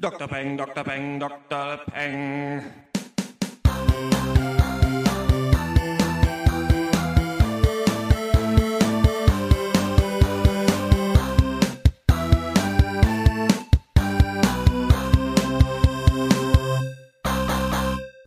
[0.00, 0.28] Dr.
[0.28, 0.84] Peng, Dr.
[0.84, 1.80] Peng, Dr.
[1.92, 2.62] Peng.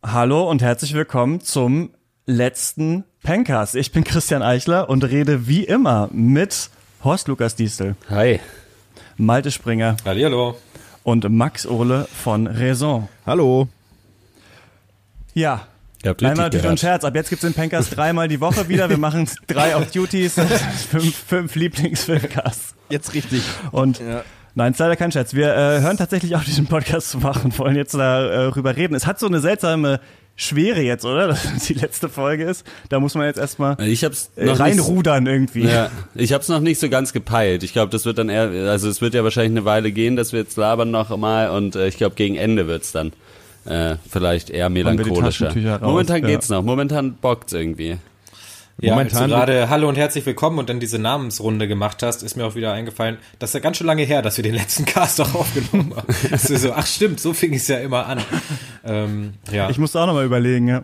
[0.03, 1.91] Hallo und herzlich willkommen zum
[2.25, 3.75] letzten Pencast.
[3.75, 6.69] Ich bin Christian Eichler und rede wie immer mit
[7.05, 8.41] Horst Lukas Diesel, Hi.
[9.15, 10.57] Malte Springer Hallihallo.
[11.03, 13.07] Und Max Ohle von Raison.
[13.25, 13.67] Hallo.
[15.33, 15.67] Ja.
[16.03, 16.73] Ihr habt Nein, richtig natürlich gehört.
[16.73, 17.03] ein Scherz.
[17.03, 18.89] Ab jetzt gibt's den Pencast dreimal die Woche wieder.
[18.89, 20.33] Wir machen drei auf Duties,
[20.89, 22.75] fünf, fünf Lieblingsfilmcasts.
[22.89, 23.43] Jetzt richtig.
[23.71, 24.01] Und
[24.55, 25.33] nein, ist leider kein Scherz.
[25.33, 28.95] Wir äh, hören tatsächlich auch diesen Podcast zu machen und wollen jetzt darüber reden.
[28.95, 29.99] Es hat so eine seltsame
[30.35, 31.27] Schwere jetzt, oder?
[31.29, 32.65] Dass es die letzte Folge ist.
[32.89, 35.65] Da muss man jetzt erstmal Ich hab's äh, nicht, reinrudern irgendwie.
[35.65, 37.63] ja, ich hab's noch nicht so ganz gepeilt.
[37.63, 40.33] Ich glaube, das wird dann eher, also es wird ja wahrscheinlich eine Weile gehen, dass
[40.33, 43.13] wir jetzt labern noch mal und äh, ich glaube, gegen Ende wird's dann
[43.65, 45.53] äh, vielleicht eher melancholischer.
[45.55, 46.27] Raus, Momentan ja.
[46.27, 46.63] geht's noch.
[46.63, 47.97] Momentan bockt's irgendwie.
[48.79, 52.23] Ja, Momentan- als du gerade Hallo und herzlich willkommen und dann diese Namensrunde gemacht hast,
[52.23, 54.55] ist mir auch wieder eingefallen, das ist ja ganz schön lange her, dass wir den
[54.55, 56.07] letzten Cast auch aufgenommen haben.
[56.31, 58.21] Das ist so, ach stimmt, so fing es ja immer an.
[58.83, 60.83] Ähm, ja, Ich musste auch nochmal überlegen, ja.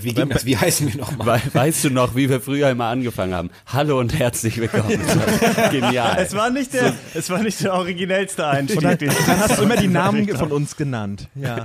[0.00, 0.46] wie ging das?
[0.46, 1.42] Wie heißen wir nochmal?
[1.44, 3.50] We weißt du noch, wie wir früher immer angefangen haben?
[3.66, 4.88] Hallo und herzlich willkommen.
[5.70, 6.16] Genial.
[6.18, 8.78] Es war nicht der, es war nicht der originellste Einstieg.
[8.78, 11.28] Und dann, dann hast du immer die Namen von uns genannt.
[11.34, 11.64] Ja.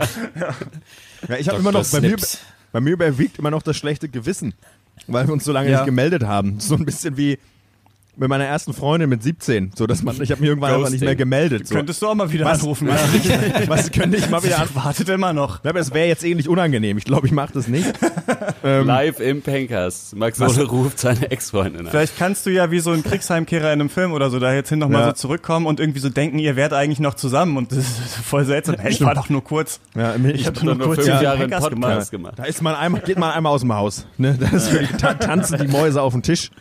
[1.30, 2.18] ja ich habe immer noch, bei mir,
[2.74, 4.54] bei mir überwiegt immer noch das schlechte Gewissen,
[5.08, 5.78] weil wir uns so lange Ja.
[5.80, 6.60] nicht gemeldet haben.
[6.60, 7.38] So ein bisschen wie
[8.22, 10.92] mit meiner ersten Freundin mit 17, so dass man, ich habe mich irgendwann einfach nicht
[11.02, 11.06] Ghosting.
[11.08, 11.68] mehr gemeldet.
[11.68, 11.76] So.
[11.76, 12.88] Könntest du auch mal wieder was, anrufen.
[12.88, 14.68] was, was könnte ich mal wieder an?
[14.70, 15.64] Ich wartet immer noch.
[15.64, 16.98] Ja, aber es wäre jetzt eh nicht unangenehm.
[16.98, 17.92] Ich glaube, ich mache das nicht.
[18.64, 20.16] Ähm, Live im Pencast.
[20.16, 21.88] Max Ole ruft seine Ex-Freundin an.
[21.92, 24.70] Vielleicht kannst du ja wie so ein Kriegsheimkehrer in einem Film oder so da jetzt
[24.70, 25.08] hin nochmal Ja.
[25.08, 28.46] so zurückkommen und irgendwie so denken, ihr wärt eigentlich noch zusammen und das ist voll
[28.46, 28.76] seltsam.
[28.78, 29.80] Hey, ich war doch nur kurz.
[29.96, 32.12] ja, ich Ich hab habe nur nur kurz fünf den Jahre Podcast gemacht.
[32.12, 32.34] gemacht.
[32.38, 34.06] Da ist man einmal, geht man einmal aus dem Haus.
[34.20, 34.38] Ne?
[34.40, 36.52] Das ist wirklich, ta tanzen die Mäuse auf dem Tisch.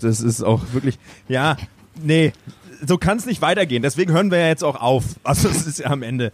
[0.00, 1.56] Das ist auch wirklich, ja,
[2.02, 2.32] nee,
[2.86, 3.82] so kann es nicht weitergehen.
[3.82, 5.04] Deswegen hören wir ja jetzt auch auf.
[5.24, 6.32] Also es ist ja am Ende.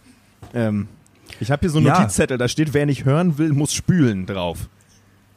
[0.53, 0.87] Ähm,
[1.39, 1.99] ich habe hier so einen Ja.
[1.99, 4.69] Notizzettel, da steht, wer nicht hören will, muss spülen drauf.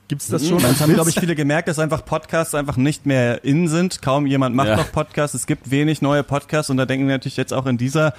[0.08, 0.60] Gibt's das schon?
[0.60, 4.02] Das haben, glaube ich, viele gemerkt, dass einfach Podcasts einfach nicht mehr in sind.
[4.02, 4.76] Kaum jemand macht Ja.
[4.76, 5.34] noch Podcasts.
[5.36, 8.14] Es gibt wenig neue Podcasts und da denken wir natürlich jetzt auch in dieser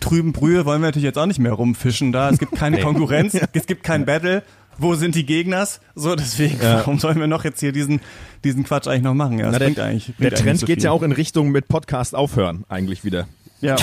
[0.00, 2.28] trüben Brühe wollen wir natürlich jetzt auch nicht mehr rumfischen da.
[2.30, 4.42] Es gibt keine Konkurrenz, es gibt kein Battle.
[4.78, 5.80] Wo sind die Gegners?
[5.94, 6.76] So, deswegen, Ja.
[6.78, 8.00] warum sollen wir noch jetzt hier diesen,
[8.44, 9.38] diesen Quatsch eigentlich noch machen?
[9.38, 10.12] Ja, das Na, der, bringt eigentlich.
[10.18, 13.26] der Trend so geht ja auch in Richtung mit Podcast aufhören, eigentlich wieder.
[13.60, 13.74] Ja.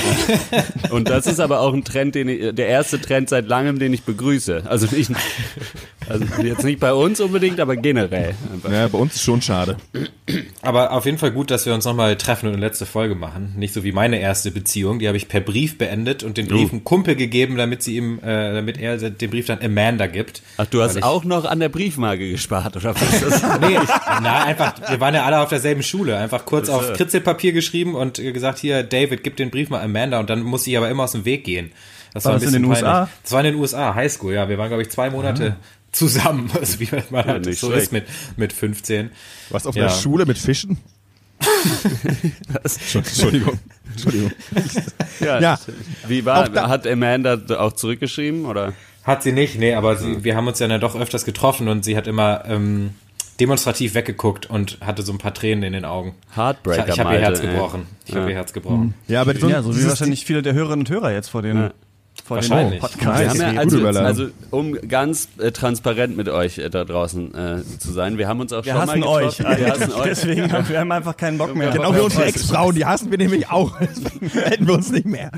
[0.92, 3.92] Und das ist aber auch ein Trend, den ich, der erste Trend seit langem, den
[3.94, 4.64] ich begrüße.
[4.66, 5.12] Also nicht,
[6.10, 8.36] also jetzt nicht bei uns unbedingt, aber generell.
[8.54, 8.72] Einfach.
[8.72, 9.78] Ja, bei uns ist schon schade.
[10.62, 13.54] Aber auf jeden Fall gut, dass wir uns nochmal treffen und eine letzte Folge machen.
[13.58, 16.70] Nicht so wie meine erste Beziehung, die habe ich per Brief beendet und den Brief
[16.70, 16.72] Uh.
[16.76, 20.42] einem Kumpel gegeben, damit sie ihm, äh, damit er den Brief dann Amanda gibt.
[20.58, 23.44] Ach, du hast auch noch an der Briefmarke gespart, oder was ist das?
[23.62, 23.90] Nee, ich,
[24.22, 26.18] na, einfach, wir waren ja alle auf derselben Schule.
[26.18, 30.30] Einfach kurz auf Kritzelpapier geschrieben und gesagt, hier, David, gib den Brief mal Amanda und
[30.30, 31.72] dann musste ich aber immer aus dem Weg gehen.
[32.14, 32.84] Das War ein das in bisschen den peinlich.
[32.86, 33.10] USA?
[33.24, 34.48] Das war in den USA, Highschool, ja.
[34.50, 35.58] Wir waren, glaube ich, zwei Monate
[35.96, 37.84] zusammen, also wie man halt nicht so schlecht.
[37.84, 38.06] ist mit,
[38.38, 39.10] mit 15.
[39.50, 39.86] Was auf Ja.
[39.88, 40.78] einer Schule mit Fischen?
[42.94, 43.60] Entschuldigung.
[43.92, 44.32] Entschuldigung.
[45.20, 45.40] Ja.
[45.40, 45.60] Ja.
[46.08, 48.74] Wie war, hat Amanda auch zurückgeschrieben, oder?
[49.04, 51.86] Hat sie nicht, nee, aber sie, wir haben uns ja dann doch öfters getroffen und
[51.86, 52.92] sie hat immer ähm,
[53.40, 56.16] demonstrativ weggeguckt und hatte so ein paar Tränen in den Augen.
[56.32, 57.86] Ich, Heartbreaker, ich habe ihr Herz gebrochen.
[58.06, 58.22] Ich Ja.
[58.22, 58.94] habe ihr Herz gebrochen.
[59.08, 61.58] Ja, aber so, ja, so wie wahrscheinlich viele der Hörerinnen und Hörer jetzt vor den,
[61.58, 61.74] Ja.
[62.26, 62.42] Vor.
[62.42, 67.64] Wir haben ja, also, also um ganz äh, transparent mit euch äh, da draußen äh,
[67.80, 69.40] zu sein, wir haben uns auch Wir schon hassen mal euch.
[69.40, 70.04] Wir hassen euch.
[70.04, 71.72] Deswegen haben wir haben einfach keinen Bock mehr.
[71.72, 73.78] Genau wie unsere Ex-Frauen, die hassen wir nämlich auch.
[73.80, 75.32] Deswegen melden wir uns nicht mehr.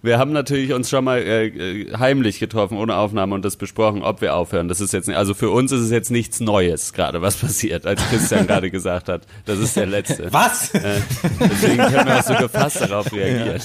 [0.00, 4.02] Wir haben natürlich uns schon mal äh, äh, heimlich getroffen, ohne Aufnahme und das besprochen,
[4.02, 4.68] ob wir aufhören.
[4.68, 7.84] Das ist jetzt nicht, also für uns ist es jetzt nichts Neues gerade, was passiert,
[7.84, 9.22] als Christian gerade gesagt hat.
[9.44, 10.32] Das ist der letzte.
[10.32, 10.72] Was?
[10.74, 11.00] Äh,
[11.40, 13.60] deswegen können wir auch so gefasst darauf reagieren.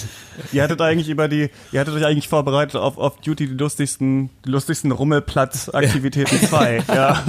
[0.51, 4.31] Ihr hattet eigentlich über die, ihr hattet euch eigentlich vorbereitet auf Off Duty die lustigsten,
[4.45, 6.83] die lustigsten Rummelplatz-Aktivitäten 2.
[6.87, 7.23] ja.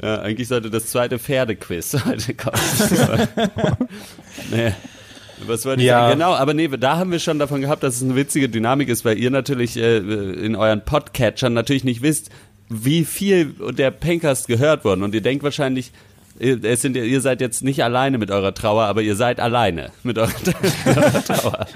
[0.00, 2.60] Ja, eigentlich sollte das zweite Pferdequiz heute kommen.
[4.50, 4.72] nee.
[5.46, 6.00] Was wollte ich Ja.
[6.08, 6.18] sagen?
[6.18, 9.04] Genau, aber nee, da haben wir schon davon gehabt, dass es eine witzige Dynamik ist,
[9.04, 12.30] weil ihr natürlich äh, in euren Podcatchern natürlich nicht wisst,
[12.68, 15.02] wie viel der Pencast gehört worden.
[15.02, 15.92] Und ihr denkt wahrscheinlich,
[16.38, 19.90] ihr, es sind, ihr seid jetzt nicht alleine mit eurer Trauer, aber ihr seid alleine
[20.02, 20.30] mit eurer,
[20.84, 21.66] mit eurer Trauer.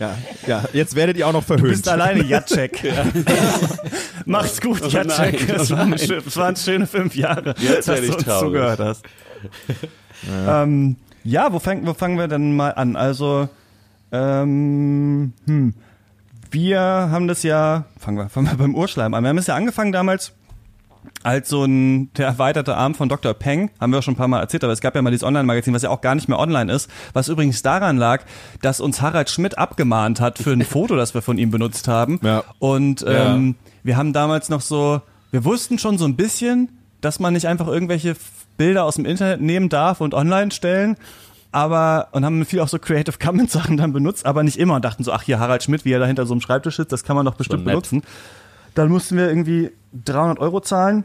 [0.00, 1.70] Ja, ja, jetzt werdet ihr auch noch Du verhöhnt.
[1.70, 2.82] bist alleine, Jacek.
[4.24, 5.40] Macht's gut, Oh Jacek.
[5.48, 5.98] oh Das, waren nein.
[5.98, 8.46] schö- das waren schöne fünf Jahre, Jetzt dass du ich uns traurig.
[8.48, 9.04] zugehört hast.
[10.48, 10.96] Ähm,
[11.28, 12.96] ja, wo, fang, wo fangen wir denn mal an?
[12.96, 13.48] Also,
[14.10, 15.74] Ähm, hm.
[16.50, 19.22] Wir haben das ja, fangen wir, fangen wir beim Urschleim an.
[19.22, 20.32] Wir haben es ja angefangen damals
[21.22, 23.34] als so ein der erweiterte Arm von Dr.
[23.34, 25.24] Peng, haben wir auch schon ein paar Mal erzählt, aber es gab ja mal dieses
[25.24, 28.24] Online-Magazin, was ja auch gar nicht mehr online ist, was übrigens daran lag,
[28.62, 32.18] dass uns Harald Schmidt abgemahnt hat für ein Foto, das wir von ihm benutzt haben.
[32.22, 32.44] Ja.
[32.58, 36.70] Und ähm, wir haben damals noch so, wir wussten schon so ein bisschen,
[37.02, 38.16] dass man nicht einfach irgendwelche
[38.58, 40.96] Bilder aus dem Internet nehmen darf und online stellen.
[41.50, 44.84] Aber, und haben viel auch so Creative Commons Sachen dann benutzt, aber nicht immer und
[44.84, 47.04] dachten so, ach hier Harald Schmidt, wie er da hinter so einem Schreibtisch sitzt, das
[47.04, 47.72] kann man doch bestimmt nett.
[47.72, 48.02] benutzen.
[48.74, 49.70] Dann mussten wir irgendwie
[50.04, 51.04] 300 Euro zahlen.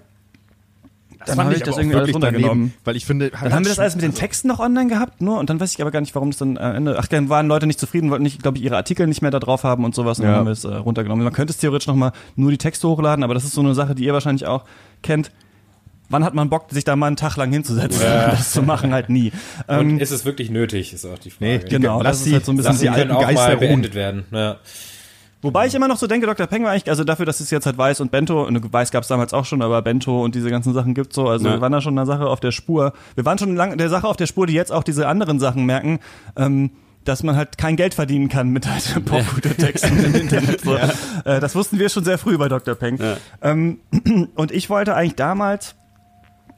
[1.25, 2.73] dann habe ich das irgendwie alles runtergenommen.
[2.83, 5.39] weil ich finde, Dann haben wir das alles mit den Texten noch online gehabt, nur
[5.39, 6.97] und dann weiß ich aber gar nicht, warum das dann am Ende.
[6.99, 9.39] Ach, dann waren Leute nicht zufrieden, wollten nicht, glaube ich, ihre Artikel nicht mehr da
[9.39, 10.31] drauf haben und sowas und Ja.
[10.31, 11.23] dann haben wir es äh, runtergenommen.
[11.23, 13.95] Man könnte es theoretisch nochmal nur die Texte hochladen, aber das ist so eine Sache,
[13.95, 14.65] die ihr wahrscheinlich auch
[15.01, 15.31] kennt.
[16.13, 18.01] Wann hat man Bock, sich da mal einen Tag lang hinzusetzen?
[18.03, 19.31] Das zu machen halt nie.
[19.67, 21.45] Und Ähm, ist es wirklich nötig, ist auch die Frage.
[21.45, 24.25] Nee, genau, lass das ist sie- halt so ein bisschen die alten Geister beendet werden.
[24.31, 24.57] Ja.
[25.41, 26.47] Wobei ich immer noch so denke, Dr.
[26.47, 29.01] Peng war eigentlich, also dafür, dass es jetzt halt Weiß und Bento, und Weiß gab
[29.03, 31.55] es damals auch schon, aber Bento und diese ganzen Sachen gibt so, also Ja.
[31.55, 32.93] wir waren da schon einer Sache auf der Spur.
[33.15, 35.65] Wir waren schon lang der Sache auf der Spur, die jetzt auch diese anderen Sachen
[35.65, 35.99] merken,
[36.37, 36.69] ähm,
[37.03, 40.61] dass man halt kein Geld verdienen kann mit halt Popkulturtexten im Internet.
[40.61, 40.75] So.
[40.77, 42.75] Äh, das wussten wir schon sehr früh bei Dr.
[42.75, 42.97] Peng.
[42.97, 43.17] Ja.
[43.41, 43.79] Ähm,
[44.35, 45.75] und ich wollte eigentlich damals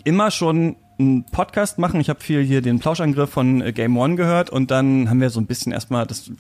[0.06, 2.00] immer schon einen Podcast machen.
[2.00, 5.30] Ich habe viel hier den Plauschangriff von äh, Game One gehört und dann haben wir
[5.30, 6.32] so ein bisschen erstmal das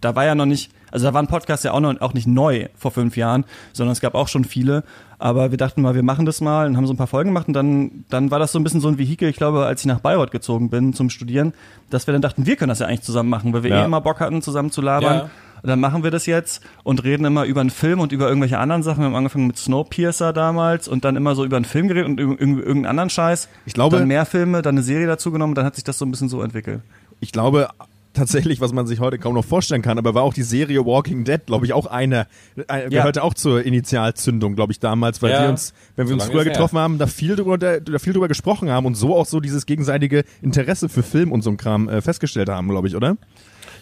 [0.00, 2.68] da war ja noch nicht, also da waren Podcasts ja auch noch auch nicht neu
[2.78, 4.84] vor fünf Jahren, sondern es gab auch schon viele.
[5.18, 7.48] Aber wir dachten mal, wir machen das mal und haben so ein paar Folgen gemacht
[7.48, 9.86] und dann, dann war das so ein bisschen so ein Vehikel, ich glaube, als ich
[9.86, 11.52] nach Bayreuth gezogen bin zum Studieren,
[11.90, 13.82] dass wir dann dachten, wir können das ja eigentlich zusammen machen, weil wir Ja.
[13.82, 15.16] eh immer Bock hatten, zusammen zu labern.
[15.18, 15.30] Ja.
[15.66, 18.82] Dann machen wir das jetzt und reden immer über einen Film und über irgendwelche anderen
[18.82, 19.00] Sachen.
[19.00, 22.20] Wir haben angefangen mit Snowpiercer damals und dann immer so über einen Film geredet und
[22.20, 23.48] über irgendeinen anderen Scheiß.
[23.66, 26.04] Ich glaube- dann mehr Filme, dann eine Serie dazu genommen, dann hat sich das so
[26.06, 26.80] ein bisschen so entwickelt.
[27.20, 27.68] ich glaube
[28.12, 31.24] tatsächlich, was man sich heute kaum noch vorstellen kann, aber war auch die Serie Walking
[31.24, 32.26] Dead, glaube ich, auch eine,
[32.68, 36.14] äh, gehörte auch zur Initialzündung, glaube ich, damals, weil Ja, wir uns, wenn wir so
[36.14, 36.52] uns früher ist her.
[36.54, 39.40] getroffen haben, da viel drüber, da, da viel drüber gesprochen haben und so auch so
[39.40, 43.18] dieses gegenseitige Interesse für Film und so ein Kram äh, festgestellt haben, glaube ich, oder?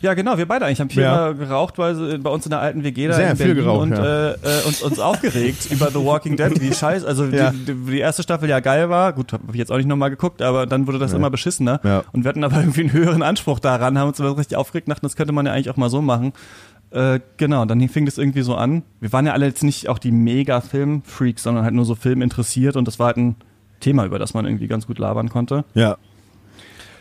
[0.01, 1.33] Ja, genau, wir beide eigentlich haben viel Ja.
[1.33, 3.93] geraucht, weil bei uns in der alten WG da Sehr in viel Berlin geraucht, und
[3.93, 4.05] ja.
[4.05, 7.51] äh, äh, uns, uns aufgeregt über The Walking Dead, wie scheiße, also Ja.
[7.53, 10.43] die, die, erste Staffel ja geil war, gut, habe ich jetzt auch nicht nochmal geguckt,
[10.43, 12.05] aber dann wurde das immer beschissener Ja.
[12.13, 15.07] und wir hatten aber irgendwie einen höheren Anspruch daran, haben uns aber richtig aufgeregt, dachten,
[15.07, 16.33] das könnte man ja eigentlich auch mal so machen.
[16.91, 18.83] Äh, genau, dann fing das irgendwie so an.
[19.01, 22.23] Wir waren ja alle jetzt nicht auch die mega Film-Freaks, sondern halt nur so Film
[22.23, 23.37] interessiert und das war halt ein
[23.81, 25.65] Thema, über das man irgendwie ganz gut labern konnte.
[25.75, 25.97] Ja.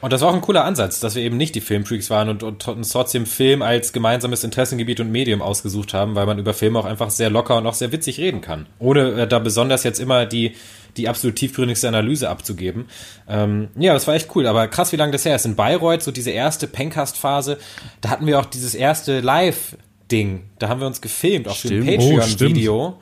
[0.04, 2.44] Und das war auch ein cooler Ansatz, dass wir eben nicht die Filmfreaks waren und,
[2.44, 6.78] und uns trotzdem Film als gemeinsames Interessengebiet und Medium ausgesucht haben, weil man über Filme
[6.78, 8.66] auch einfach sehr locker und auch sehr witzig reden kann.
[8.80, 10.58] Ohne äh, da besonders jetzt immer die,
[10.98, 12.88] die absolut tiefgründigste Analyse abzugeben.
[13.30, 15.46] Ähm, ja, das war echt cool, aber krass, wie lange das her ist.
[15.46, 17.58] In Bayreuth, so diese erste Pencast-Phase,
[18.02, 20.44] da hatten wir auch dieses erste Live-Ding.
[20.60, 22.02] Da haben wir uns gefilmt, auch für ein Stimmt.
[22.04, 23.00] Oh, Patreon-Video.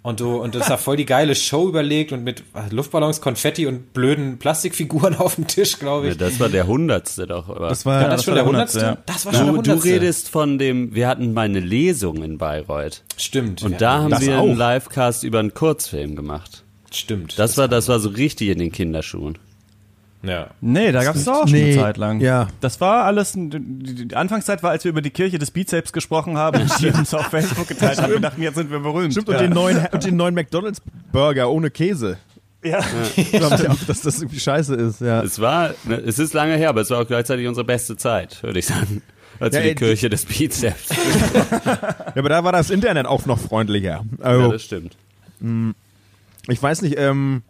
[0.00, 3.92] Und du, und das war voll die geile Show überlegt und mit Luftballons, Konfetti und
[3.92, 6.18] blöden Plastikfiguren auf dem Tisch, glaube Ja, ich.
[6.18, 7.48] das war der hundertste doch.
[7.48, 7.68] Aber.
[7.68, 8.80] Das war, Ja, das, das schon war der der hundertste?
[8.80, 9.92] Hundertste, Das war schon der du, du hundertste.
[9.92, 13.02] redest von dem, wir hatten mal eine Lesung in Bayreuth.
[13.16, 13.62] Stimmt.
[13.62, 14.44] Und ja, da haben das wir auch.
[14.44, 16.62] einen Livecast über einen Kurzfilm gemacht.
[16.92, 17.38] stimmt.
[17.38, 19.36] Das war, das war so richtig in den Kinderschuhen.
[20.22, 20.48] Ja.
[20.60, 22.20] Nee, da gab es auch schon Nee, eine Zeit lang.
[22.20, 22.48] ja.
[22.60, 26.62] Das war alles, die, Anfangszeit war, als wir über die Kirche des Bizeps gesprochen haben
[26.62, 28.12] und die uns auf Facebook geteilt haben.
[28.12, 29.12] Wir dachten, jetzt sind wir berühmt.
[29.12, 30.80] Stimmt, und den neuen, und den neuen McDonalds
[31.12, 32.18] Burger ohne Käse.
[32.64, 32.80] ja.
[33.32, 35.22] Glaubt ihr auch, dass das irgendwie scheiße ist, ja.
[35.22, 38.42] Es war, ne, es ist lange her, aber es war auch gleichzeitig unsere beste Zeit,
[38.42, 39.02] würde ich sagen.
[39.40, 40.88] Als Ja, wir die ey, Kirche des Bizeps.
[41.64, 44.04] Ja, aber da war das Internet auch noch freundlicher.
[44.18, 44.96] Ja, Also, das stimmt.
[46.48, 47.42] ich weiß nicht, ähm,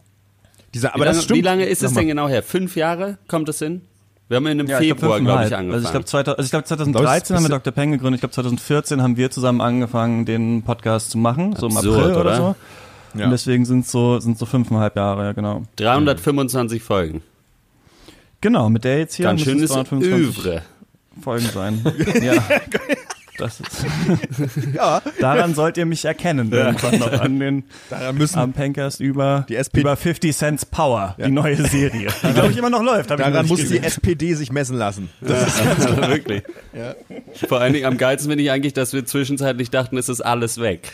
[0.79, 1.39] dieser, aber wie, lange, das stimmt.
[1.39, 2.43] wie lange ist es denn genau her?
[2.43, 3.83] Fünf Jahre kommt es hin?
[4.29, 5.73] Wir haben in einem Ja, Februar, glaube ich, angefangen.
[5.73, 7.73] Also ich glaube, 2000 also ich glaub, 2013 haben wir Dr.
[7.73, 8.19] Peng gegründet.
[8.19, 11.57] Ich glaube, 2014 haben wir zusammen angefangen, den Podcast zu machen.
[11.57, 12.37] So im Absurd, April oder, oder?
[12.37, 12.57] so.
[13.19, 13.25] Ja.
[13.25, 15.63] Und deswegen sind so, sind so fünfeinhalb Jahre, ja, genau.
[15.77, 17.23] 325 Folgen.
[18.43, 20.63] Genau, mit der jetzt hier Ganz es schönes 325 Övre.
[21.23, 21.85] Folgen sein.
[22.23, 22.35] ja.
[23.39, 23.87] Das ist,
[24.75, 25.01] Ja.
[25.21, 29.57] daran sollt ihr mich erkennen, irgendwann noch an den Daran müssen, am Pencast über, Die
[29.57, 32.09] SP über 50 Cents Power, die neue Serie.
[32.23, 33.11] Die, glaube ich, immer noch läuft.
[33.11, 33.85] daran muss nicht die gesehen.
[33.85, 35.09] SPD sich messen lassen.
[35.21, 36.43] Wirklich.
[37.49, 40.61] Vor allen Dingen am geilsten finde ich eigentlich, dass wir zwischenzeitlich dachten, es ist alles
[40.61, 40.91] weg.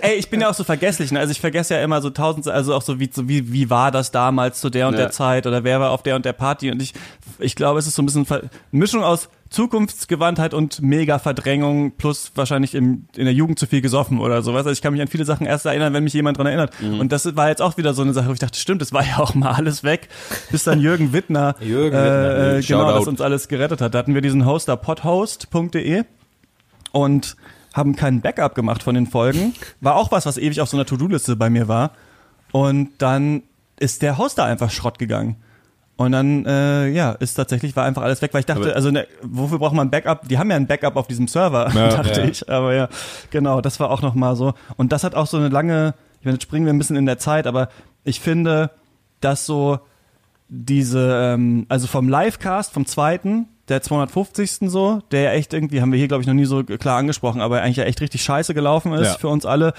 [0.00, 1.12] Ey, ich bin ja auch so vergesslich.
[1.12, 1.18] Ne?
[1.18, 3.90] Also ich vergesse ja immer so tausend, also auch so wie, so wie, wie war
[3.90, 5.00] das damals zu der und Ja.
[5.00, 6.92] der Zeit oder wer war auf der und der Party und ich
[7.38, 12.74] ich glaube, es ist so ein bisschen Ver Mischung aus Zukunftsgewandtheit und Mega-Verdrängung plus wahrscheinlich
[12.74, 14.66] im, in der Jugend zu viel gesoffen oder sowas.
[14.66, 16.72] Also ich kann mich an viele Sachen erst erinnern, wenn mich jemand dran erinnert.
[16.82, 16.98] Mhm.
[16.98, 19.06] Und das war jetzt auch wieder so eine Sache, wo ich dachte, stimmt, das war
[19.06, 20.08] ja auch mal alles weg,
[20.50, 23.94] bis dann Jürgen Wittner, Jürgen Wittner, äh, genau, das uns alles gerettet hat.
[23.94, 26.02] Da hatten wir diesen Hoster podhost.de
[26.90, 27.36] und
[27.72, 29.54] haben keinen Backup gemacht von den Folgen.
[29.80, 31.92] War auch was, was ewig auf so einer To-Do-Liste bei mir war.
[32.50, 33.42] Und dann
[33.78, 35.36] ist der Hoster einfach Schrott gegangen.
[35.96, 38.90] Und dann, äh, ja, ist tatsächlich, war einfach alles weg, weil ich dachte, Aber- also
[38.90, 40.26] ne, wofür braucht man ein Backup?
[40.28, 41.88] Die haben ja ein Backup auf diesem Server, Ja.
[42.02, 42.26] dachte Ja.
[42.26, 42.48] ich.
[42.50, 42.88] Aber ja,
[43.30, 44.54] genau, das war auch nochmal so.
[44.76, 47.06] Und das hat auch so eine lange, ich meine, jetzt springen wir ein bisschen in
[47.06, 47.68] der Zeit, aber
[48.02, 48.70] ich finde,
[49.20, 49.78] dass so
[50.48, 54.68] diese, ähm, also vom Livecast, vom zweiten, der 250.
[54.70, 57.40] so, der ja echt irgendwie, haben wir hier, glaube ich, noch nie so klar angesprochen,
[57.40, 59.14] aber eigentlich ja echt richtig scheiße gelaufen ist Ja.
[59.18, 59.72] für uns alle.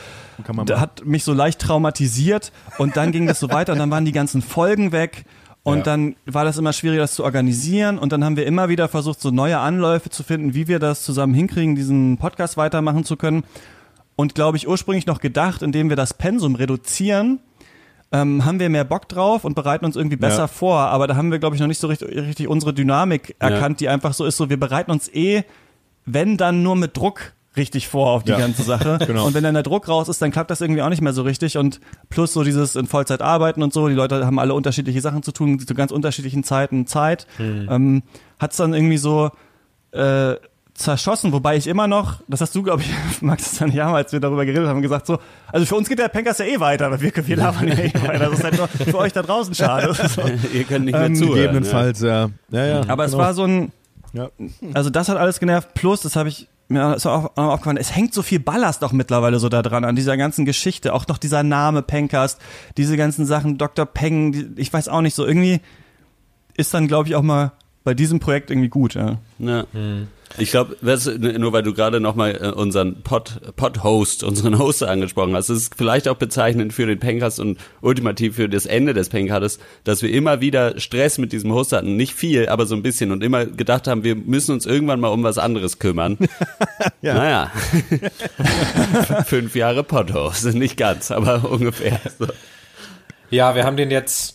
[0.44, 3.74] Kann man Der mal- hat mich so leicht traumatisiert und dann ging das so weiter
[3.74, 5.26] und dann waren die ganzen Folgen weg
[5.66, 5.84] und Ja.
[5.84, 9.20] dann war das immer schwieriger, das zu organisieren und dann haben wir immer wieder versucht,
[9.20, 13.44] so neue Anläufe zu finden, wie wir das zusammen hinkriegen, diesen Podcast weitermachen zu können.
[14.16, 17.40] Und glaube ich, ursprünglich noch gedacht, indem wir das Pensum reduzieren,
[18.12, 20.48] ähm, haben wir mehr Bock drauf und bereiten uns irgendwie besser Ja.
[20.48, 20.78] vor.
[20.78, 23.90] Aber da haben wir, glaube ich, noch nicht so richtig, richtig unsere Dynamik erkannt, die
[23.90, 25.44] einfach so ist, so wir bereiten uns eh,
[26.06, 28.38] wenn dann nur mit Druck richtig vor auf die Ja.
[28.40, 28.98] ganze Sache.
[29.08, 29.26] Genau.
[29.26, 31.22] Und wenn dann der Druck raus ist, dann klappt das irgendwie auch nicht mehr so
[31.24, 31.58] richtig.
[31.58, 35.24] Und plus so dieses in Vollzeit arbeiten und so, die Leute haben alle unterschiedliche Sachen
[35.24, 37.28] zu tun, zu ganz unterschiedlichen Zeiten Zeit.
[37.40, 38.04] Ähm,
[38.40, 39.30] Hat es dann irgendwie so
[39.92, 40.36] äh,
[40.74, 42.90] zerschossen, wobei ich immer noch, das hast du, glaube ich,
[43.22, 45.20] Max, dann ja, als wir darüber geredet haben, gesagt so,
[45.50, 47.94] also für uns geht der Pankers ja eh weiter, aber wir, wir labern ja eh
[48.06, 48.30] weiter.
[48.30, 49.94] Das ist halt nur für euch da draußen schade.
[49.94, 50.22] So.
[50.54, 51.36] Ihr könnt nicht mehr Ähm, zuhören.
[51.36, 52.30] Gegebenenfalls, ja.
[52.52, 53.24] ja, ja Aber es genau.
[53.24, 53.72] war so ein,
[54.12, 54.30] Ja.
[54.74, 57.96] also das hat alles genervt, plus, das habe ich mir ist auch auch aufgefallen, es
[57.96, 61.18] hängt so viel Ballast auch mittlerweile so da dran, an dieser ganzen Geschichte, auch noch
[61.18, 62.40] dieser Name Pencast,
[62.78, 63.86] diese ganzen Sachen, Dr.
[63.86, 65.62] Peng, die, ich weiß auch nicht, so irgendwie
[66.58, 67.52] ist dann, glaube ich, auch mal
[67.84, 69.18] bei diesem Projekt irgendwie gut, ja.
[69.38, 69.66] Ja.
[70.38, 75.50] Ich glaube, nur weil du gerade nochmal äh, unseren Pod, Pod-Host, unseren Hoster angesprochen hast,
[75.50, 79.60] das ist vielleicht auch bezeichnend für den Pencast und ultimativ für das Ende des Pencastes,
[79.84, 81.96] dass wir immer wieder Stress mit diesem Hoster hatten.
[81.96, 85.10] Nicht viel, aber so ein bisschen und immer gedacht haben, wir müssen uns irgendwann mal
[85.10, 86.18] um was anderes kümmern.
[87.02, 87.14] Ja.
[87.14, 87.52] Naja.
[89.26, 92.00] Fünf Jahre Pod-Host, nicht ganz, aber ungefähr.
[92.18, 92.28] So.
[93.30, 94.35] Ja, wir haben den jetzt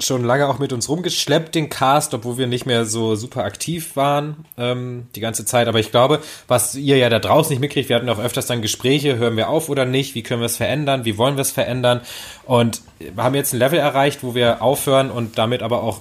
[0.00, 3.96] schon lange auch mit uns rumgeschleppt, den Cast, obwohl wir nicht mehr so super aktiv
[3.96, 5.68] waren ähm, die ganze Zeit.
[5.68, 8.62] Aber ich glaube, was ihr ja da draußen nicht mitkriegt, wir hatten auch öfters dann
[8.62, 11.50] Gespräche, hören wir auf oder nicht, wie können wir es verändern, wie wollen wir es
[11.50, 12.00] verändern.
[12.44, 12.82] Und
[13.16, 16.00] haben jetzt ein Level erreicht, wo wir aufhören und damit aber auch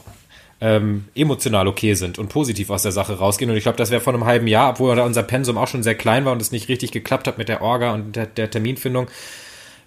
[0.62, 3.50] ähm, emotional okay sind und positiv aus der Sache rausgehen.
[3.50, 5.96] Und ich glaube, das wäre vor einem halben Jahr, obwohl unser Pensum auch schon sehr
[5.96, 9.08] klein war und es nicht richtig geklappt hat mit der Orga und der, der Terminfindung,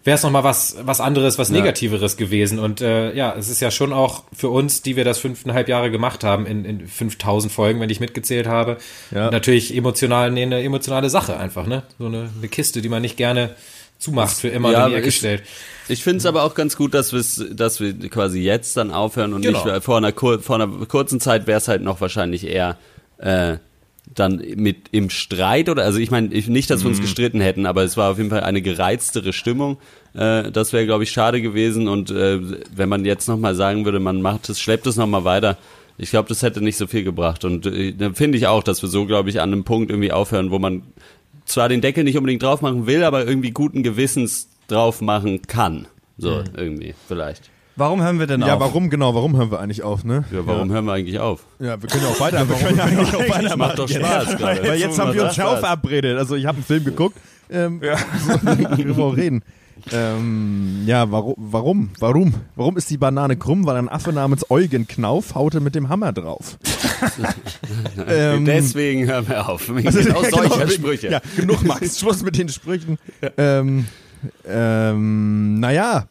[0.04, 2.58] wäre es nochmal was, was anderes, was Negativeres gewesen.
[2.58, 5.90] Und äh, ja, es ist ja schon auch für uns, die wir das fünfeinhalb Jahre
[5.90, 8.78] gemacht haben, in, in 5000 Folgen, wenn ich mitgezählt habe,
[9.12, 9.30] Ja.
[9.30, 11.82] natürlich emotional nee, eine emotionale Sache einfach, ne?
[11.98, 13.54] So eine, eine Kiste, die man nicht gerne
[13.98, 15.42] zumacht, für immer Ja, in die Ecke ich- stellt.
[15.88, 19.32] Ich finde es aber auch ganz gut, dass, wir's, dass wir quasi jetzt dann aufhören
[19.32, 19.64] und Genau.
[19.64, 22.76] nicht vor einer, vor einer kurzen Zeit wäre es halt noch wahrscheinlich eher
[23.18, 23.58] äh,
[24.14, 27.66] dann mit im Streit oder also ich meine ich, nicht, dass wir uns gestritten hätten,
[27.66, 29.78] aber es war auf jeden Fall eine gereiztere Stimmung.
[30.14, 32.38] Äh, das wäre glaube ich schade gewesen und äh,
[32.74, 35.58] wenn man jetzt noch mal sagen würde, man macht es, schleppt es noch mal weiter.
[35.98, 38.82] Ich glaube, das hätte nicht so viel gebracht und äh, da finde ich auch, dass
[38.82, 40.82] wir so glaube ich an einem Punkt irgendwie aufhören, wo man
[41.44, 45.86] zwar den Deckel nicht unbedingt drauf machen will, aber irgendwie guten Gewissens drauf machen kann.
[46.18, 47.50] So, irgendwie, vielleicht.
[47.76, 48.60] Warum hören wir denn Ja, auf?
[48.60, 50.24] warum, genau, warum hören wir eigentlich auf, ne?
[50.30, 51.44] Ja, warum hören wir eigentlich auf?
[51.58, 53.58] Ja, wir können ja auch weiter, wir können ja eigentlich auch weitermachen.
[53.58, 54.68] Macht doch Spaß gerade.
[54.68, 55.60] Weil jetzt haben wir uns schon Spaß.
[55.60, 56.18] verabredet.
[56.18, 57.16] Also ich habe einen Film geguckt.
[57.50, 57.96] Ähm, ja.
[58.42, 59.42] Worüber wir auch reden.
[59.90, 62.34] Ähm, ja, warum, warum, warum?
[62.54, 63.66] Warum ist die Banane krumm?
[63.66, 66.58] Weil ein Affe namens Eugen Knauf haute mit dem Hammer drauf.
[68.08, 69.74] ähm, Deswegen hören wir auf.
[69.74, 71.10] Wegen also, genau ja, solcher genau, Sprüche.
[71.10, 72.98] Ja, genug Max, Schluss mit den Sprüchen.
[73.36, 73.86] Ähm,
[74.46, 76.06] ähm, naja,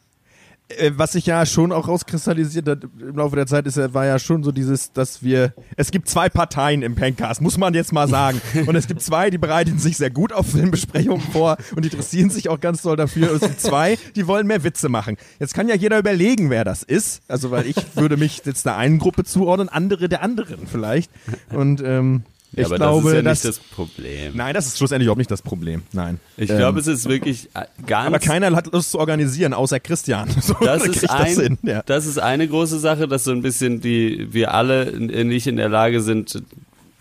[0.96, 4.44] was sich ja schon auch rauskristallisiert hat im Laufe der Zeit, ist, war ja schon
[4.44, 8.42] so dieses, dass wir, es gibt zwei Parteien im Pencast, muss man jetzt mal sagen.
[8.66, 12.50] Und es gibt zwei, die bereiten sich sehr gut auf Filmbesprechungen vor und interessieren sich
[12.50, 13.32] auch ganz doll dafür.
[13.32, 15.18] Und es gibt zwei, die wollen mehr Witze machen.
[15.40, 17.22] Jetzt kann ja jeder überlegen, wer das ist.
[17.28, 21.12] Also, weil ich würde mich jetzt der einen Gruppe zuordnen, andere der anderen vielleicht.
[21.50, 22.24] Und ähm,
[22.54, 24.32] Ja, ich aber glaube, das ist ja dass, nicht das Problem.
[24.36, 25.84] Nein, das ist schlussendlich auch nicht das Problem.
[25.94, 26.20] Nein.
[26.36, 28.08] Ich Ähm, glaube, es ist wirklich äh, ganz...
[28.08, 30.30] aber keiner hat Lust zu organisieren, außer Christian.
[30.42, 31.82] So das ist, ein, hin, ja.
[31.86, 35.56] das ist eine große Sache, dass so ein bisschen die wir alle n- nicht in
[35.56, 36.44] der Lage sind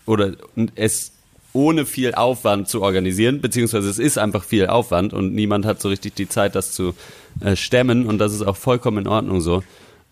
[0.05, 0.31] oder
[0.75, 1.11] es
[1.53, 5.89] ohne viel Aufwand zu organisieren, beziehungsweise es ist einfach viel Aufwand und niemand hat so
[5.89, 6.93] richtig die Zeit, das zu
[7.41, 9.63] äh, stemmen und das ist auch vollkommen in Ordnung so.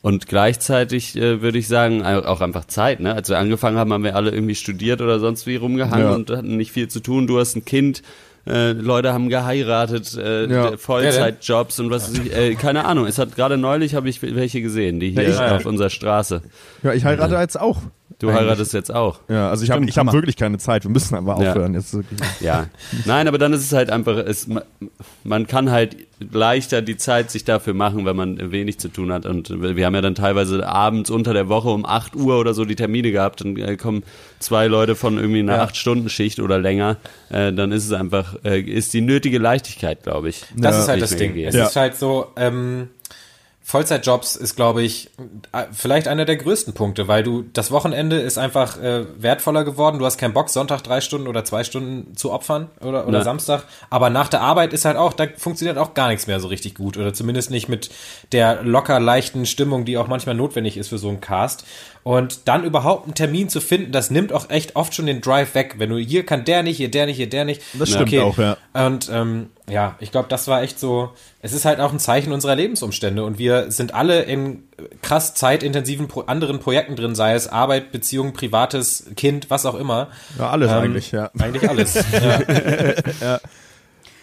[0.01, 3.00] Und gleichzeitig äh, würde ich sagen, au- auch einfach Zeit.
[3.01, 3.13] Ne?
[3.13, 6.13] Als wir angefangen haben, haben wir alle irgendwie studiert oder sonst wie rumgehangen Ja.
[6.15, 7.27] und hatten nicht viel zu tun.
[7.27, 8.01] Du hast ein Kind,
[8.48, 10.77] äh, Leute haben geheiratet, äh, Ja.
[10.77, 13.08] Vollzeitjobs und was äh, keine Ahnung.
[13.08, 16.44] Es hat gerade neulich habe ich welche gesehen, die hier Ja, ich- auf unserer Straße.
[16.84, 17.82] Ja, ich heirate jetzt auch.
[18.17, 18.41] Du Eigentlich.
[18.41, 19.19] heiratest jetzt auch.
[19.29, 20.83] Ja, also ich habe hab wirklich keine Zeit.
[20.83, 21.51] Wir müssen aber Ja.
[21.51, 21.73] aufhören.
[21.75, 22.19] Jetzt wirklich.
[22.41, 22.65] Ja.
[23.05, 24.63] Nein, aber dann ist es halt einfach, es, ma-
[25.23, 29.25] man kann halt leichter die Zeit sich dafür machen, wenn man wenig zu tun hat.
[29.25, 32.65] Und wir haben ja dann teilweise abends unter der Woche um 8 Uhr oder so
[32.65, 33.41] die Termine gehabt.
[33.41, 34.03] Dann äh, kommen
[34.39, 35.63] zwei Leute von irgendwie einer Ja.
[35.65, 36.97] 8-Stunden-Schicht oder länger.
[37.29, 40.43] Äh, dann ist es einfach, äh, ist die nötige Leichtigkeit, glaube ich.
[40.57, 40.81] Das Ja.
[40.81, 41.29] ist halt das Ding.
[41.29, 41.49] gegeben.
[41.49, 41.67] Es Ja.
[41.67, 42.89] ist halt so, ähm,
[43.69, 45.11] Vollzeitjobs ist, glaube ich,
[45.51, 49.99] äh, vielleicht einer der größten Punkte, weil du das Wochenende ist einfach äh, wertvoller geworden.
[49.99, 53.23] Du hast keinen Bock, Sonntag drei Stunden oder zwei Stunden zu opfern oder, oder Ja.
[53.23, 53.65] Samstag.
[53.91, 56.73] Aber nach der Arbeit ist halt auch, da funktioniert auch gar nichts mehr so richtig
[56.73, 57.91] gut oder zumindest nicht mit
[58.31, 61.63] der locker leichten Stimmung, die auch manchmal notwendig ist für so einen Cast.
[62.09, 65.53] Und dann überhaupt einen Termin zu finden, das nimmt auch echt oft schon den Drive
[65.53, 65.75] weg.
[65.77, 67.61] Wenn du hier kann der nicht, hier der nicht, hier der nicht.
[67.77, 68.57] Das stimmt auch, ja.
[68.73, 71.11] Und ähm, ja, ich glaube, das war echt so.
[71.43, 74.63] Es ist halt auch ein Zeichen unserer Lebensumstände und wir sind alle in
[75.03, 80.07] krass zeitintensiven Pro anderen Projekten drin, sei es Arbeit, Beziehung, privates Kind, was auch immer.
[80.39, 81.29] Ja, alles Ähm, eigentlich, ja.
[81.37, 81.93] Eigentlich alles.
[83.21, 83.39] ja.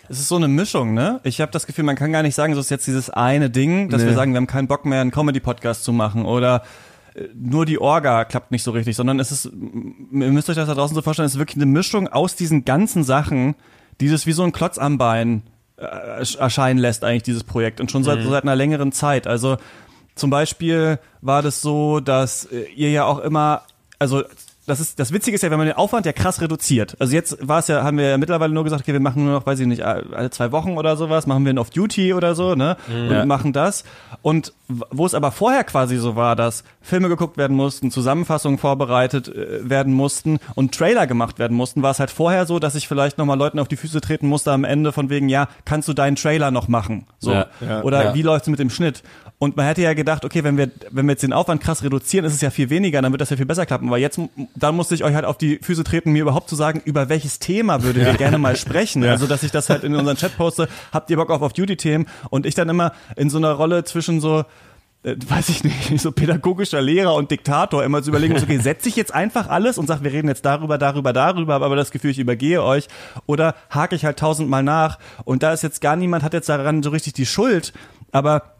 [0.08, 1.20] Es ist so eine Mischung, ne?
[1.22, 3.90] Ich habe das Gefühl, man kann gar nicht sagen, so ist jetzt dieses eine Ding,
[3.90, 4.08] dass Nee.
[4.08, 6.62] wir sagen, wir haben keinen Bock mehr, einen Comedy-Podcast zu machen oder
[7.34, 9.52] nur die Orga klappt nicht so richtig, sondern es ist, ihr
[10.10, 13.04] müsst euch das da draußen so vorstellen, es ist wirklich eine Mischung aus diesen ganzen
[13.04, 13.54] Sachen,
[14.00, 15.42] die das wie so ein Klotz am Bein
[15.78, 19.26] äh, ersch- erscheinen lässt, eigentlich dieses Projekt und schon seit, so seit einer längeren Zeit.
[19.26, 19.56] Also
[20.14, 23.62] zum Beispiel war das so, dass äh, ihr ja auch immer,
[23.98, 24.22] also
[24.66, 26.96] das ist das Witzige ist ja, wenn man den Aufwand ja krass reduziert.
[26.98, 29.34] Also jetzt war es ja, haben wir ja mittlerweile nur gesagt, okay, wir machen nur
[29.34, 32.54] noch, weiß ich nicht, alle zwei Wochen oder sowas, machen wir einen Off-Duty oder so,
[32.54, 32.76] ne?
[32.88, 33.84] Und machen das.
[34.22, 39.28] Und wo es aber vorher quasi so war, dass Filme geguckt werden mussten, Zusammenfassungen vorbereitet
[39.28, 42.88] äh, werden mussten und Trailer gemacht werden mussten, war es halt vorher so, dass ich
[42.88, 45.92] vielleicht nochmal Leuten auf die Füße treten musste am Ende von wegen, ja, kannst du
[45.92, 47.06] deinen Trailer noch machen?
[47.20, 47.30] So.
[47.32, 47.46] Ja.
[47.60, 47.82] Ja.
[47.82, 48.14] Oder Ja.
[48.14, 49.02] wie läuft's mit dem Schnitt?
[49.38, 52.24] Und man hätte ja gedacht, okay, wenn wir, wenn wir jetzt den Aufwand krass reduzieren,
[52.24, 53.88] ist es ja viel weniger, dann wird das ja viel besser klappen.
[53.88, 54.18] Aber jetzt,
[54.54, 57.38] dann musste ich euch halt auf die Füße treten, mir überhaupt zu sagen, über welches
[57.38, 59.04] Thema würdet ihr gerne mal sprechen.
[59.16, 62.06] Also, dass ich das halt in unseren Chat poste, habt ihr Bock auf Off-Duty-Themen?
[62.28, 64.44] Und ich dann immer in so einer Rolle zwischen so,
[65.04, 68.96] äh, weiß ich nicht, so pädagogischer Lehrer und Diktator immer zu überlegen, okay, setze ich
[68.96, 72.10] jetzt einfach alles und sag, wir reden jetzt darüber, darüber, darüber, habe aber das Gefühl,
[72.10, 72.88] ich übergehe euch
[73.26, 76.82] oder hake ich halt tausendmal nach und da ist jetzt gar niemand, hat jetzt daran
[76.82, 77.72] so richtig die Schuld,
[78.10, 78.55] aber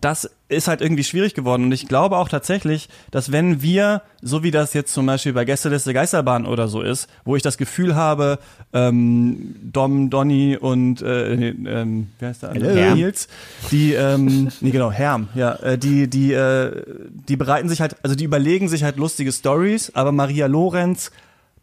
[0.00, 1.64] das ist halt irgendwie schwierig geworden.
[1.64, 5.44] Und ich glaube auch tatsächlich, dass wenn wir, so wie das jetzt zum Beispiel bei
[5.44, 8.38] Gästeliste Geisterbahn oder so ist, wo ich das Gefühl habe,
[8.72, 12.74] ähm, Dom, Donny und äh, nee, ähm, wie heißt der andere?
[12.74, 12.94] Hello.
[12.94, 13.28] Nils,
[13.70, 16.82] die, ähm, nee genau, Herm, ja, äh, die, die, äh,
[17.28, 21.10] die bereiten sich halt, also die überlegen sich halt lustige Stories, aber Maria Lorenz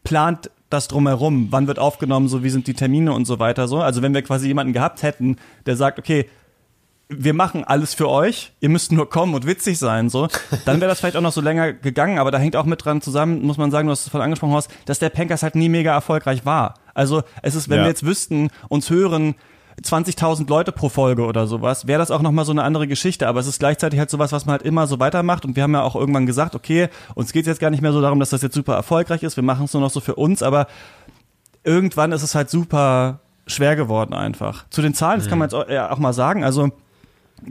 [0.03, 3.79] plant das drumherum, wann wird aufgenommen, so wie sind die Termine und so weiter so.
[3.79, 6.29] Also wenn wir quasi jemanden gehabt hätten, der sagt, okay,
[7.11, 10.27] wir machen alles für euch, ihr müsst nur kommen und witzig sein, so,
[10.65, 13.01] dann wäre das vielleicht auch noch so länger gegangen, aber da hängt auch mit dran
[13.01, 15.69] zusammen, muss man sagen, du hast es voll angesprochen hast, dass der Pankers halt nie
[15.69, 16.75] mega erfolgreich war.
[16.93, 17.83] Also es ist, wenn Ja.
[17.83, 19.33] wir jetzt wüssten, uns hören
[19.81, 23.39] 20.000 Leute pro Folge oder sowas, wäre das auch nochmal so eine andere Geschichte, aber
[23.39, 25.45] es ist gleichzeitig halt sowas, was man halt immer so weitermacht.
[25.45, 28.01] Und wir haben ja auch irgendwann gesagt, okay, uns geht jetzt gar nicht mehr so
[28.01, 30.43] darum, dass das jetzt super erfolgreich ist, wir machen es nur noch so für uns,
[30.43, 30.67] aber
[31.63, 34.65] irgendwann ist es halt super schwer geworden einfach.
[34.69, 36.69] Zu den Zahlen, das kann man jetzt auch, ja, auch mal sagen, also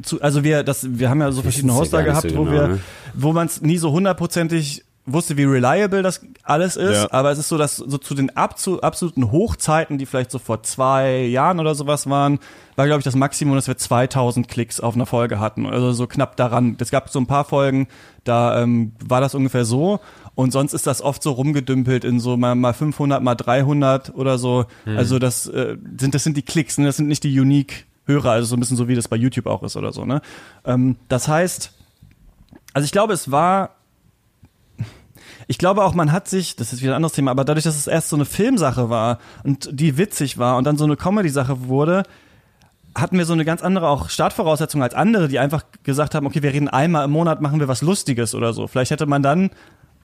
[0.03, 2.69] zu, also wir, das, wir haben ja so verschiedene nicht gehabt, so wo genau, wir,
[2.69, 2.81] ne?
[3.15, 7.13] wo man es nie so hundertprozentig wusste, wie reliable das alles ist, Ja.
[7.13, 10.63] aber es ist so, dass so zu den abzu, absoluten Hochzeiten, die vielleicht so vor
[10.63, 12.39] zwei Jahren oder sowas waren,
[12.77, 16.07] war glaube ich das Maximum, dass wir 2000 Klicks auf einer Folge hatten, also so
[16.07, 16.77] knapp daran.
[16.79, 17.89] Es gab so ein paar Folgen,
[18.25, 20.01] da ähm, war das ungefähr so
[20.35, 24.39] und sonst ist das oft so rumgedümpelt in so mal, mal 500, mal 300 oder
[24.39, 24.67] so.
[24.85, 26.87] Also das äh, sind das sind die Klicks, ne?
[26.87, 29.47] das sind nicht die Unique Hörer, also so ein bisschen so wie das bei YouTube
[29.47, 30.05] auch ist oder so.
[30.05, 30.21] Ne?
[30.65, 31.73] Ähm, das heißt,
[32.73, 33.77] also ich glaube, es war
[35.51, 37.77] ich glaube auch, man hat sich, das ist wieder ein anderes Thema, aber dadurch, dass
[37.77, 41.69] es erst so eine Filmsache war und die witzig war und dann so eine Comedy-Sache
[41.69, 42.03] wurde,
[42.95, 46.43] hatten wir so eine ganz andere auch Startvoraussetzung als andere, die einfach gesagt haben, okay,
[46.43, 48.67] wir reden einmal im Monat, machen wir was Lustiges oder so.
[48.67, 49.51] Vielleicht hätte man dann,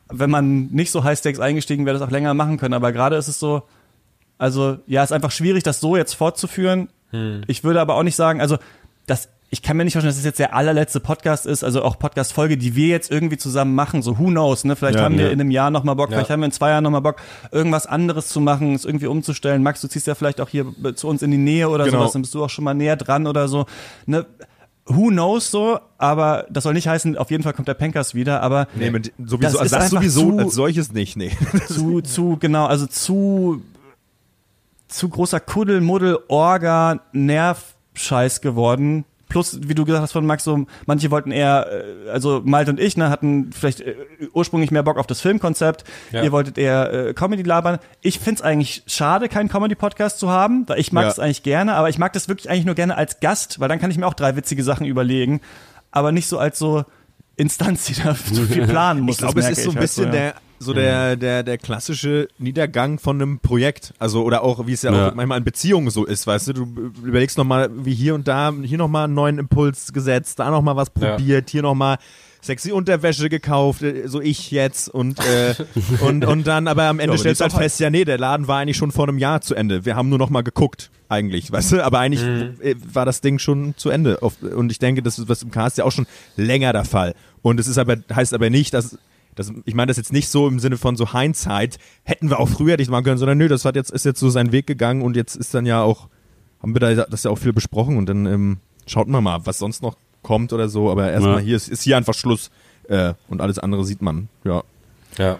[0.08, 2.74] wenn man nicht so High Stakes eingestiegen wäre, das auch länger machen können.
[2.74, 3.64] Aber gerade ist es so,
[4.38, 6.88] also ja, ist einfach schwierig, das so jetzt fortzuführen.
[7.46, 8.58] Ich würde aber auch nicht sagen, also
[9.06, 11.98] das, ich kann mir nicht vorstellen, dass es jetzt der allerletzte Podcast ist, also auch
[11.98, 14.02] Podcast-Folge, die wir jetzt irgendwie zusammen machen.
[14.02, 14.74] So who knows, ne?
[14.76, 15.30] Vielleicht Ja, haben wir ja.
[15.30, 16.16] in einem Jahr noch mal Bock, Ja.
[16.16, 17.16] vielleicht haben wir in zwei Jahren noch mal Bock,
[17.52, 19.62] irgendwas anderes zu machen, es irgendwie umzustellen.
[19.62, 21.98] Max, du ziehst ja vielleicht auch hier zu uns in die Nähe oder Genau.
[21.98, 23.66] sowas, dann bist du auch schon mal näher dran oder so.
[24.06, 24.26] Ne?
[24.86, 28.42] who knows so, aber das soll nicht heißen, auf jeden Fall kommt der Pankers wieder,
[28.42, 31.30] aber Nee, mit, Das sowieso, also ist das sowieso zu- als solches nicht, nee.
[31.68, 33.62] zu, zu, genau, also zu,
[34.94, 39.04] zu großer Kuddel, Muddel, Orga, Nervscheiß geworden.
[39.28, 41.66] Plus, wie du gesagt hast von Max, so, manche wollten eher,
[42.06, 43.96] äh, also Malte und ich, ne, hatten vielleicht äh,
[44.32, 45.82] ursprünglich mehr Bock auf das Filmkonzept.
[46.12, 46.22] Ja.
[46.22, 47.78] Ihr wolltet eher äh, Comedy labern.
[48.02, 51.10] Ich find's eigentlich schade, keinen Comedy-Podcast zu haben, weil ich mag Ja.
[51.10, 53.80] es eigentlich gerne, aber ich mag das wirklich eigentlich nur gerne als Gast, weil dann
[53.80, 55.40] kann ich mir auch drei witzige Sachen überlegen,
[55.90, 56.84] aber nicht so als so
[57.34, 59.16] Instanz, die da zu viel planen muss.
[59.16, 60.10] Ich glaube, es ist so ein halt bisschen ja.
[60.12, 63.94] der so der, der, der klassische Niedergang von einem Projekt.
[63.98, 65.08] Also, oder auch, wie es ja, Ja.
[65.10, 66.62] auch manchmal in Beziehungen so ist, weißt du, du
[67.06, 70.90] überlegst nochmal, wie hier und da, hier nochmal einen neuen Impuls gesetzt, da nochmal was
[70.98, 71.10] Ja.
[71.12, 71.98] probiert, hier nochmal
[72.42, 75.54] sexy Unterwäsche gekauft, äh, so ich jetzt und, äh,
[76.00, 78.48] und, und dann, aber am Ende die stellst du halt fest, ja, nee, der Laden
[78.48, 79.84] war eigentlich schon vor einem Jahr zu Ende.
[79.86, 82.22] Wir haben nur nochmal geguckt, eigentlich, weißt du, aber eigentlich
[82.60, 84.18] äh, war das Ding schon zu Ende.
[84.18, 87.14] Und ich denke, das ist was im Cast ja auch schon länger der Fall.
[87.40, 88.98] Und es ist aber, heißt aber nicht, dass
[89.34, 92.48] das, ich meine das jetzt nicht so im Sinne von so Hindsight, hätten wir auch
[92.48, 95.02] früher nicht machen können, sondern nö, das hat jetzt, ist jetzt so seinen Weg gegangen
[95.02, 96.08] und jetzt ist dann ja auch,
[96.62, 99.58] haben wir da das ja auch viel besprochen und dann ähm, schaut man mal, was
[99.58, 101.44] sonst noch kommt oder so, aber erstmal Ja.
[101.44, 102.50] hier ist, ist hier einfach Schluss
[102.88, 104.62] äh, und alles andere sieht man, ja.
[105.18, 105.38] Ja.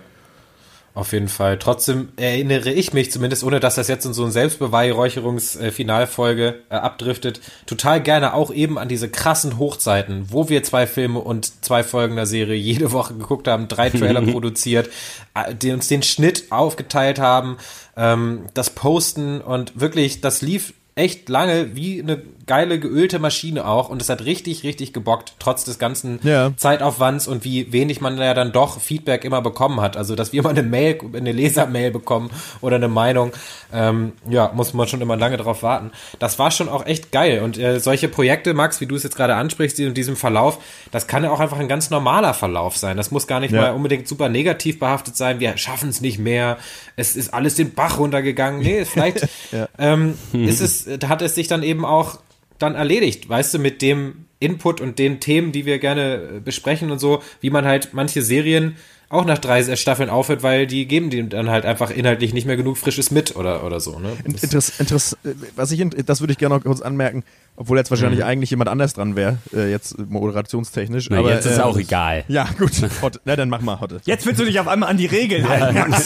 [0.95, 1.59] Auf jeden Fall.
[1.59, 7.41] Trotzdem erinnere ich mich zumindest, ohne dass das jetzt in so eine Selbstbeweihräucherungs-Finalfolge äh, abdriftet,
[7.67, 12.15] total gerne auch eben an diese krassen Hochzeiten, wo wir zwei Filme und zwei Folgen
[12.15, 14.89] der Serie jede Woche geguckt haben, drei Trailer produziert,
[15.35, 17.57] äh, die uns den Schnitt aufgeteilt haben,
[17.97, 23.89] ähm, das Posten und wirklich, das lief echt lange wie eine geile geölte Maschine auch
[23.89, 26.53] und es hat richtig, richtig gebockt, trotz des ganzen Ja.
[26.57, 29.97] Zeitaufwands und wie wenig man ja dann doch Feedback immer bekommen hat.
[29.97, 32.31] Also, dass wir mal eine Mail, eine Lesermail bekommen
[32.61, 33.33] oder eine Meinung,
[33.73, 35.91] ähm, ja, muss man schon immer lange drauf warten.
[36.19, 37.41] Das war schon auch echt geil.
[37.43, 40.59] Und äh, solche Projekte, Max, wie du es jetzt gerade ansprichst, in diesem Verlauf,
[40.93, 42.97] das kann ja auch einfach ein ganz normaler Verlauf sein.
[42.99, 43.63] Das muss gar nicht Ja.
[43.63, 45.41] mal unbedingt super negativ behaftet sein.
[45.41, 46.59] Wir schaffen es nicht mehr.
[46.97, 48.61] Es ist alles den Bach runtergegangen.
[48.61, 49.27] Nee, vielleicht
[49.79, 52.19] ähm, ist es, hat es sich dann eben auch
[52.59, 56.91] dann erledigt, weißt du, mit dem Input und den Themen, die wir gerne äh, besprechen
[56.91, 58.77] und so, wie man halt manche Serien
[59.15, 62.57] auch nach drei Staffeln aufhört, weil die geben dem dann halt einfach inhaltlich nicht mehr
[62.57, 64.11] genug Frisches mit oder, oder so, ne?
[64.27, 65.17] Das- Interess, Interess,
[65.57, 67.23] was ich, das würde ich gerne noch kurz anmerken,
[67.57, 71.09] obwohl jetzt wahrscheinlich eigentlich jemand anders dran wäre, äh, jetzt moderationstechnisch.
[71.11, 72.25] Na, aber, jetzt ist äh, auch egal.
[72.29, 72.73] Ja, gut.
[73.01, 73.21] Hotte.
[73.25, 74.01] Na, dann mach mal Hotte.
[74.05, 75.95] Jetzt willst du dich auf einmal an die Regeln halten.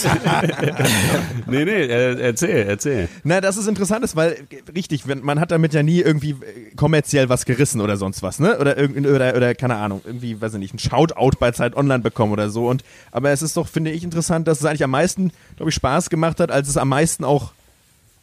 [1.47, 3.09] Nee, nee, äh, erzähl, erzähl.
[3.23, 4.37] Na, das ist interessant, ist, weil
[4.75, 8.39] richtig, wenn, man hat damit ja nie irgendwie äh, kommerziell was gerissen oder sonst was,
[8.39, 8.57] ne?
[8.59, 11.99] Oder irgend- oder oder keine Ahnung, irgendwie, weiß ich nicht, ein Shoutout bei Zeit Online
[12.03, 12.67] bekommen oder so.
[12.69, 15.75] Und aber es ist doch, finde ich, interessant, dass es eigentlich am meisten, glaube ich,
[15.75, 17.51] Spaß gemacht hat, als es am meisten auch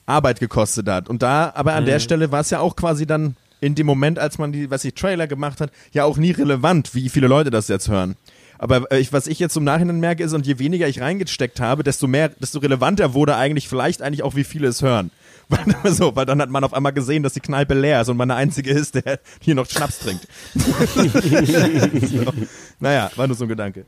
[0.07, 1.09] Arbeit gekostet hat.
[1.09, 4.19] Und da, aber an der Stelle war es ja auch quasi dann in dem Moment,
[4.19, 7.51] als man die, was ich Trailer gemacht hat, ja auch nie relevant, wie viele Leute
[7.51, 8.17] das jetzt hören.
[8.59, 11.61] Aber äh, ich, was ich jetzt im Nachhinein merke, ist, und je weniger ich reingesteckt
[11.61, 15.11] habe, desto mehr, desto relevanter wurde eigentlich vielleicht eigentlich auch, wie viele es hören.
[15.49, 18.17] Weil, so, weil dann hat man auf einmal gesehen, dass die Kneipe leer ist und
[18.17, 20.27] man der Einzige ist, der hier noch Schnaps trinkt.
[20.55, 22.33] so.
[22.81, 23.85] Naja, war nur so ein Gedanke.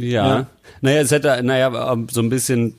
[0.00, 0.46] Ja.
[0.80, 2.74] Naja, es hätte, naja, ähm, so ein bisschen.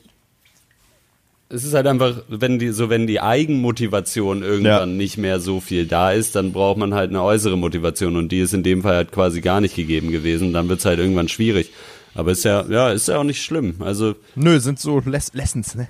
[1.51, 4.85] Es ist halt einfach, wenn die, so wenn die Eigenmotivation irgendwann Ja.
[4.85, 8.39] nicht mehr so viel da ist, dann braucht man halt eine äußere Motivation und die
[8.39, 10.53] ist in dem Fall halt quasi gar nicht gegeben gewesen.
[10.53, 11.71] Dann wird's halt irgendwann schwierig.
[12.13, 13.75] Aber ist ja, ja, ist ja auch nicht schlimm.
[13.79, 15.87] Also Nö, sind so Les Lessons, ne?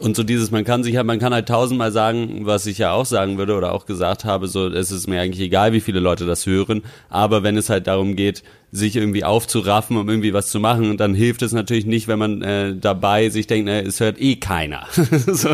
[0.00, 2.90] Und so dieses, man kann sich halt, man kann halt tausendmal sagen, was ich ja
[2.90, 6.00] auch sagen würde oder auch gesagt habe, so, es ist mir eigentlich egal, wie viele
[6.00, 10.48] Leute das hören, aber wenn es halt darum geht, sich irgendwie aufzuraffen, um irgendwie was
[10.48, 14.00] zu machen, dann hilft es natürlich nicht, wenn man äh, dabei sich denkt, äh, es
[14.00, 14.88] hört eh keiner.
[15.28, 15.50] so,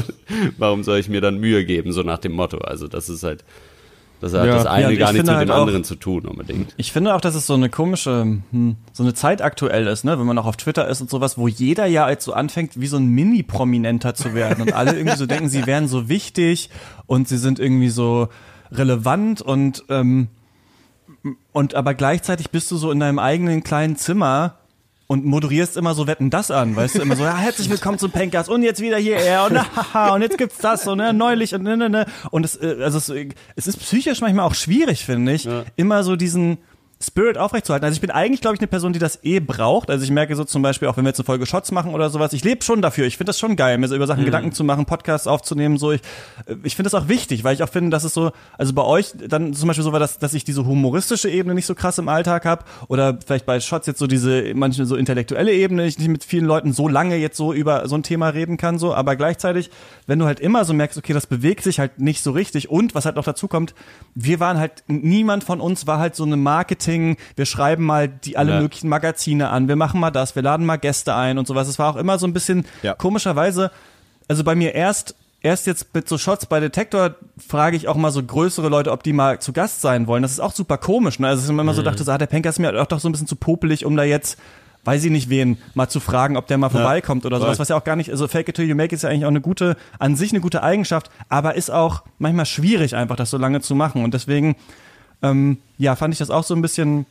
[0.56, 2.58] warum soll ich mir dann Mühe geben, so nach dem Motto.
[2.58, 3.44] Also das ist halt,
[4.20, 4.54] das hat Ja.
[4.54, 6.74] das eine Ja, gar ich nichts finde mit dem halt auch- anderen zu tun, unbedingt.
[6.76, 10.18] Ich finde auch, dass es so eine komische, hm, so eine Zeit aktuell ist, ne?
[10.18, 12.86] Wenn man auch auf Twitter ist und sowas, wo jeder ja jetzt so anfängt, wie
[12.86, 16.70] so ein Mini-Prominenter zu werden und alle irgendwie so denken, sie wären so wichtig
[17.06, 18.28] und sie sind irgendwie so
[18.72, 20.28] relevant und ähm,
[21.52, 24.54] und aber gleichzeitig bist du so in deinem eigenen kleinen Zimmer
[25.10, 28.12] und moderierst immer so Wetten das an, weißt du, immer so, ja, herzlich willkommen zum
[28.12, 30.86] Pencast und jetzt wieder hier er und haha und jetzt gibt's das.
[30.86, 32.06] Und ne, neulich und ne, ne, ne.
[32.30, 36.14] Und es, äh, also es, es ist psychisch manchmal auch schwierig, finde ich, immer so
[36.14, 36.58] diesen,
[37.02, 37.86] Spirit aufrechtzuerhalten.
[37.86, 39.88] Also ich bin eigentlich, glaube ich, eine Person, die das eh braucht.
[39.88, 42.10] Also ich merke so zum Beispiel, auch wenn wir jetzt eine Folge Shots machen oder
[42.10, 43.06] sowas, ich lebe schon dafür.
[43.06, 45.78] Ich finde das schon geil, mir so über Sachen Gedanken zu machen, Podcasts aufzunehmen.
[45.78, 46.02] So, ich,
[46.62, 49.12] ich finde das auch wichtig, weil ich auch finde, dass es so, also bei euch
[49.16, 52.10] dann zum Beispiel so war, dass, dass ich diese humoristische Ebene nicht so krass im
[52.10, 52.64] Alltag habe.
[52.88, 56.44] Oder vielleicht bei Shots jetzt so diese manchmal so intellektuelle Ebene, ich nicht mit vielen
[56.44, 58.78] Leuten so lange jetzt so über so ein Thema reden kann.
[58.78, 59.70] So, aber gleichzeitig,
[60.06, 62.68] wenn du halt immer so merkst, okay, das bewegt sich halt nicht so richtig.
[62.68, 63.74] Und was halt noch dazu kommt,
[64.14, 66.89] wir waren halt, niemand von uns war halt so eine Marketing,
[67.36, 68.60] wir schreiben mal die alle Ja.
[68.60, 71.68] möglichen Magazine an, wir machen mal das, wir laden mal Gäste ein und sowas.
[71.68, 72.94] Es war auch immer so ein bisschen Ja.
[72.94, 73.70] komischerweise,
[74.28, 78.10] also bei mir erst erst jetzt mit so Shots bei Detektor frage ich auch mal
[78.10, 80.20] so größere Leute, ob die mal zu Gast sein wollen.
[80.22, 81.18] Das ist auch super komisch.
[81.18, 81.28] Ne?
[81.28, 83.08] Also dass ich immer so dachte, so, ah, der Penker ist mir auch doch so
[83.08, 84.36] ein bisschen zu popelig, um da jetzt
[84.84, 87.76] weiß ich nicht wen, mal zu fragen, ob der mal vorbeikommt oder sowas, was ja
[87.76, 89.76] auch gar nicht, also fake it till you make ist ja eigentlich auch eine gute,
[89.98, 93.74] an sich eine gute Eigenschaft, aber ist auch manchmal schwierig einfach, das so lange zu
[93.74, 94.56] machen und deswegen,
[95.22, 97.06] ähm, ja, fand ich das auch so ein bisschen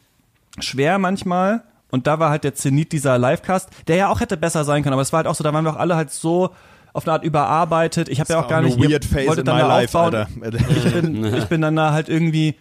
[0.59, 1.61] schwer manchmal.
[1.91, 4.93] Und da war halt der Zenit dieser Livecast, der ja auch hätte besser sein können,
[4.93, 6.51] aber es war halt auch so, da waren wir auch alle halt so
[6.93, 8.09] auf eine Art überarbeitet.
[8.09, 10.27] Ich habe ja auch gar nicht, weird phase wolltet in my dann da life, aufbauen.
[10.41, 10.57] Alter.
[10.69, 12.55] Ich bin, ich bin dann da halt irgendwie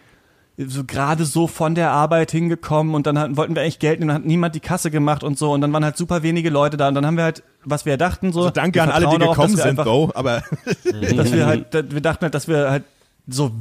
[0.57, 4.09] so gerade so von der Arbeit hingekommen und dann hatten, wollten wir eigentlich Geld nehmen,
[4.09, 6.75] dann hat niemand die Kasse gemacht und so und dann waren halt super wenige Leute
[6.75, 8.39] da und dann haben wir halt, was wir dachten so.
[8.41, 10.43] Also danke an alle, die darauf, gekommen wir sind, einfach- Bo, aber
[11.15, 12.83] dass wir halt, dass wir dachten halt, dass wir halt
[13.27, 13.51] so,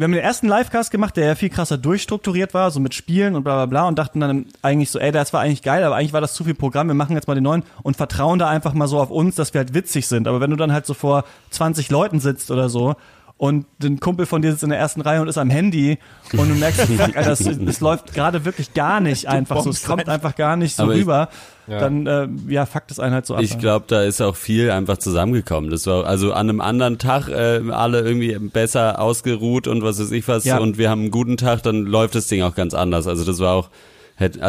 [0.00, 3.36] wir haben den ersten Livecast gemacht, der ja viel krasser durchstrukturiert war, so mit Spielen
[3.36, 5.96] und bla bla bla und dachten dann eigentlich so, ey, das war eigentlich geil, aber
[5.96, 8.48] eigentlich war das zu viel Programm, wir machen jetzt mal den neuen und vertrauen da
[8.48, 10.26] einfach mal so auf uns, dass wir halt witzig sind.
[10.26, 12.96] Aber wenn du dann halt so vor 20 Leuten sitzt oder so
[13.40, 15.98] und ein Kumpel von dir sitzt in der ersten Reihe und ist am Handy
[16.36, 19.82] und du merkst, fuck, Alter, es, es läuft gerade wirklich gar nicht einfach so, es
[19.82, 21.30] kommt einfach gar nicht so Aber ich- rüber,
[21.66, 23.42] dann äh, ja, fuckt es einen halt so ab.
[23.42, 25.70] Ich glaube, da ist auch viel einfach zusammengekommen.
[25.70, 30.10] Das war also an einem anderen Tag äh, alle irgendwie besser ausgeruht und was weiß
[30.10, 30.58] ich was Ja.
[30.58, 33.06] und wir haben einen guten Tag, dann läuft das Ding auch ganz anders.
[33.06, 33.70] Also das war auch
[34.16, 34.42] hätte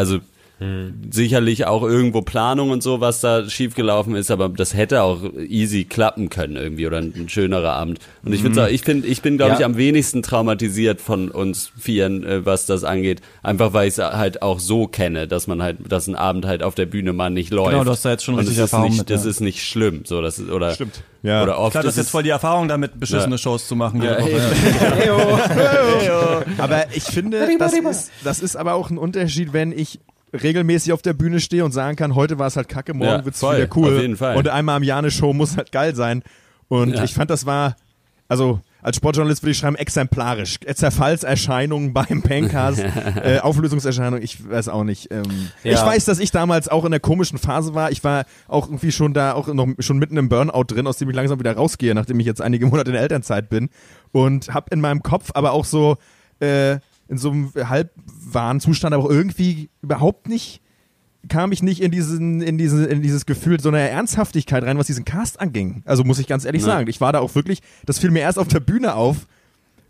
[0.62, 5.22] also sicherlich auch irgendwo Planung und so, was da schiefgelaufen ist, aber das hätte auch
[5.48, 8.00] easy klappen können irgendwie oder ein, ein schönerer Abend.
[8.24, 9.60] Und ich finde, ich finde, ich bin glaube Ja.
[9.60, 14.04] ich am wenigsten traumatisiert von uns Vieren, äh, was das angeht, einfach weil ich es
[14.04, 17.30] halt auch so kenne, dass man halt, dass ein Abend halt auf der Bühne mal
[17.30, 17.72] nicht läuft.
[17.72, 19.30] Genau, du hast da jetzt schon Und richtig das ist Erfahrung nicht, mit, Das ja.
[19.30, 21.04] ist nicht schlimm, so das ist, oder Stimmt.
[21.24, 21.44] Ja.
[21.44, 23.38] oder oft Klar, das ist jetzt voll die Erfahrung damit, beschissene Ja.
[23.38, 24.02] Shows zu machen.
[24.02, 26.46] Ja, jede Woche.
[26.58, 30.00] Aber ich finde, das ist, das ist aber auch ein Unterschied, wenn ich
[30.34, 33.26] regelmäßig auf der Bühne stehe und sagen kann, heute war es halt kacke, morgen Ja,
[33.26, 33.96] wird's voll, wieder cool.
[33.96, 34.38] auf jeden Fall.
[34.38, 36.24] Und einmal am Jahr eine Show muss halt geil sein.
[36.68, 37.04] Und Ja.
[37.04, 37.76] ich fand, das war,
[38.30, 40.58] also als Sportjournalist würde ich schreiben, exemplarisch.
[40.74, 42.80] Zerfallserscheinungen beim Pencast,
[43.24, 45.12] äh, Auflösungserscheinungen, ich weiß auch nicht.
[45.12, 45.24] Ähm,
[45.64, 45.74] Ja.
[45.74, 47.92] Ich weiß, dass ich damals auch in der komischen Phase war.
[47.92, 51.10] Ich war auch irgendwie schon da, auch noch schon mitten im Burnout drin, aus dem
[51.10, 53.70] ich langsam wieder rausgehe, nachdem ich jetzt einige Monate in der Elternzeit bin.
[54.12, 55.98] Und hab in meinem Kopf aber auch so
[56.40, 56.74] äh,
[57.08, 57.52] in so einem
[58.32, 60.62] halbwahren Zustand, aber auch irgendwie überhaupt nicht
[61.30, 64.88] kam ich nicht in diesen in diese in dieses Gefühl so einer Ernsthaftigkeit rein, was
[64.88, 65.84] diesen Cast anging.
[65.86, 66.68] Also muss ich ganz ehrlich Ja.
[66.68, 69.28] sagen, ich war da auch wirklich, das fiel mir erst auf der Bühne auf,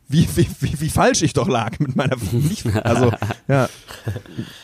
[0.09, 2.17] wie, wie, wie, wie falsch ich doch lag mit meiner
[2.83, 3.13] also
[3.47, 3.69] ja,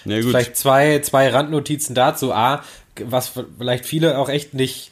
[0.04, 0.30] ja gut.
[0.30, 2.34] Vielleicht zwei, zwei Randnotizen dazu.
[2.34, 2.62] A,
[3.06, 4.92] was vielleicht viele auch echt nicht,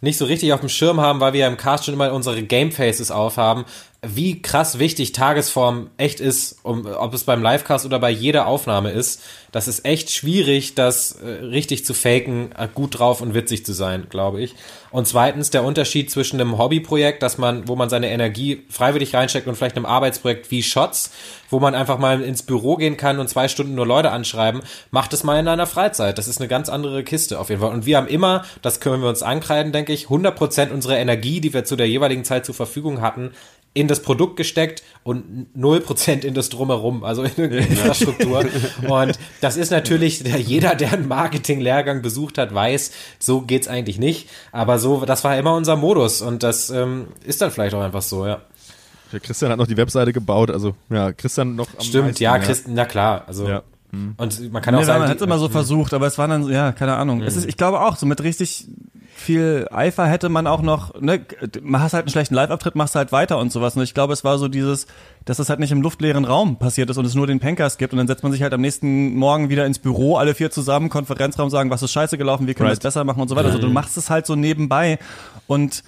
[0.00, 2.40] nicht so richtig auf dem Schirm haben, weil wir ja im Cast schon immer unsere
[2.44, 3.64] Gamefaces aufhaben,
[4.14, 8.90] wie krass wichtig Tagesform echt ist, um, ob es beim Livecast oder bei jeder Aufnahme
[8.90, 9.22] ist.
[9.52, 13.72] Das ist echt schwierig, das äh, richtig zu faken, äh, gut drauf und witzig zu
[13.72, 14.54] sein, glaube ich.
[14.90, 19.46] Und zweitens der Unterschied zwischen einem Hobbyprojekt, dass man, wo man seine Energie freiwillig reinsteckt
[19.46, 21.10] und vielleicht einem Arbeitsprojekt wie Shots,
[21.50, 25.12] wo man einfach mal ins Büro gehen kann und zwei Stunden nur Leute anschreiben, macht
[25.12, 26.18] es mal in einer Freizeit.
[26.18, 27.72] Das ist eine ganz andere Kiste auf jeden Fall.
[27.72, 31.54] Und wir haben immer, das können wir uns ankreiden, denke ich, 100% unserer Energie, die
[31.54, 33.32] wir zu der jeweiligen Zeit zur Verfügung hatten,
[33.76, 38.46] in das Produkt gesteckt und 0% in das Drumherum, also in die Infrastruktur.
[38.88, 43.98] und das ist natürlich, der, jeder, der einen Marketing-Lehrgang besucht hat, weiß, so geht's eigentlich
[43.98, 44.30] nicht.
[44.50, 48.00] Aber so, das war immer unser Modus und das ähm, ist dann vielleicht auch einfach
[48.00, 48.40] so, ja.
[49.12, 52.38] der Christian hat noch die Webseite gebaut, also ja, Christian noch am Stimmt, meisten, ja,
[52.38, 53.46] Christen, na klar, also.
[53.46, 53.62] Ja.
[53.92, 56.28] Und man kann Nee, auch sagen, man hat es immer so versucht, aber es war
[56.28, 57.22] dann, so, ja, keine Ahnung.
[57.22, 58.66] Es ist, ich glaube auch, so mit richtig
[59.16, 61.20] viel Eifer hätte man auch noch, ne,
[61.62, 63.74] machst halt einen schlechten Live-Auftritt, machst halt weiter und sowas.
[63.74, 64.86] Und ich glaube, es war so dieses,
[65.24, 67.92] dass das halt nicht im luftleeren Raum passiert ist und es nur den Pankers gibt
[67.94, 70.90] und dann setzt man sich halt am nächsten Morgen wieder ins Büro, alle vier zusammen,
[70.90, 72.82] Konferenzraum sagen, was ist scheiße gelaufen, wie können wir es Right.
[72.82, 73.48] besser machen und so weiter.
[73.48, 74.98] Also du machst es halt so nebenbei
[75.46, 75.82] und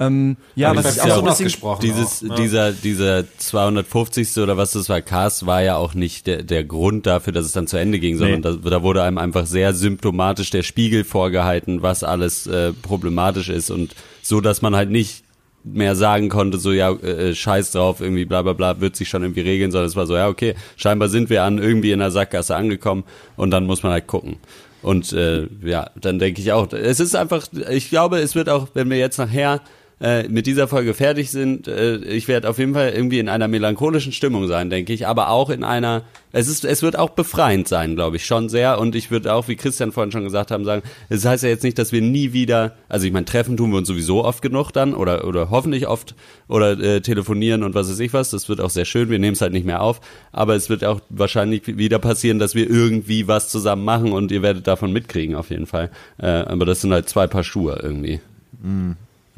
[0.00, 1.80] ähm, ja, Aber was ich auch so ein bisschen.
[1.80, 2.34] Dieses, auch, ja.
[2.36, 4.38] dieser, dieser 250.
[4.38, 7.52] oder was das war, Cast war ja auch nicht der, der Grund dafür, dass es
[7.52, 11.82] dann zu Ende ging, sondern da, da wurde einem einfach sehr symptomatisch der Spiegel vorgehalten,
[11.82, 15.24] was alles äh, problematisch ist und so, dass man halt nicht
[15.64, 19.22] mehr sagen konnte, so ja, äh, scheiß drauf, irgendwie bla bla bla, wird sich schon
[19.22, 22.12] irgendwie regeln, sondern es war so, ja, okay, scheinbar sind wir an irgendwie in der
[22.12, 23.04] Sackgasse angekommen
[23.36, 24.36] und dann muss man halt gucken.
[24.80, 28.68] Und äh, ja, dann denke ich auch, es ist einfach, ich glaube, es wird auch,
[28.74, 29.60] wenn wir jetzt nachher
[30.00, 33.48] äh, mit dieser Folge fertig sind, äh, ich werde auf jeden Fall irgendwie in einer
[33.48, 37.66] melancholischen Stimmung sein, denke ich, aber auch in einer, es ist, es wird auch befreiend
[37.66, 38.78] sein, glaube ich, schon sehr.
[38.78, 41.64] Und ich würde auch, wie Christian vorhin schon gesagt haben, sagen, es heißt ja jetzt
[41.64, 44.70] nicht, dass wir nie wieder, also ich meine, treffen tun wir uns sowieso oft genug
[44.70, 46.14] dann oder oder hoffentlich oft
[46.46, 48.30] oder äh, telefonieren und was weiß ich was.
[48.30, 49.10] Das wird auch sehr schön.
[49.10, 52.54] Wir nehmen es halt nicht mehr auf, aber es wird auch wahrscheinlich wieder passieren, dass
[52.54, 55.90] wir irgendwie was zusammen machen und ihr werdet davon mitkriegen auf jeden Fall.
[56.18, 58.20] Äh, aber das sind halt zwei Paar Schuhe irgendwie.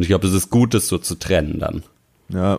[0.01, 1.83] Und ich glaube, es ist gut, das so zu trennen dann.
[2.31, 2.59] Ja.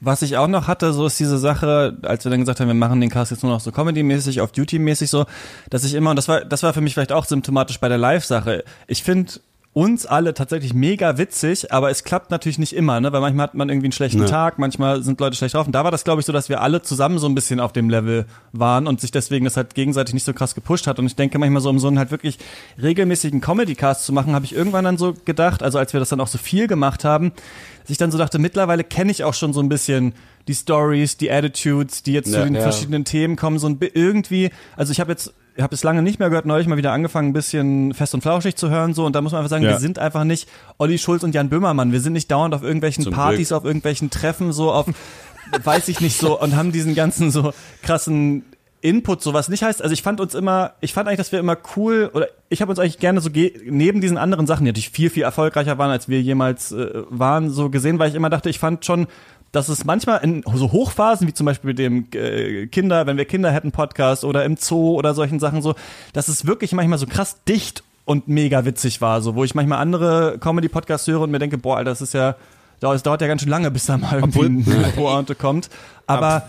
[0.00, 2.74] Was ich auch noch hatte, so ist diese Sache, als wir dann gesagt haben, wir
[2.74, 5.26] machen den Cast jetzt nur noch so Comedy-mäßig, auf Duty-mäßig so,
[5.68, 7.98] dass ich immer, und das war, das war für mich vielleicht auch symptomatisch bei der
[7.98, 8.62] Live-Sache.
[8.86, 9.32] Ich finde
[9.74, 13.10] uns alle tatsächlich mega witzig, aber es klappt natürlich nicht immer, ne?
[13.10, 14.26] Weil manchmal hat man irgendwie einen schlechten Ja.
[14.26, 15.64] Tag, manchmal sind Leute schlecht drauf.
[15.64, 17.72] Und da war das, glaube ich, so, dass wir alle zusammen so ein bisschen auf
[17.72, 20.98] dem Level waren und sich deswegen das halt gegenseitig nicht so krass gepusht hat.
[20.98, 22.38] Und ich denke manchmal so, um so einen halt wirklich
[22.82, 26.20] regelmäßigen Comedy-Cast zu machen, habe ich irgendwann dann so gedacht, also als wir das dann
[26.20, 27.32] auch so viel gemacht haben,
[27.80, 30.12] dass ich dann so dachte, mittlerweile kenne ich auch schon so ein bisschen
[30.48, 32.44] die Stories, die Attitudes, die jetzt zu Ja.
[32.44, 32.60] den Ja.
[32.60, 36.28] verschiedenen Themen kommen, so ein irgendwie, also ich habe jetzt habe es lange nicht mehr
[36.30, 39.20] gehört, neulich mal wieder angefangen, ein bisschen fest und flauschig zu hören, so, und da
[39.20, 39.70] muss man einfach sagen, Ja.
[39.70, 41.92] wir sind einfach nicht Olli Schulz und Jan Böhmermann.
[41.92, 43.58] Wir sind nicht dauernd auf irgendwelchen Zum Partys, Glück.
[43.58, 44.86] auf irgendwelchen Treffen, so auf,
[45.64, 48.44] weiß ich nicht so, und haben diesen ganzen so krassen
[48.80, 51.38] Input, so was nicht heißt, also ich fand uns immer, ich fand eigentlich, dass wir
[51.38, 53.30] immer cool, oder ich habe uns eigentlich gerne so
[53.64, 57.50] neben diesen anderen Sachen, die natürlich viel, viel erfolgreicher waren, als wir jemals äh, waren,
[57.50, 59.06] so gesehen, weil ich immer dachte, ich fand schon,
[59.52, 63.26] dass es manchmal in so Hochphasen, wie zum Beispiel mit dem äh, Kinder, wenn wir
[63.26, 65.74] Kinder hätten Podcast oder im Zoo oder solchen Sachen so,
[66.14, 69.78] dass es wirklich manchmal so krass dicht und mega witzig war, so wo ich manchmal
[69.78, 72.34] andere Comedy-Podcasts höre und mir denke, boah, Alter, das ist ja,
[72.80, 75.68] das dauert ja ganz schön lange, bis da mal irgendwie eine Pointe kommt.
[76.06, 76.48] Aber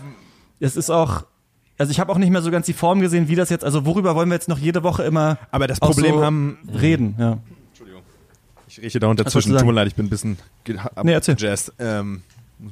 [0.58, 1.24] es ist auch,
[1.76, 3.84] also ich habe auch nicht mehr so ganz die Form gesehen, wie das jetzt, also
[3.84, 7.38] worüber wollen wir jetzt noch jede Woche immer Aber das Problem so haben, reden, ja.
[8.66, 10.38] ich rieche da du tut mir leid, ich bin ein bisschen
[11.02, 11.34] Nee, erzähl.
[11.34, 11.72] abgejazzt.
[11.78, 12.22] Ähm,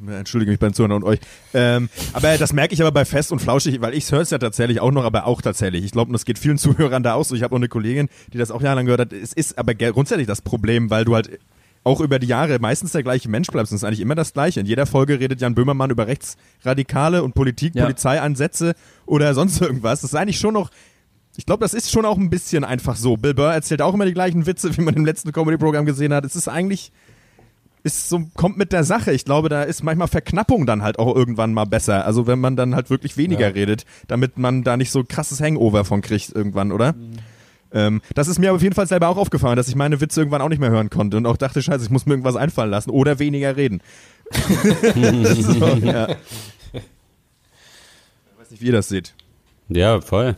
[0.06, 1.18] entschuldige mich beim Zuhören und euch.
[1.54, 4.38] Ähm, aber das merke ich aber bei Fest und Flauschig, weil ich höre es ja
[4.38, 5.84] tatsächlich auch noch, aber auch tatsächlich.
[5.84, 7.34] Ich glaube, das geht vielen Zuhörern da auch so.
[7.34, 9.12] Ich habe auch eine Kollegin, die das auch jahrelang gehört hat.
[9.12, 11.38] Es ist aber grundsätzlich das Problem, weil du halt
[11.84, 13.72] auch über die Jahre meistens der gleiche Mensch bleibst.
[13.72, 14.60] Und es ist eigentlich immer das Gleiche.
[14.60, 17.84] In jeder Folge redet Jan Böhmermann über Rechtsradikale und Politik, Ja.
[17.84, 20.02] Polizeiansätze oder sonst irgendwas.
[20.02, 20.70] Das ist eigentlich schon noch
[21.34, 23.16] ich glaube, das ist schon auch ein bisschen einfach so.
[23.16, 26.26] Bill Burr erzählt auch immer die gleichen Witze, wie man im letzten Comedy-Programm gesehen hat.
[26.26, 26.92] Es ist eigentlich,
[27.84, 29.12] ist so, kommt mit der Sache.
[29.12, 32.04] Ich glaube, da ist manchmal Verknappung dann halt auch irgendwann mal besser.
[32.06, 33.54] Also wenn man dann halt wirklich weniger Ja.
[33.54, 36.94] redet, damit man da nicht so krasses Hangover von kriegt irgendwann, oder?
[37.72, 40.20] Ähm, das ist mir aber auf jeden Fall selber auch aufgefallen, dass ich meine Witze
[40.20, 42.70] irgendwann auch nicht mehr hören konnte und auch dachte, scheiße, ich muss mir irgendwas einfallen
[42.70, 43.80] lassen oder weniger reden.
[44.32, 46.08] so, ja.
[46.10, 46.82] Ich
[48.38, 49.14] weiß nicht, wie ihr das seht.
[49.68, 50.36] Ja, voll.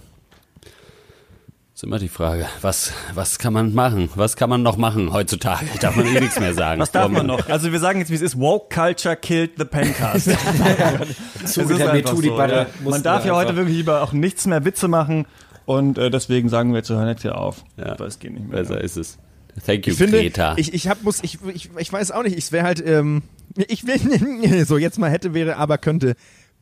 [1.85, 4.09] Ist immer die Frage, was, was kann man machen?
[4.15, 5.67] Was kann man noch machen heutzutage?
[5.81, 6.81] Darf man eh nichts mehr sagen.
[6.81, 7.47] Was darf man noch?
[7.51, 10.31] Also wir sagen jetzt, wie es ist, Woke Culture killed the Pencast.
[11.45, 14.13] Zuge Es der ist einfach MeToo-Debatte so, Man darf wir ja heute wirklich über auch
[14.13, 15.27] nichts mehr Witze machen
[15.67, 17.65] und äh, deswegen sagen wir jetzt so, hör jetzt hier auf.
[17.77, 17.99] Ja.
[17.99, 18.61] Weil es geht nicht mehr.
[18.61, 19.19] Besser ist es.
[19.67, 20.55] Thank you, Ich finde, Greta.
[20.57, 23.23] ich, ich hab, muss, ich, ich, ich weiß auch nicht, ich wäre halt, ähm,
[23.69, 26.15] ich will, so jetzt mal hätte, wäre, aber könnte,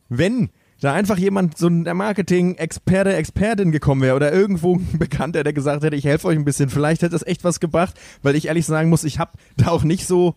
[0.08, 0.50] wenn
[0.82, 5.84] da einfach jemand, so ein Marketing-Experte, Expertin gekommen wäre oder irgendwo ein Bekannter, der gesagt
[5.84, 8.66] hätte, ich helfe euch ein bisschen, vielleicht hätte das echt was gebracht, weil ich ehrlich
[8.66, 10.34] sagen muss, ich habe da auch nicht so,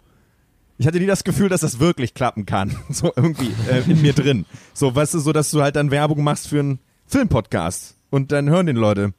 [0.77, 4.13] ich hatte nie das Gefühl, dass das wirklich klappen kann, so irgendwie äh, in mir
[4.13, 4.45] drin.
[4.75, 8.47] So, weißt du, so, dass du halt dann Werbung machst für einen Filmpodcast und dann
[8.47, 9.13] hören den Leute.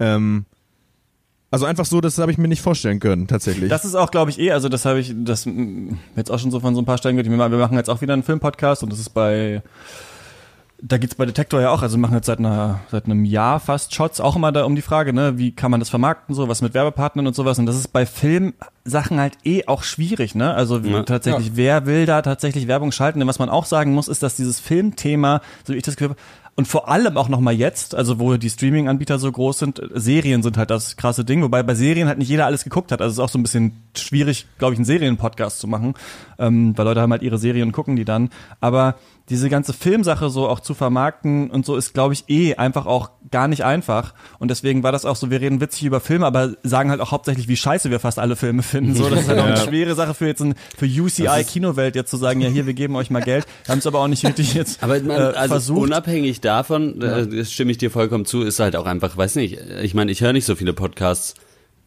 [0.00, 0.46] Ähm,
[1.52, 3.70] also einfach so, das habe ich mir nicht vorstellen können, tatsächlich.
[3.70, 6.50] Das ist auch, glaube ich, eh, also das habe ich, das mm, jetzt auch schon
[6.50, 7.30] so von so ein paar Stellen gehört.
[7.30, 9.62] Wir machen jetzt auch wieder einen Filmpodcast und das ist bei,
[10.82, 13.60] da geht's bei Detektor ja auch, also wir machen jetzt seit, einer, seit einem Jahr
[13.60, 16.48] fast Shots, auch immer da um die Frage, ne, wie kann man das vermarkten, so
[16.48, 17.58] was mit Werbepartnern und sowas.
[17.58, 20.54] Und das ist bei Filmsachen halt eh auch schwierig, ne?
[20.54, 21.02] Also Ja.
[21.02, 23.18] tatsächlich, wer will da tatsächlich Werbung schalten?
[23.18, 26.12] Denn was man auch sagen muss, ist, dass dieses Filmthema, so wie ich das gehört
[26.12, 26.20] habe,
[26.56, 30.58] und vor allem auch nochmal jetzt, also wo die Streaming-Anbieter so groß sind, Serien sind
[30.58, 33.00] halt das krasse Ding, wobei bei Serien halt nicht jeder alles geguckt hat.
[33.00, 35.94] Also es ist auch so ein bisschen schwierig, glaube ich, einen Serienpodcast zu machen,
[36.38, 38.28] ähm, weil Leute haben halt ihre Serien und gucken die dann.
[38.60, 38.96] Aber
[39.30, 43.10] diese ganze Filmsache so auch zu vermarkten und so ist, glaube ich, eh einfach auch
[43.30, 44.12] gar nicht einfach.
[44.40, 47.12] Und deswegen war das auch so, wir reden witzig über Filme, aber sagen halt auch
[47.12, 48.94] hauptsächlich, wie scheiße wir fast alle Filme finden.
[48.94, 52.10] So, das ist halt auch eine schwere Sache für jetzt ein, für UCI Kinowelt jetzt
[52.10, 53.46] zu sagen, ja hier, wir geben euch mal Geld.
[53.68, 55.82] Haben es aber auch nicht richtig jetzt Aber man, äh, also versucht.
[55.82, 59.58] unabhängig davon, äh, das stimme ich dir vollkommen zu, ist halt auch einfach, weiß nicht,
[59.82, 61.34] ich meine, ich höre nicht so viele Podcasts,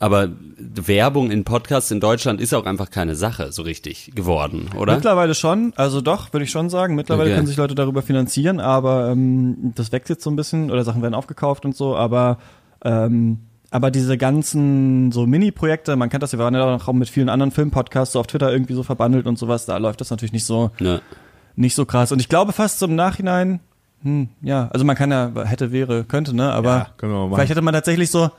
[0.03, 4.95] Aber Werbung in Podcasts in Deutschland ist auch einfach keine Sache so richtig geworden, oder?
[4.95, 6.95] Mittlerweile schon, also doch, würde ich schon sagen.
[6.95, 7.35] Mittlerweile Okay.
[7.35, 11.01] können sich Leute darüber finanzieren, aber ähm, das wächst jetzt so ein bisschen oder Sachen
[11.01, 12.37] werden aufgekauft und so, aber
[12.83, 13.37] ähm,
[13.71, 17.51] aber diese ganzen so Mini-Projekte, man kennt das, wir waren ja auch mit vielen anderen
[17.51, 20.71] Filmpodcasts so auf Twitter irgendwie so verbandelt und sowas, da läuft das natürlich nicht so
[20.81, 20.99] Ja.
[21.55, 22.11] nicht so krass.
[22.11, 23.61] Und ich glaube fast zum Nachhinein,
[24.01, 27.73] hm, ja, also man kann ja, hätte, wäre, könnte, ne, aber Ja, vielleicht hätte man
[27.73, 28.29] tatsächlich so,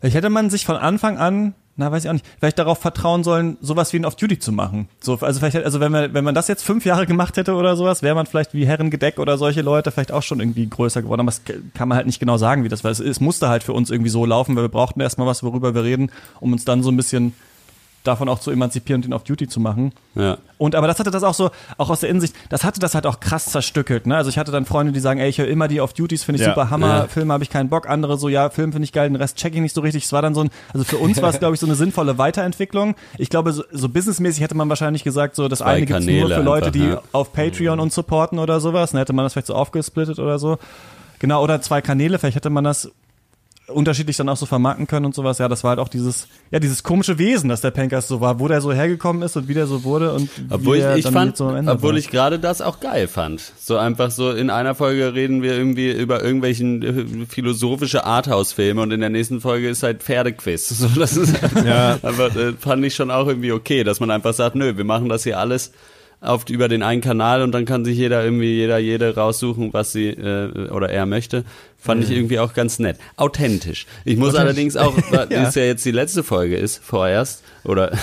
[0.00, 3.24] vielleicht hätte man sich von Anfang an, na, weiß ich auch nicht, vielleicht darauf vertrauen
[3.24, 4.88] sollen, sowas wie ein Off-Duty zu machen.
[5.00, 7.74] So, also vielleicht, also wenn man, wenn man das jetzt fünf Jahre gemacht hätte oder
[7.74, 11.20] sowas, wäre man vielleicht wie Herrengedeck oder solche Leute vielleicht auch schon irgendwie größer geworden.
[11.20, 11.42] Aber das
[11.74, 12.90] kann man halt nicht genau sagen, wie das war.
[12.90, 15.74] Es, es musste halt für uns irgendwie so laufen, weil wir brauchten erstmal was, worüber
[15.74, 17.34] wir reden, um uns dann so ein bisschen
[18.04, 19.92] davon auch zu emanzipieren und den Off-Duty zu machen.
[20.14, 20.38] Ja.
[20.58, 23.06] Und aber das hatte das auch so, auch aus der Innensicht, das hatte das halt
[23.06, 24.06] auch krass zerstückelt.
[24.06, 24.16] Ne?
[24.16, 26.46] Also ich hatte dann Freunde, die sagen, ey, ich höre immer die Off-Duties, finde ich
[26.46, 26.54] Ja.
[26.54, 27.06] super Hammer, Ja.
[27.08, 29.54] Filme habe ich keinen Bock, andere so, ja, Film finde ich geil, den Rest check
[29.54, 30.04] ich nicht so richtig.
[30.04, 32.18] Es war dann so ein, also für uns war es, glaube ich, so eine sinnvolle
[32.18, 32.94] Weiterentwicklung.
[33.18, 36.28] Ich glaube, so, so businessmäßig hätte man wahrscheinlich gesagt, so das Zwei eine gibt's nur
[36.28, 37.02] für Leute, einfach, die ja.
[37.12, 38.92] auf Patreon uns supporten oder sowas.
[38.92, 40.58] Dann hätte man das vielleicht so aufgesplittet oder so.
[41.20, 42.90] Genau, oder zwei Kanäle, vielleicht hätte man das
[43.72, 45.38] unterschiedlich dann auch so vermarkten können und sowas.
[45.38, 48.40] Ja, das war halt auch dieses, ja, dieses komische Wesen, dass der Pencast so war,
[48.40, 50.96] wo der so hergekommen ist und wie der so wurde und Obwohl wie ich, der
[50.96, 51.98] ich dann fand, so am Ende obwohl war.
[51.98, 53.52] ich gerade das auch geil fand.
[53.58, 56.82] So einfach so in einer Folge reden wir irgendwie über irgendwelchen
[57.22, 60.68] äh, philosophische Arthouse-Filme und in der nächsten Folge ist halt Pferdequiz.
[60.80, 61.98] So, das ist Ja.
[62.02, 65.08] aber äh, fand ich schon auch irgendwie okay, dass man einfach sagt, nö, wir machen
[65.08, 65.72] das hier alles
[66.20, 69.92] auf über den einen Kanal und dann kann sich jeder irgendwie jeder jede raussuchen, was
[69.92, 71.44] sie äh, oder er möchte.
[71.78, 73.86] Fand ich irgendwie auch ganz nett, authentisch.
[74.04, 77.92] Ich muss allerdings auch, weil es ja jetzt die letzte Folge ist vorerst oder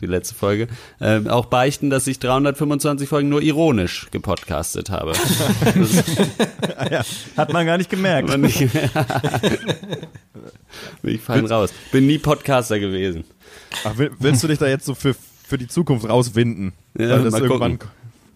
[0.00, 0.68] die letzte Folge,
[1.00, 5.12] ähm, auch beichten, dass ich 325 Folgen nur ironisch gepodcastet habe.
[7.36, 8.28] Hat man gar nicht gemerkt.
[8.28, 8.68] Aber nicht
[11.02, 11.70] ich fallen raus.
[11.92, 13.24] Bin nie Podcaster gewesen.
[13.84, 15.14] Ach, will, willst du dich da jetzt so für,
[15.46, 16.72] für die Zukunft rauswinden?
[16.98, 17.90] Ja, Weil das mal irgendwann gucken.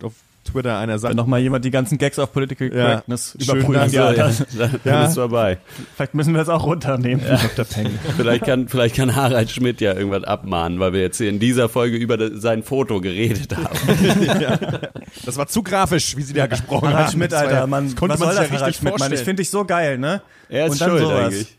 [0.05, 0.13] auf
[0.45, 1.13] Twitter einer sagt.
[1.13, 3.73] Wenn nochmal jemand die ganzen Gags auf Political Ja, Correctness überprüfen.
[3.75, 3.93] das.
[3.93, 5.05] Ja, ja, das, dann Ja.
[5.05, 5.59] bist du dabei.
[5.97, 7.25] vielleicht müssen wir das auch runternehmen.
[7.57, 7.65] Dr.
[7.67, 7.91] Peng.
[8.17, 11.69] Vielleicht kann, vielleicht kann Harald Schmidt ja irgendwas abmahnen, weil wir jetzt hier in dieser
[11.69, 13.69] Folge über de- sein Foto geredet haben.
[15.25, 17.13] Das war zu grafisch, wie sie da gesprochen Harald haben.
[17.13, 18.77] Schmidt, Das war Alter, ja- das konnte was man soll sich das ja Harald richtig
[18.81, 18.95] Schmidt, Mann?
[18.95, 19.25] Ich vorstellen.
[19.25, 20.23] finde dich so geil, ne?
[20.49, 21.25] Er ist Und dann schuld sowas.
[21.27, 21.57] eigentlich.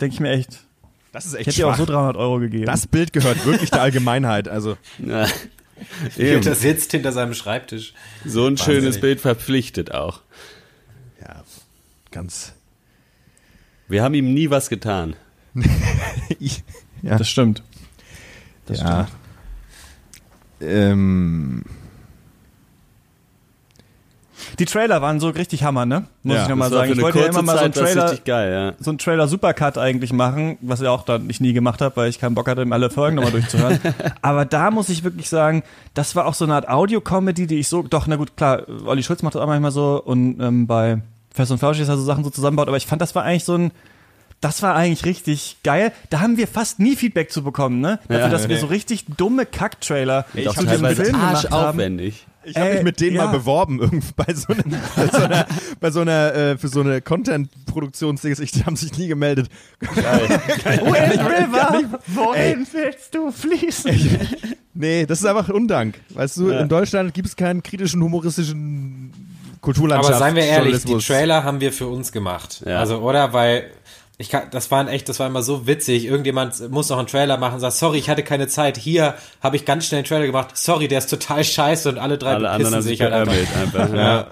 [0.00, 0.60] Denke ich mir echt.
[1.12, 2.66] Das ist Ich echt hätte dir auch so 300 Euro gegeben.
[2.66, 4.48] das Bild gehört wirklich der Allgemeinheit.
[4.48, 5.26] Also Ja.
[6.18, 6.54] Eben.
[6.54, 7.94] sitzt hinter seinem Schreibtisch.
[8.24, 9.00] So ein schönes Wahnsinnig.
[9.00, 10.20] Bild verpflichtet auch.
[11.20, 11.42] ja,
[12.10, 12.52] ganz.
[13.88, 15.16] Wir haben ihm nie was getan.
[17.02, 17.62] ja, das stimmt.
[18.68, 19.08] ja.
[20.60, 21.64] Ähm,
[24.60, 26.04] Die Trailer waren so richtig Hammer, ne?
[26.22, 26.92] Muss Ja, ich nochmal sagen.
[26.92, 28.72] Ich wollte ja immer mal so einen Trailer, geil, ja.
[28.78, 32.10] so einen Trailer Supercut eigentlich machen, was ich auch dann nicht nie gemacht habe, weil
[32.10, 33.80] ich keinen Bock hatte, ihm alle Folgen nochmal durchzuhören.
[34.22, 35.62] Aber da muss ich wirklich sagen,
[35.94, 39.02] das war auch so eine Art Audio-Comedy, die ich so, doch, na gut, klar, Olli
[39.02, 41.00] Schulz macht das auch manchmal so und ähm, bei
[41.32, 43.44] Fest und Flauschig ist er so Sachen so zusammenbaut, aber ich fand, das war eigentlich
[43.44, 43.70] so ein,
[44.40, 45.92] das war eigentlich richtig geil.
[46.08, 47.98] Da haben wir fast nie Feedback zu bekommen, ne?
[48.08, 48.60] Dafür, Ja, dass wir nee.
[48.60, 51.98] so richtig dumme Kack-Trailer Ich zu diesem Film gemacht haben.
[51.98, 52.24] ich
[52.56, 53.26] habe Äh, mich mit denen ja.
[53.26, 54.64] mal beworben irgendwie bei so einer,
[54.96, 55.46] bei so einer,
[55.80, 58.34] bei so einer äh, für so eine Content-Produktionsding.
[58.34, 59.48] Die haben sich nie gemeldet.
[59.80, 62.00] Wohin, River?
[62.06, 63.90] Wohin willst du fließen?
[64.74, 66.00] Nee, das ist einfach Undank.
[66.10, 66.60] Weißt du, Ja.
[66.60, 69.12] in Deutschland gibt es keinen kritischen, humoristischen
[69.60, 70.14] Kulturlandschaft.
[70.14, 70.96] Aber seien wir ehrlich, die.
[70.96, 72.62] Trailer haben wir für uns gemacht.
[72.64, 72.78] Ja.
[72.78, 73.32] Also, oder?
[73.34, 73.70] Weil
[74.20, 76.04] ich kann, das waren echt, das war immer so witzig.
[76.04, 78.76] Irgendjemand muss noch einen Trailer machen, sagt, sorry, ich hatte keine Zeit.
[78.76, 80.50] Hier habe ich ganz schnell einen Trailer gemacht.
[80.56, 83.34] Sorry, der ist total scheiße und alle drei Alle anderen haben sich halt einfach.
[83.60, 83.94] einfach.
[83.94, 84.26] Ja.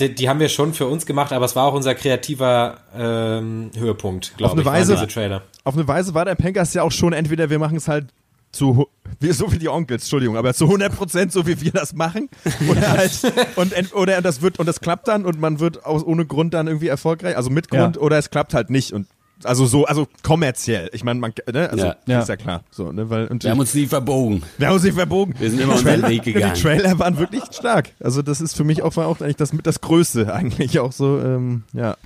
[0.00, 3.70] Die, die haben wir schon für uns gemacht, aber es war auch unser kreativer ähm,
[3.78, 5.42] Höhepunkt, glaube eine ich, waren Weise- diese Trailer.
[5.64, 8.06] Auf eine Weise war der Pencast ja auch schon entweder wir machen es halt
[8.52, 8.86] zu,
[9.20, 12.28] wir, so wie die Onkels, Entschuldigung, aber zu 100 Prozent so wie wir das machen.
[12.70, 13.12] Oder halt,
[13.56, 16.52] und, ent, oder das wird, und das klappt dann und man wird aus, ohne Grund
[16.54, 18.02] dann irgendwie erfolgreich, also mit Grund, Ja.
[18.02, 19.06] oder es klappt halt nicht und,
[19.44, 20.88] also so, also kommerziell.
[20.92, 21.96] Ich meine, man, ne, also, Ja.
[22.06, 22.20] Ja.
[22.20, 24.42] ist ja klar, so, ne, weil, und Wir haben uns nie verbogen.
[24.58, 25.34] wir haben uns nicht verbogen.
[25.38, 26.54] Wir sind immer unseren Weg Die gegangen.
[26.54, 27.90] Trailer waren wirklich stark.
[28.00, 30.92] Also das ist für mich auch, war auch eigentlich das mit das Größte eigentlich auch
[30.92, 31.96] so, ähm, ja.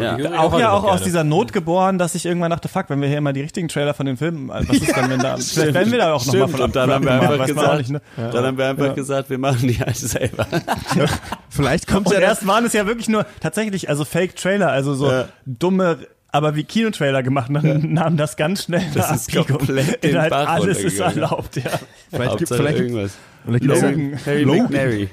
[0.00, 0.38] Ja.
[0.38, 3.08] Auch ja noch auch aus dieser Not geboren, dass ich irgendwann dachte, fuck, wenn wir
[3.08, 5.92] hier immer die richtigen Trailer von den Filmen, was ist dann, wenn da, vielleicht werden
[5.92, 8.00] wir da auch nochmal von und dann haben wir einfach auch gesagt, nicht, ne?
[8.16, 8.92] dann haben wir einfach Ja.
[8.94, 10.46] gesagt, wir machen die halt selber.
[11.48, 14.94] Vielleicht kommt Und ja das, erst waren es ja wirklich nur tatsächlich, also Fake-Trailer, also
[14.94, 15.28] so Ja.
[15.46, 15.98] dumme,
[16.32, 19.58] aber wie Kinotrailer gemacht, dann nahm das ganz schnell Das ist Abbiegung.
[19.58, 21.62] komplett den In halt Bach alles ist erlaubt, ja.
[22.10, 23.12] vielleicht gibt gibt, irgendwas.
[23.46, 24.62] Logan, Harry Logan.
[24.64, 25.08] McNary.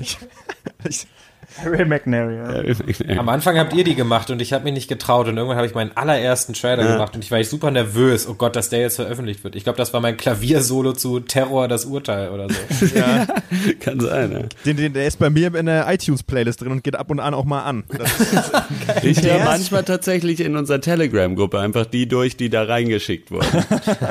[1.62, 3.18] Harry McNary, ja.
[3.18, 5.66] Am Anfang habt ihr die gemacht und ich habe mich nicht getraut und irgendwann habe
[5.66, 8.28] ich meinen allerersten Trailer gemacht und ich war super nervös.
[8.28, 9.56] Oh Gott, dass der jetzt veröffentlicht wird.
[9.56, 12.56] Ich glaube, das war mein Klaviersolo zu Terror, das Urteil oder so.
[12.94, 13.26] Ja.
[13.80, 14.38] Kann sein, ja.
[14.64, 17.34] Den, den, der ist bei mir in der iTunes-Playlist drin und geht ab und an
[17.34, 17.84] auch mal an.
[17.88, 23.30] Das ist, Ich höre manchmal tatsächlich in unserer Telegram-Gruppe einfach die durch, die da reingeschickt
[23.30, 23.64] wurden.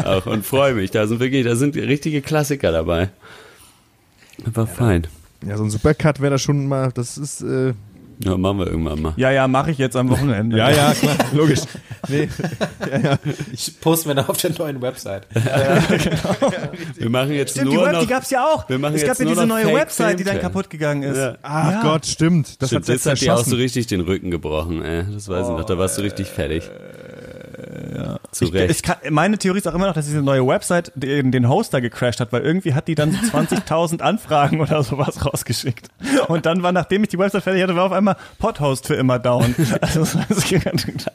[0.05, 0.91] Auch und freue mich.
[0.91, 3.09] Da sind wirklich, da sind richtige Klassiker dabei.
[4.45, 5.07] Einfach fein.
[5.45, 7.73] Ja, so ein Supercut wäre da schon mal, das ist, äh,
[8.23, 9.13] Ja, machen wir irgendwann mal.
[9.15, 10.57] Ja, ja, mache ich jetzt am Wochenende.
[10.57, 11.61] ja, ja, klar, logisch.
[12.09, 12.27] Nee,
[13.53, 15.27] Ich poste mir dann auf der neuen Website.
[16.95, 18.01] Wir machen jetzt Stimmt, die, nur Web, noch.
[18.01, 18.67] die gab's ja auch.
[18.69, 21.17] wir machen es gab jetzt ja diese neue Fake Website, die dann kaputt gegangen ist.
[21.17, 21.37] Ja.
[21.41, 21.81] ach Ja.
[21.83, 22.61] Gott, stimmt.
[22.61, 25.05] Das Stimmt, hat das hat jetzt dir auch so richtig den Rücken gebrochen, ey.
[25.13, 25.63] Das weiß ich noch.
[25.65, 26.69] Da warst du richtig fertig.
[28.31, 28.71] Zu Ich, Recht.
[28.71, 31.81] ich kann, meine Theorie ist auch immer noch, dass diese neue Website den, den Hoster
[31.81, 35.87] gecrashed hat, weil irgendwie hat die dann so 20.000 Anfragen oder sowas rausgeschickt.
[36.27, 39.19] Und dann war, nachdem ich die Website fertig hatte, war auf einmal Podhost für immer
[39.19, 39.55] down.
[39.81, 41.09] Also, das ich gar nicht.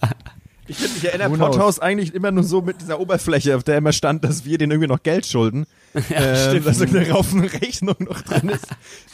[0.67, 1.31] Ich, find, ich erinnere?
[1.37, 4.73] Pothaus eigentlich immer nur so mit dieser Oberfläche, auf der immer stand, dass wir denen
[4.73, 5.67] irgendwie noch Geld schulden.
[5.95, 8.67] äh, dass irgendeine Raufen Rechnung noch drin ist.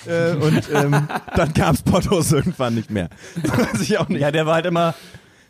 [0.06, 3.08] äh, und ähm, dann gab's Pothaus irgendwann nicht mehr.
[3.42, 4.20] Das weiß ich auch nicht.
[4.20, 4.94] ja, der war halt immer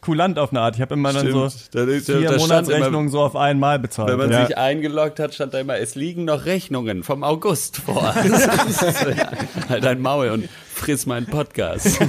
[0.01, 0.77] kulant auf eine Art.
[0.77, 1.75] Ich habe immer dann so Stimmt.
[1.75, 4.09] Da- da- da vier immer- Monatsrechnungen so auf einmal bezahlt.
[4.11, 4.47] Wenn man Ja.
[4.47, 8.15] sich eingeloggt hat, stand da immer, es liegen noch Rechnungen vom August vor.
[9.69, 12.01] Halt dein Maul und friss meinen Podcast.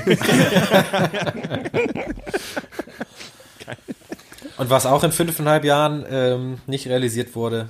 [4.58, 7.70] Und was auch in fünfeinhalb Jahren ähm, nicht realisiert wurde,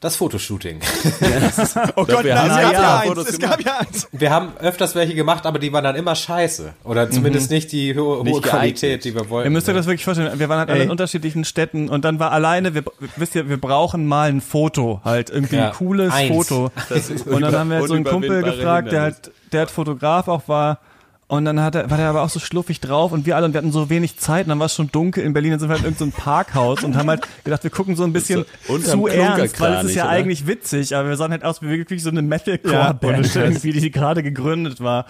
[0.00, 0.78] das Fotoshooting.
[1.96, 3.34] oh Gott, wir haben es ja gab ja, Fotos eins.
[3.34, 4.08] Es gab ja eins.
[4.12, 6.74] Wir haben öfters welche gemacht, aber die waren dann immer scheiße.
[6.84, 9.04] Oder zumindest nicht die ho hohe Nicht Qualität, geeignet.
[9.04, 9.48] die wir wollten.
[9.48, 10.38] Ihr müsst euch das wirklich vorstellen.
[10.38, 10.84] Wir waren halt alle Ey.
[10.84, 12.84] in unterschiedlichen Städten und dann war alleine, wir,
[13.16, 15.68] wisst ihr, wir brauchen mal ein Foto, halt irgendwie Ja.
[15.70, 16.28] ein cooles Eins.
[16.48, 16.70] Foto.
[17.26, 20.42] Und dann haben wir halt so einen Kumpel gefragt, der halt, der halt Fotograf auch
[20.46, 20.78] war.
[21.30, 23.52] Und dann hat er, war der aber auch so schluffig drauf und wir alle, und
[23.52, 25.68] wir hatten so wenig Zeit und dann war es schon dunkel in Berlin, dann sind
[25.68, 28.14] wir halt in irgendein so ein Parkhaus und haben halt gedacht, wir gucken so ein
[28.14, 30.12] bisschen So zu ernst, weil es ist ja oder?
[30.12, 33.36] eigentlich witzig, aber wir sahen halt aus wie wirklich so eine Ja, Metalcore-Band Scheiß.
[33.36, 35.04] irgendwie, die gerade gegründet war.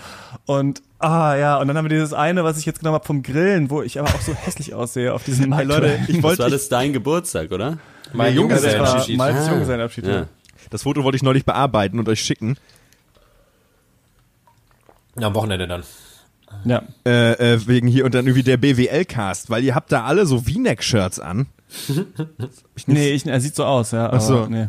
[0.44, 3.22] Und ah ja, und dann haben wir dieses eine, was ich jetzt genommen habe vom
[3.22, 6.50] Grillen, wo ich aber auch so hässlich aussehe auf diesen Hey, Leute, ich wollte, war
[6.50, 7.78] das dein Geburtstag, oder?
[8.12, 9.16] mein das Junggesellenabschied.
[9.16, 9.50] Maltes Ah.
[9.52, 10.04] Junggesellenabschied.
[10.04, 10.12] Ja.
[10.14, 10.26] Ja.
[10.70, 12.56] das Foto wollte ich neulich bearbeiten und euch schicken.
[15.16, 15.84] Ja, am Wochenende dann.
[16.64, 16.82] Ja.
[17.04, 20.40] Äh, äh, wegen hier und dann irgendwie der BWL-Cast, weil ihr habt da alle so
[20.40, 21.46] V-Neck-Shirts an.
[22.86, 24.10] Nee, ich, er sieht so aus, ja.
[24.10, 24.38] Ach so.
[24.38, 24.68] aber Nee.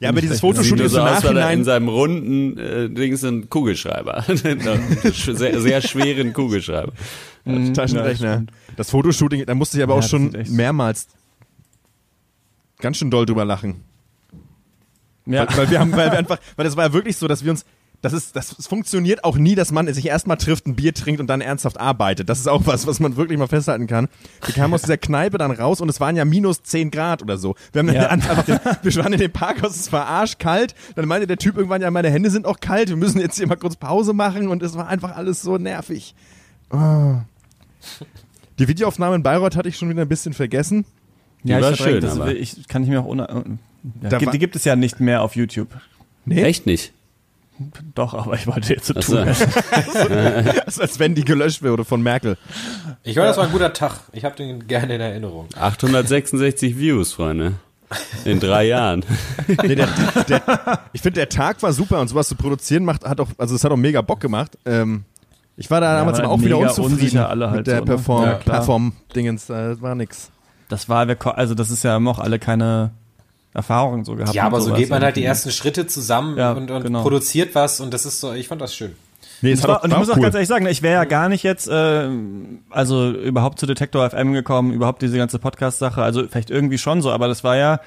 [0.00, 3.48] Ja, aber dieses Sieht ist so aus, weil er in seinem runden äh, Dings ein
[3.48, 4.24] Kugelschreiber.
[5.12, 6.92] sehr, sehr schweren Kugelschreiber.
[7.74, 8.44] Taschenrechner.
[8.76, 11.06] das Fotoshooting, da musste ich aber Ja, auch schon mehrmals
[12.78, 13.84] ganz schön doll drüber lachen.
[15.26, 15.48] Ja.
[15.48, 17.50] Weil, weil wir haben, weil wir einfach, weil das war ja wirklich so, dass wir
[17.50, 17.64] uns,
[18.06, 21.26] das ist, das funktioniert auch nie, dass man sich erstmal trifft, ein Bier trinkt und
[21.26, 22.28] dann ernsthaft arbeitet.
[22.28, 24.08] Das ist auch was, was man wirklich mal festhalten kann.
[24.44, 27.36] Wir kamen aus dieser Kneipe dann raus und es waren ja minus 10 Grad oder
[27.38, 27.54] so.
[27.72, 28.06] Wir haben dann Ja.
[28.08, 30.74] einfach, den, wir waren in dem Parkhaus, es war arschkalt.
[30.94, 33.46] Dann meinte der Typ irgendwann, ja, meine Hände sind auch kalt, wir müssen jetzt hier
[33.46, 36.14] mal kurz Pause machen und es war einfach alles so nervig.
[36.70, 37.16] Oh.
[38.58, 40.84] Die Videoaufnahme in Bayreuth hatte ich schon wieder ein bisschen vergessen.
[41.44, 43.28] Ja, Die war ich schön, das aber- ich, kann ich mir auch ohne.
[44.02, 45.68] Ja, gibt, war- die gibt es ja nicht mehr auf YouTube.
[46.24, 46.42] Nee?
[46.42, 46.92] Echt nicht?
[47.94, 49.26] Doch, aber ich wollte jetzt so tun.
[49.26, 49.40] Das
[50.66, 52.36] ist, als wenn die gelöscht wurde von Merkel.
[53.02, 54.00] Ich glaube, das war ein guter Tag.
[54.12, 55.48] Ich habe den gerne in Erinnerung.
[55.58, 57.54] 866 Views, Freunde.
[58.24, 59.04] In drei Jahren.
[59.46, 59.88] Nee, der,
[60.28, 63.54] der, ich finde, der Tag war super und sowas zu produzieren macht, hat auch, also
[63.54, 64.58] es hat auch mega Bock gemacht.
[64.64, 65.04] Ähm,
[65.56, 67.86] ich war da damals aber auch wieder unzufrieden unsicher alle halt mit der so, ne?
[67.86, 68.56] Perform, Ja, klar.
[68.56, 70.30] Perform-Dingens, da war nix.
[70.68, 71.06] Das war,
[71.38, 72.90] also das ist ja haben auch alle keine
[73.56, 74.34] Erfahrung so gehabt.
[74.34, 77.02] Ja, aber so geht man halt die ersten Schritte zusammen Ja, und, und genau.
[77.02, 78.92] produziert was und das ist so, ich fand das schön.
[79.42, 81.42] Nee, Das war, und ich muss auch ganz ehrlich sagen, ich wäre ja gar nicht
[81.42, 82.08] jetzt, äh,
[82.70, 87.10] also überhaupt zu Detektor FM gekommen, überhaupt diese ganze Podcast-Sache, also vielleicht irgendwie schon so,
[87.10, 87.80] aber das war ja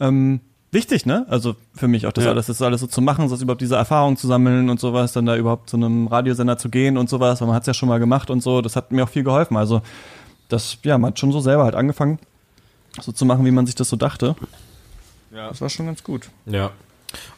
[0.00, 0.40] ähm,
[0.72, 1.26] wichtig, ne?
[1.28, 2.30] Also für mich auch das Ja.
[2.30, 5.26] alles, das alles so zu machen, so überhaupt diese Erfahrung zu sammeln und sowas, dann
[5.26, 7.98] da überhaupt zu einem Radiosender zu gehen und sowas, weil man hat's ja schon mal
[7.98, 9.56] gemacht und so, das hat mir auch viel geholfen.
[9.56, 9.82] Also
[10.48, 12.18] das, ja, man hat schon so selber halt angefangen,
[13.00, 14.36] so zu machen, wie man sich das so dachte.
[15.30, 15.48] Ja.
[15.48, 16.28] Das war schon ganz gut.
[16.46, 16.72] Ja.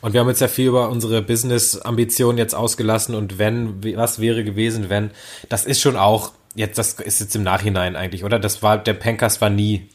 [0.00, 4.44] Und wir haben jetzt ja viel über unsere Business-Ambitionen jetzt ausgelassen und wenn, was wäre
[4.44, 5.10] gewesen, wenn,
[5.48, 8.38] das ist schon auch, jetzt, das ist jetzt im Nachhinein eigentlich, oder?
[8.38, 9.88] Das war, der Pencast war nie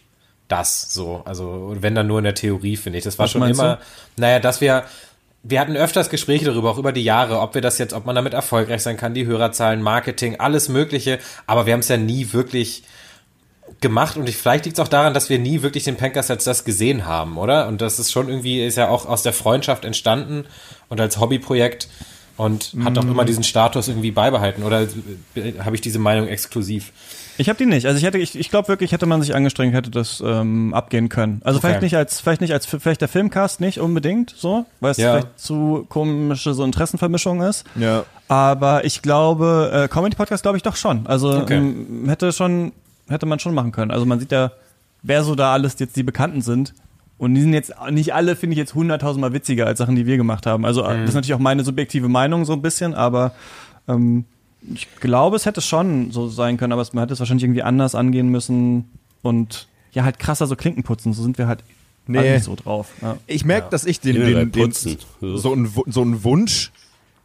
[0.47, 1.21] das, so.
[1.25, 3.03] Also, wenn dann nur in der Theorie, finde ich.
[3.03, 3.79] Das war Was schon immer,
[4.17, 4.83] naja, dass wir,
[5.41, 8.15] wir hatten öfters Gespräche darüber, auch über die Jahre, ob wir das jetzt, ob man
[8.15, 12.31] damit erfolgreich sein kann, die Hörerzahlen, Marketing, alles Mögliche, aber wir haben es ja nie
[12.33, 12.83] wirklich
[13.83, 16.43] gemacht und ich, vielleicht liegt es auch daran, dass wir nie wirklich den Pankers als
[16.43, 17.67] das gesehen haben, oder?
[17.67, 20.45] Und das ist schon irgendwie, ist ja auch aus der Freundschaft entstanden
[20.89, 21.87] und als Hobbyprojekt.
[22.35, 24.63] und hat auch immer diesen Status irgendwie beibehalten.
[24.63, 24.87] Oder
[25.63, 26.91] habe ich diese Meinung exklusiv?
[27.37, 27.85] Ich habe die nicht.
[27.85, 31.09] Also ich hätte, ich, ich glaube wirklich, hätte man sich angestrengt, hätte das ähm, abgehen
[31.09, 31.41] können.
[31.43, 31.67] Also Okay.
[31.67, 35.11] vielleicht nicht als, vielleicht nicht als, vielleicht der Filmcast nicht unbedingt so, weil es Ja.
[35.13, 37.65] vielleicht zu komische so Interessenvermischung ist.
[37.75, 38.03] Ja.
[38.29, 41.05] Aber ich glaube, äh, Comedy-Podcast glaube ich doch schon.
[41.05, 41.57] Also Okay.
[41.57, 42.71] ähm, hätte schon,
[43.09, 43.91] hätte man schon machen können.
[43.91, 44.51] Also man sieht ja,
[45.01, 46.73] wer so da alles jetzt die Bekannten sind.
[47.17, 50.17] Und die sind jetzt nicht alle, finde ich, jetzt hunderttausendmal witziger als Sachen, die wir
[50.17, 50.65] gemacht haben.
[50.65, 53.31] Also das ist natürlich auch meine subjektive Meinung so ein bisschen, aber
[53.87, 54.25] ähm,
[54.73, 57.63] ich glaube, es hätte schon so sein können, aber es- man hätte es wahrscheinlich irgendwie
[57.63, 58.89] anders angehen müssen
[59.21, 61.13] und ja, halt krasser so Klinken putzen.
[61.13, 61.63] So sind wir halt
[62.07, 62.17] Nee.
[62.17, 62.89] alle nicht so drauf.
[63.01, 63.15] Ja.
[63.27, 64.97] Ich merke, dass ich den, den, den putzen.
[65.21, 66.71] so ein so ein Wunsch,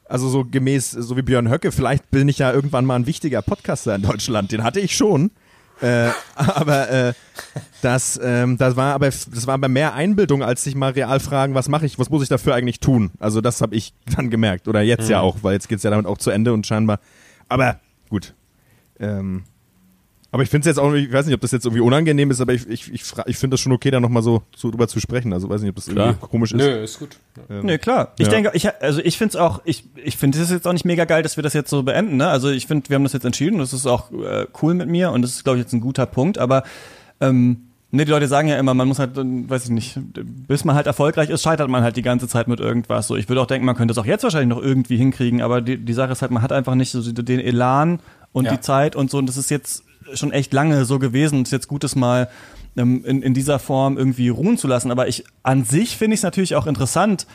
[0.09, 3.43] also so gemäß, so wie Björn Höcke, vielleicht bin ich ja irgendwann mal ein wichtiger
[3.43, 4.53] Podcaster in Deutschland.
[4.53, 5.33] Den hatte ich schon.
[5.81, 7.12] Äh, aber äh,
[7.83, 11.55] das, ähm, das war aber das war aber mehr Einbildung, als sich mal real fragen,
[11.55, 13.11] was mache ich, was muss ich dafür eigentlich tun?
[13.20, 14.68] Also das habe ich dann gemerkt.
[14.68, 17.01] Oder jetzt ja auch, weil jetzt geht's ja damit auch zu Ende und scheinbar.
[17.49, 18.35] Aber gut.
[19.01, 19.45] Ähm,
[20.31, 22.41] aber ich finde es jetzt auch, ich weiß nicht, ob das jetzt irgendwie unangenehm ist,
[22.41, 25.01] aber ich, ich, ich, ich finde das schon okay, da nochmal so, so drüber zu
[25.01, 25.33] sprechen.
[25.33, 26.09] Also weiß nicht, ob das Klar.
[26.09, 26.59] irgendwie komisch ist.
[26.59, 27.16] Nö, ist gut.
[27.49, 28.12] Nee, klar.
[28.18, 28.33] Ich Ja.
[28.33, 31.07] denke, ich, also ich finde es auch, ich, ich finde es jetzt auch nicht mega
[31.07, 32.16] geil, dass wir das jetzt so beenden.
[32.18, 32.29] Ne?
[32.29, 34.89] Also ich finde, wir haben das jetzt entschieden und das ist auch äh, cool mit
[34.89, 36.37] mir und das ist, glaube ich, jetzt ein guter Punkt.
[36.37, 36.62] Aber
[37.20, 40.64] ähm, ne, die Leute sagen ja immer, man muss halt, äh, weiß ich nicht, bis
[40.66, 43.07] man halt erfolgreich ist, scheitert man halt die ganze Zeit mit irgendwas.
[43.07, 45.62] So, ich würde auch denken, man könnte es auch jetzt wahrscheinlich noch irgendwie hinkriegen, aber
[45.62, 48.01] die, die Sache ist halt, man hat einfach nicht so den Elan
[48.33, 48.53] und Ja.
[48.53, 49.16] die Zeit und so.
[49.16, 51.36] Und das ist jetzt schon echt lange so gewesen.
[51.36, 52.28] Und es ist jetzt gut, es mal
[52.76, 54.90] ähm, in, in dieser Form irgendwie ruhen zu lassen.
[54.90, 57.26] Aber ich an sich finde ich es natürlich auch interessant,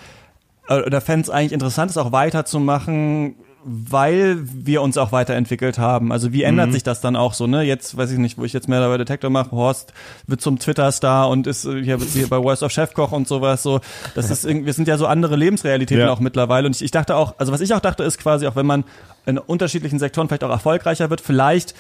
[0.67, 6.11] äh, oder fände es eigentlich interessant, es auch weiterzumachen, weil wir uns auch weiterentwickelt haben.
[6.11, 7.61] Also wie ändert sich das dann auch so, ne?
[7.63, 9.93] Jetzt weiß ich nicht, wo ich jetzt mehr bei Detektor mache, Horst
[10.27, 13.79] wird zum Twitter-Star und ist äh, hier, hier bei Voice of Chefkoch und sowas so.
[14.15, 16.11] Das ist irgendwie, wir sind ja so andere Lebensrealitäten Ja.
[16.11, 16.67] auch mittlerweile.
[16.67, 18.83] Und ich, ich dachte auch, also was ich auch dachte, ist quasi auch, wenn man
[19.25, 21.73] in unterschiedlichen Sektoren vielleicht auch erfolgreicher wird, vielleicht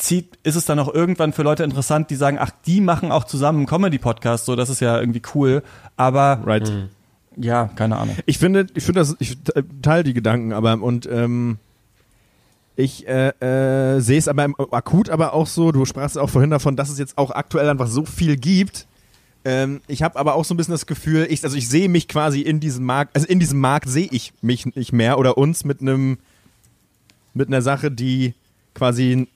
[0.00, 3.24] zieht, ist es dann auch irgendwann für Leute interessant, die sagen, ach, die machen auch
[3.24, 5.62] zusammen einen Comedy-Podcast, so, das ist ja irgendwie cool.
[5.96, 6.72] Aber Right.
[7.36, 8.16] ja, keine Ahnung.
[8.26, 11.58] Ich finde, ich finde das, ich te- teile die Gedanken, aber und ähm,
[12.76, 15.70] ich äh, äh, sehe es aber im, akut, aber auch so.
[15.72, 18.86] Du sprachst auch vorhin davon, dass es jetzt auch aktuell einfach so viel gibt.
[19.44, 22.08] Ähm, ich habe aber auch so ein bisschen das Gefühl, ich, also ich sehe mich
[22.08, 25.64] quasi in diesem Markt, also in diesem Markt sehe ich mich nicht mehr oder uns
[25.64, 26.18] mit einem
[27.34, 28.34] mit einer Sache, die
[28.74, 29.28] quasi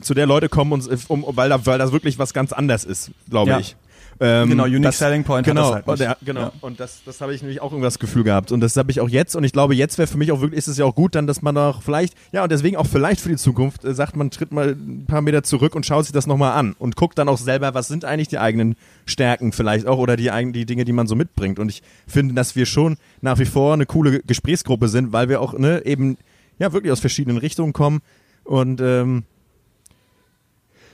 [0.00, 3.10] zu der Leute kommen und um, weil da weil das wirklich was ganz anders ist,
[3.30, 3.58] glaube Ja.
[3.60, 3.76] ich.
[4.18, 6.40] Ähm, Genau, Unique das- Selling Point genau, halt und ja, genau.
[6.40, 6.52] Ja.
[6.62, 8.50] Und das, das habe ich nämlich auch irgendwas Gefühl gehabt.
[8.50, 9.36] Und das habe ich auch jetzt.
[9.36, 11.26] Und ich glaube, jetzt wäre für mich auch wirklich, ist es ja auch gut, dann,
[11.26, 14.30] dass man auch vielleicht, ja, und deswegen auch vielleicht für die Zukunft äh, sagt, man
[14.30, 17.28] tritt mal ein paar Meter zurück und schaut sich das nochmal an und guckt dann
[17.28, 20.92] auch selber, was sind eigentlich die eigenen Stärken vielleicht auch oder die, die Dinge, die
[20.92, 21.58] man so mitbringt.
[21.58, 25.42] Und ich finde, dass wir schon nach wie vor eine coole Gesprächsgruppe sind, weil wir
[25.42, 26.16] auch ne, eben
[26.58, 28.00] ja wirklich aus verschiedenen Richtungen kommen.
[28.44, 29.24] Und ähm,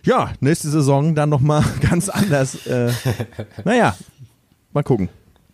[0.04, 2.66] ja, nächste Saison dann nochmal ganz anders.
[2.66, 2.92] Äh,
[3.64, 3.96] naja,
[4.72, 5.08] mal gucken.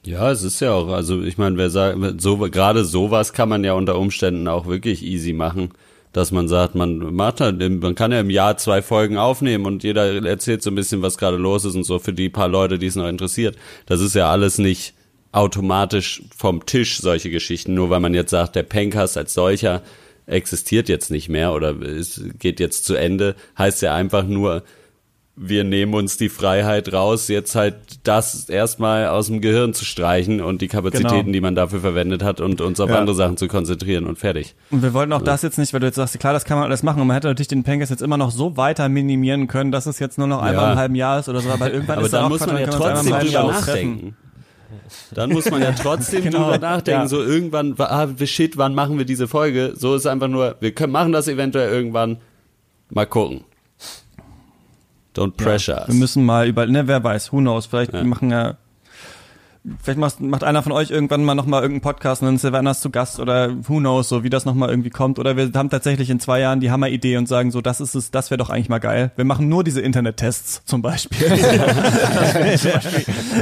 [0.05, 3.65] Ja, es ist ja auch, also ich meine, wer sagt, so, gerade sowas kann man
[3.65, 5.71] ja unter Umständen auch wirklich easy machen,
[6.13, 9.83] dass man sagt, man macht halt, man kann ja im Jahr zwei Folgen aufnehmen und
[9.83, 12.79] jeder erzählt so ein bisschen, was gerade los ist und so für die paar Leute,
[12.79, 13.57] die es noch interessiert.
[13.87, 14.95] Das ist ja alles nicht
[15.33, 19.83] automatisch vom Tisch, solche Geschichten, nur weil man jetzt sagt, der Pencast als solcher
[20.29, 24.63] existiert jetzt nicht mehr oder es geht jetzt zu Ende, heißt ja einfach nur,
[25.41, 30.41] wir nehmen uns die Freiheit raus, jetzt halt das erstmal aus dem Gehirn zu streichen
[30.41, 31.33] und die Kapazitäten, Genau.
[31.33, 32.99] die man dafür verwendet hat und uns auf Ja.
[32.99, 34.57] andere Sachen zu konzentrieren und fertig.
[34.73, 36.67] Und wir wollten auch das jetzt nicht, weil du jetzt sagst, klar, das kann man
[36.67, 37.01] alles machen.
[37.01, 40.01] Und man hätte natürlich den Pencast jetzt immer noch so weiter minimieren können, dass es
[40.01, 40.73] jetzt nur noch einmal Ja.
[40.73, 41.51] im halben Jahr ist oder so.
[41.51, 44.17] Aber irgendwann Aber ist dann auch muss Quatsch, man ja trotzdem drüber nachdenken.
[45.13, 47.09] Dann muss man ja trotzdem Genau, drüber nachdenken, ja.
[47.09, 49.73] so irgendwann, ah, shit, wann machen wir diese Folge?
[49.77, 52.19] So ist einfach nur, wir können machen das eventuell irgendwann,
[52.91, 53.45] mal gucken.
[55.17, 55.95] Don't pressure Wir us.
[55.95, 58.05] müssen mal über, ne, wer weiß, who knows, vielleicht Ja.
[58.05, 58.57] machen ja,
[59.83, 62.53] vielleicht macht, macht einer von euch irgendwann mal nochmal irgendeinen Podcast und dann ist der
[62.53, 65.19] Werner zu Gast oder who knows, so wie das nochmal irgendwie kommt.
[65.19, 68.11] Oder wir haben tatsächlich in zwei Jahren die Hammeridee und sagen so, das ist es,
[68.11, 69.13] das wäre doch eigentlich mal geil.
[69.17, 71.19] Wir machen nur diese Internet-Tests zum Beispiel.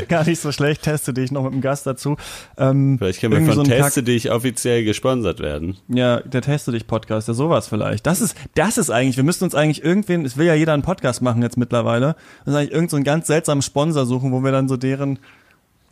[0.08, 2.16] gar nicht so schlecht, teste dich noch mit einem Gast dazu.
[2.56, 5.76] Ähm, Vielleicht können wir von so Teste dich offiziell gesponsert werden.
[5.88, 8.06] Ja, der Teste dich Podcast, ja sowas vielleicht.
[8.06, 10.82] Das ist, das ist eigentlich, wir müssten uns eigentlich irgendwen, es will ja jeder einen
[10.82, 14.52] Podcast machen jetzt mittlerweile, müssen eigentlich irgendeinen so einen ganz seltsamen Sponsor suchen, wo wir
[14.52, 15.18] dann so deren,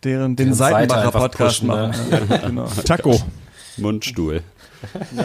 [0.05, 1.75] deren, den Seite Seitenbacher einfach Podcast pushen, ne?
[1.89, 2.29] machen.
[2.31, 2.69] Ja, genau.
[2.85, 3.21] Taco.
[3.77, 4.43] Mundstuhl.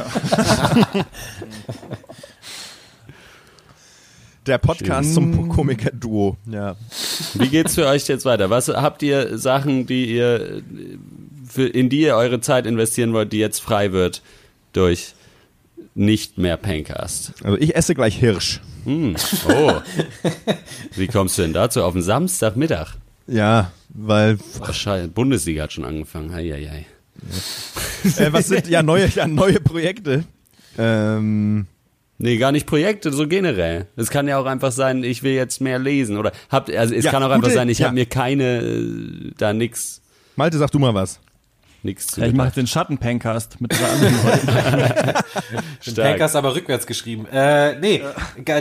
[4.45, 6.37] Der Podcast zum Komiker-Duo.
[6.49, 6.75] Ja.
[7.35, 8.49] Wie geht's für euch jetzt weiter?
[8.49, 10.63] Was habt ihr Sachen, die ihr
[11.47, 14.21] für, in die ihr eure Zeit investieren wollt, die jetzt frei wird
[14.73, 15.13] durch
[15.95, 17.33] nicht mehr Pencast.
[17.43, 18.61] Also ich esse gleich Hirsch.
[18.85, 19.15] Hm.
[19.49, 19.73] Oh.
[20.95, 21.83] Wie kommst du denn dazu?
[21.83, 22.95] Auf den Samstagmittag?
[23.29, 25.11] Ja, weil Wahrscheinlich.
[25.13, 26.33] Bundesliga hat schon angefangen.
[26.33, 26.85] Eieiei.
[28.17, 30.23] äh, was sind ja neue, ja, neue Projekte?
[30.77, 31.67] Ähm,
[32.21, 33.87] Nee, gar nicht Projekte, so generell.
[33.95, 37.05] Es kann ja auch einfach sein, ich will jetzt mehr lesen oder habt also es
[37.05, 37.85] Ja, kann auch gute- einfach sein, ich ja.
[37.87, 40.01] habe mir keine äh, da nix
[40.35, 41.21] Malte, sag du mal was.
[41.81, 45.95] nix zu Ja, ich mache den Schattenpancast mit drei anderen Leuten.
[45.95, 47.25] Pankers aber rückwärts geschrieben.
[47.31, 48.01] Äh, nee,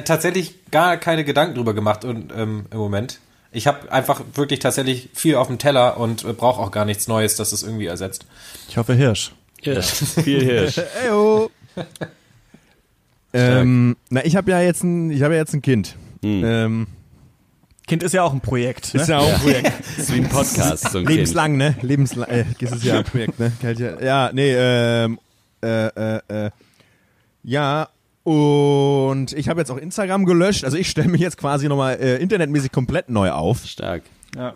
[0.05, 3.19] tatsächlich gar keine Gedanken drüber gemacht und, ähm, im Moment.
[3.51, 7.09] Ich habe einfach wirklich tatsächlich viel auf dem Teller und äh, brauche auch gar nichts
[7.09, 8.27] Neues, das es irgendwie ersetzt.
[8.69, 9.33] Ich hoffe Hirsch.
[9.63, 9.87] Hirsch.
[10.23, 10.79] Viel Hirsch.
[11.05, 11.51] Eyo.
[13.33, 15.97] ähm, na, ich habe ja jetzt ein, ich habe ja jetzt ein Kind.
[16.23, 16.43] Hm.
[16.45, 16.87] Ähm,
[17.87, 18.93] Kind ist ja auch ein Projekt.
[18.95, 19.01] Ne?
[19.01, 19.73] ist ja auch ein Projekt.
[19.99, 21.75] Ist wie ein Podcast, so ein Lebenslang, ne?
[21.81, 23.51] Lebenslang, äh, ist es ja ein Projekt, ne?
[23.63, 25.19] Ja- Ja, nee, ähm,
[25.65, 26.51] äh, äh, äh,
[27.45, 27.89] ja,
[28.29, 32.17] und ich habe jetzt auch Instagram gelöscht, also ich stelle mich jetzt quasi nochmal äh,
[32.17, 33.65] internetmäßig komplett neu auf.
[33.65, 34.03] Stark.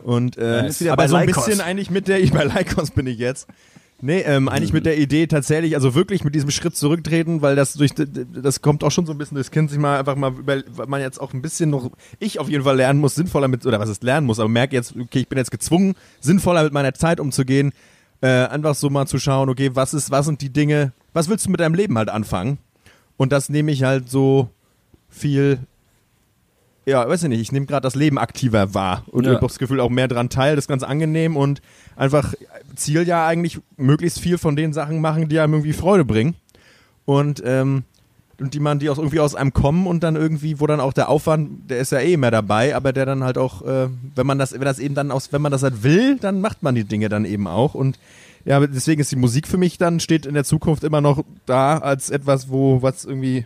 [0.05, 1.47] Und äh, ist wieder aber bei so ein Lycos.
[1.47, 3.49] bisschen eigentlich mit der, ich bei Lycos bin ich jetzt.
[4.03, 7.73] Nee, ähm, eigentlich mit der Idee tatsächlich, also wirklich mit diesem Schritt zurücktreten, weil das
[7.73, 10.63] durch das kommt auch schon so ein bisschen das Kind sich mal einfach mal über,
[10.67, 13.65] weil man jetzt auch ein bisschen noch, ich auf jeden Fall lernen muss, sinnvoller mit,
[13.65, 16.75] oder was ist lernen muss, aber merke jetzt, okay, ich bin jetzt gezwungen, sinnvoller mit
[16.75, 17.73] meiner Zeit umzugehen,
[18.21, 21.47] äh, einfach so mal zu schauen, okay, was ist, was sind die Dinge, was willst
[21.47, 22.59] du mit deinem Leben halt anfangen?
[23.23, 24.49] Und das nehme ich halt so
[25.09, 25.61] viel
[26.85, 29.35] ja, weiß ich nicht, ich nehme gerade das Leben aktiver wahr und Ja.
[29.35, 31.63] habe das Gefühl auch mehr dran teil, das ist ganz angenehm und
[31.95, 32.35] einfach
[32.75, 36.35] Ziel ja eigentlich möglichst viel von den Sachen machen, die einem irgendwie Freude bringen
[37.05, 37.85] und ähm,
[38.41, 40.93] und die man, die auch irgendwie aus einem kommen und dann irgendwie, wo dann auch
[40.93, 44.27] der Aufwand, der ist ja eh mehr dabei, aber der dann halt auch, äh, wenn
[44.27, 46.75] man das, wenn das eben dann aus, wenn man das halt will, dann macht man
[46.75, 48.01] die Dinge dann eben auch und
[48.45, 51.25] ja, aber deswegen ist die Musik für mich dann, steht in der Zukunft immer noch
[51.47, 53.45] da als etwas, wo, was irgendwie,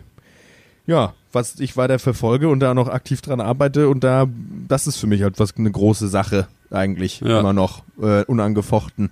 [0.85, 4.27] ja, was ich weiter verfolge und da noch aktiv dran arbeite und da,
[4.67, 7.39] das ist für mich halt was eine große Sache eigentlich Ja.
[7.39, 9.11] immer noch äh, unangefochten.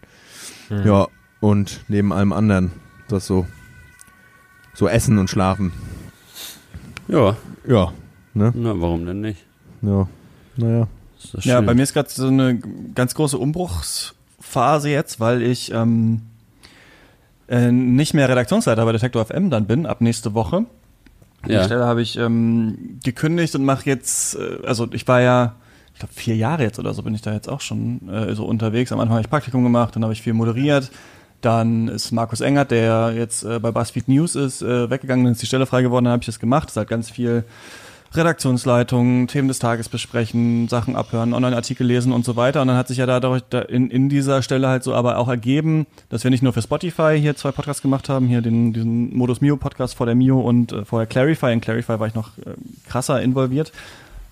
[0.69, 1.07] Ja,
[1.41, 2.71] und neben allem anderen,
[3.07, 3.45] das so,
[4.73, 5.71] so essen und schlafen.
[7.07, 7.93] Ja, Ja,
[8.33, 8.51] ne?
[8.55, 9.45] na, warum denn nicht?
[9.81, 10.07] Ja,
[10.57, 10.87] naja.
[11.41, 12.59] Ja, bei mir ist gerade so eine
[12.93, 13.37] ganz große
[14.55, 16.21] Umbruchsphase jetzt, weil ich ähm,
[17.47, 20.65] äh, nicht mehr Redaktionsleiter bei Detektor FM dann bin, ab nächste Woche.
[21.47, 21.63] Die ja.
[21.63, 25.55] Stelle habe ich ähm, gekündigt und mache jetzt, äh, also ich war ja,
[25.93, 28.45] ich glaube vier Jahre jetzt oder so bin ich da jetzt auch schon äh, so
[28.45, 28.91] unterwegs.
[28.91, 30.89] Am Anfang habe ich Praktikum gemacht, dann habe ich viel moderiert.
[31.41, 35.41] Dann ist Markus Engert, der jetzt äh, bei BuzzFeed News ist, äh, weggegangen, dann ist
[35.41, 36.67] die Stelle frei geworden, dann habe ich das gemacht.
[36.67, 37.43] Das ist halt ganz viel
[38.17, 42.61] Redaktionsleitung, Themen des Tages besprechen, Sachen abhören, Online-Artikel lesen und so weiter.
[42.61, 45.27] Und dann hat sich ja dadurch da in, in dieser Stelle halt so aber auch
[45.27, 49.15] ergeben, dass wir nicht nur für Spotify hier zwei Podcasts gemacht haben, hier den, diesen
[49.15, 51.51] Modus Mio Podcast vor der Mio und äh, vorher Clarify.
[51.51, 52.55] In Clarify war ich noch äh,
[52.87, 53.71] krasser involviert.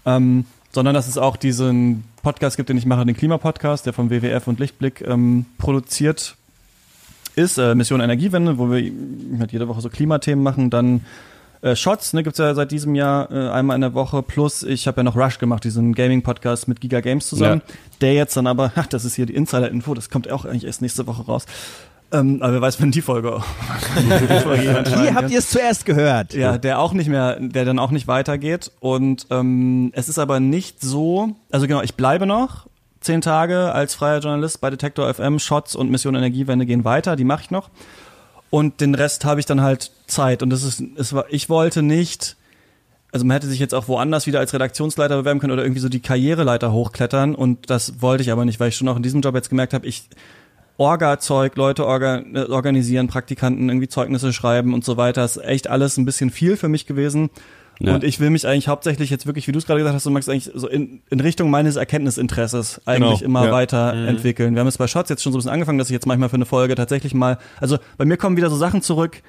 [0.05, 4.09] Ähm, sondern dass es auch diesen Podcast gibt, den ich mache, den Klimapodcast, der vom
[4.09, 6.35] WWF und Lichtblick ähm, produziert
[7.35, 8.91] ist, äh, Mission Energiewende, wo wir
[9.39, 11.01] halt jede Woche so Klimathemen machen, dann
[11.63, 14.85] äh, Shots, ne, gibt's ja seit diesem Jahr äh, einmal in der Woche, plus ich
[14.85, 17.61] habe ja noch Rush gemacht, diesen Gaming-Podcast mit Giga Games zusammen,
[18.01, 20.81] der jetzt dann aber, ach, das ist hier die Insider-Info, das kommt auch eigentlich erst
[20.81, 21.45] nächste Woche raus.
[22.11, 23.41] Ähm, aber wer weiß, wenn die Folge,
[23.97, 26.33] die Folge jemand schneiden Hier habt ihr es zuerst gehört.
[26.33, 28.71] Ja, der auch nicht mehr, der dann auch nicht weitergeht.
[28.81, 32.67] Und ähm, es ist aber nicht so, also genau, ich bleibe noch
[32.99, 37.23] zehn Tage als freier Journalist bei Detektor FM, Shots und Mission Energiewende gehen weiter, die
[37.23, 37.69] mache ich noch.
[38.53, 40.43] Und den Rest habe ich dann halt Zeit.
[40.43, 42.37] Und das ist, es war, ich wollte nicht,
[43.11, 45.89] also man hätte sich jetzt auch woanders wieder als Redaktionsleiter bewerben können oder irgendwie so
[45.89, 47.33] die Karriereleiter hochklettern.
[47.33, 49.73] Und das wollte ich aber nicht, weil ich schon auch in diesem Job jetzt gemerkt
[49.73, 50.07] habe, ich
[50.77, 55.25] Orga-Zeug, Leute orga, organisieren, Praktikanten irgendwie Zeugnisse schreiben und so weiter.
[55.25, 57.31] ist echt alles ein bisschen viel für mich gewesen.
[57.79, 57.95] Ja.
[57.95, 60.11] Und ich will mich eigentlich hauptsächlich jetzt wirklich, wie du es gerade gesagt hast, du
[60.11, 63.51] magst eigentlich so in, in Richtung meines Erkenntnisinteresses eigentlich Genau, immer ja.
[63.51, 64.53] weiterentwickeln.
[64.53, 66.29] Wir haben es bei Shots jetzt schon so ein bisschen angefangen, dass ich jetzt manchmal
[66.29, 69.21] für eine Folge tatsächlich mal, also bei mir kommen wieder so Sachen zurück,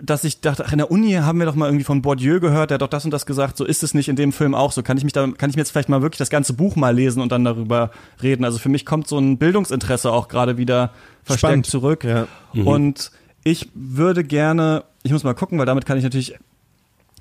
[0.00, 2.70] dass ich dachte, ach, in der Uni haben wir doch mal irgendwie von Bourdieu gehört,
[2.70, 4.70] der hat doch das und das gesagt, so ist es nicht in dem Film auch
[4.70, 4.84] so.
[4.84, 6.94] Kann ich mich da, kann ich mir jetzt vielleicht mal wirklich das ganze Buch mal
[6.94, 7.90] lesen und dann darüber
[8.22, 8.44] reden?
[8.44, 10.92] Also für mich kommt so ein Bildungsinteresse auch gerade wieder
[11.24, 11.66] verstärkt Spannend.
[11.66, 12.04] zurück.
[12.04, 12.28] Ja.
[12.64, 13.10] Und
[13.42, 16.36] ich würde gerne, ich muss mal gucken, weil damit kann ich natürlich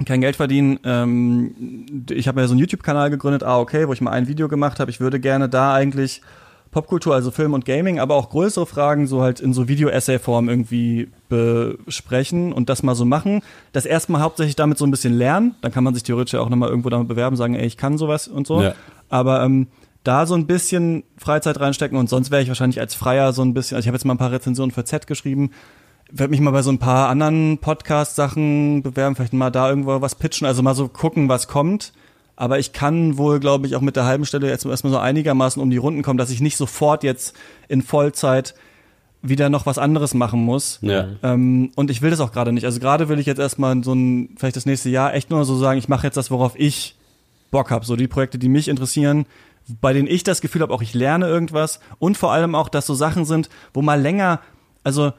[0.06, 0.80] kein Geld verdienen.
[0.84, 4.48] Ähm, ich habe ja so einen YouTube-Kanal gegründet, ah okay, wo ich mal ein Video
[4.48, 4.92] gemacht habe.
[4.92, 6.22] Ich würde gerne da eigentlich
[6.72, 11.10] Popkultur, also Film und Gaming, aber auch größere Fragen so halt in so Video-Essay-Form irgendwie
[11.28, 13.42] besprechen und das mal so machen.
[13.72, 15.56] Das erstmal hauptsächlich damit so ein bisschen lernen.
[15.62, 18.28] Dann kann man sich theoretisch auch nochmal irgendwo damit bewerben, sagen, ey, ich kann sowas
[18.28, 18.62] und so.
[18.62, 18.76] Ja.
[19.10, 19.68] Aber ähm,
[20.04, 23.54] da so ein bisschen Freizeit reinstecken und sonst wäre ich wahrscheinlich als Freier so ein
[23.54, 25.52] bisschen, also ich habe jetzt mal ein paar Rezensionen für Z geschrieben,
[26.12, 30.16] werde mich mal bei so ein paar anderen Podcast-Sachen bewerben, vielleicht mal da irgendwo was
[30.16, 31.94] pitchen, also mal so gucken, was kommt.
[32.36, 35.62] Aber ich kann wohl, glaube ich, auch mit der halben Stelle jetzt erstmal so einigermaßen
[35.62, 37.36] um die Runden kommen, dass ich nicht sofort jetzt
[37.68, 38.56] in Vollzeit
[39.22, 40.80] wieder noch was anderes machen muss.
[40.82, 41.10] Ja.
[41.22, 42.64] Ähm, und ich will das auch gerade nicht.
[42.64, 45.58] Also gerade will ich jetzt erstmal so ein, vielleicht das nächste Jahr echt nur so
[45.58, 46.96] sagen, ich mache jetzt das, worauf ich
[47.52, 47.86] Bock habe.
[47.86, 49.26] So die Projekte, die mich interessieren,
[49.82, 51.82] bei denen ich das Gefühl habe, auch ich lerne irgendwas.
[52.00, 54.40] Und vor allem auch, dass so Sachen sind, wo mal länger,
[54.84, 55.12] also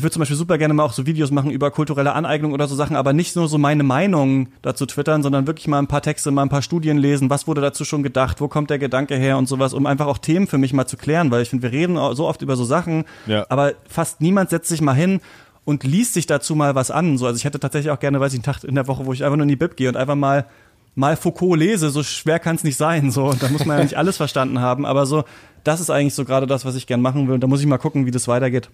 [0.00, 2.66] ich würde zum Beispiel super gerne mal auch so Videos machen über kulturelle Aneignung oder
[2.66, 6.00] so Sachen, aber nicht nur so meine Meinung dazu twittern, sondern wirklich mal ein paar
[6.00, 9.14] Texte, mal ein paar Studien lesen, was wurde dazu schon gedacht, wo kommt der Gedanke
[9.16, 11.64] her und sowas, um einfach auch Themen für mich mal zu klären, weil ich finde,
[11.64, 13.44] wir reden so oft über so Sachen, Ja.
[13.50, 15.20] aber fast niemand setzt sich mal hin
[15.66, 17.18] und liest sich dazu mal was an.
[17.18, 19.12] So, also ich hätte tatsächlich auch gerne, weiß ich, einen Tag in der Woche, wo
[19.12, 20.46] ich einfach nur in die Bib gehe und einfach mal
[20.96, 23.10] mal Foucault lese, so schwer kann es nicht sein.
[23.10, 25.24] So, da muss man ja nicht alles verstanden haben, aber so,
[25.62, 27.34] das ist eigentlich so gerade das, was ich gern machen will.
[27.34, 28.70] Und da muss ich mal gucken, wie das weitergeht.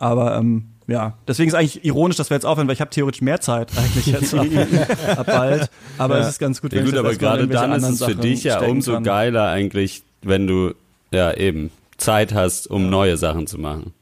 [0.00, 3.20] Aber ähm, ja, deswegen ist eigentlich ironisch, dass wir jetzt aufhören, weil ich habe theoretisch
[3.22, 4.46] mehr Zeit eigentlich jetzt ab,
[5.18, 5.70] ab bald.
[5.98, 6.22] Aber Ja.
[6.24, 8.20] es ist ganz gut, Ja wenn gut, ich aber gerade dann ist es für Sachen
[8.20, 9.04] dich ja umso kann.
[9.04, 10.72] geiler eigentlich, wenn du
[11.12, 13.92] ja eben Zeit hast, um neue Sachen zu machen.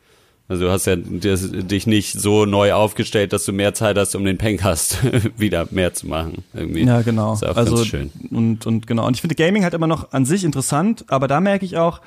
[0.50, 4.14] Also du hast ja das- dich nicht so neu aufgestellt, dass du mehr Zeit hast,
[4.14, 4.96] um den Pencast
[5.36, 6.42] wieder mehr zu machen.
[6.54, 6.84] Irgendwie.
[6.84, 7.34] Ja, genau.
[7.34, 8.10] Ist auch also ganz schön.
[8.30, 9.06] und und genau.
[9.06, 12.00] Und ich finde Gaming halt immer noch an sich interessant, aber da merke ich auch,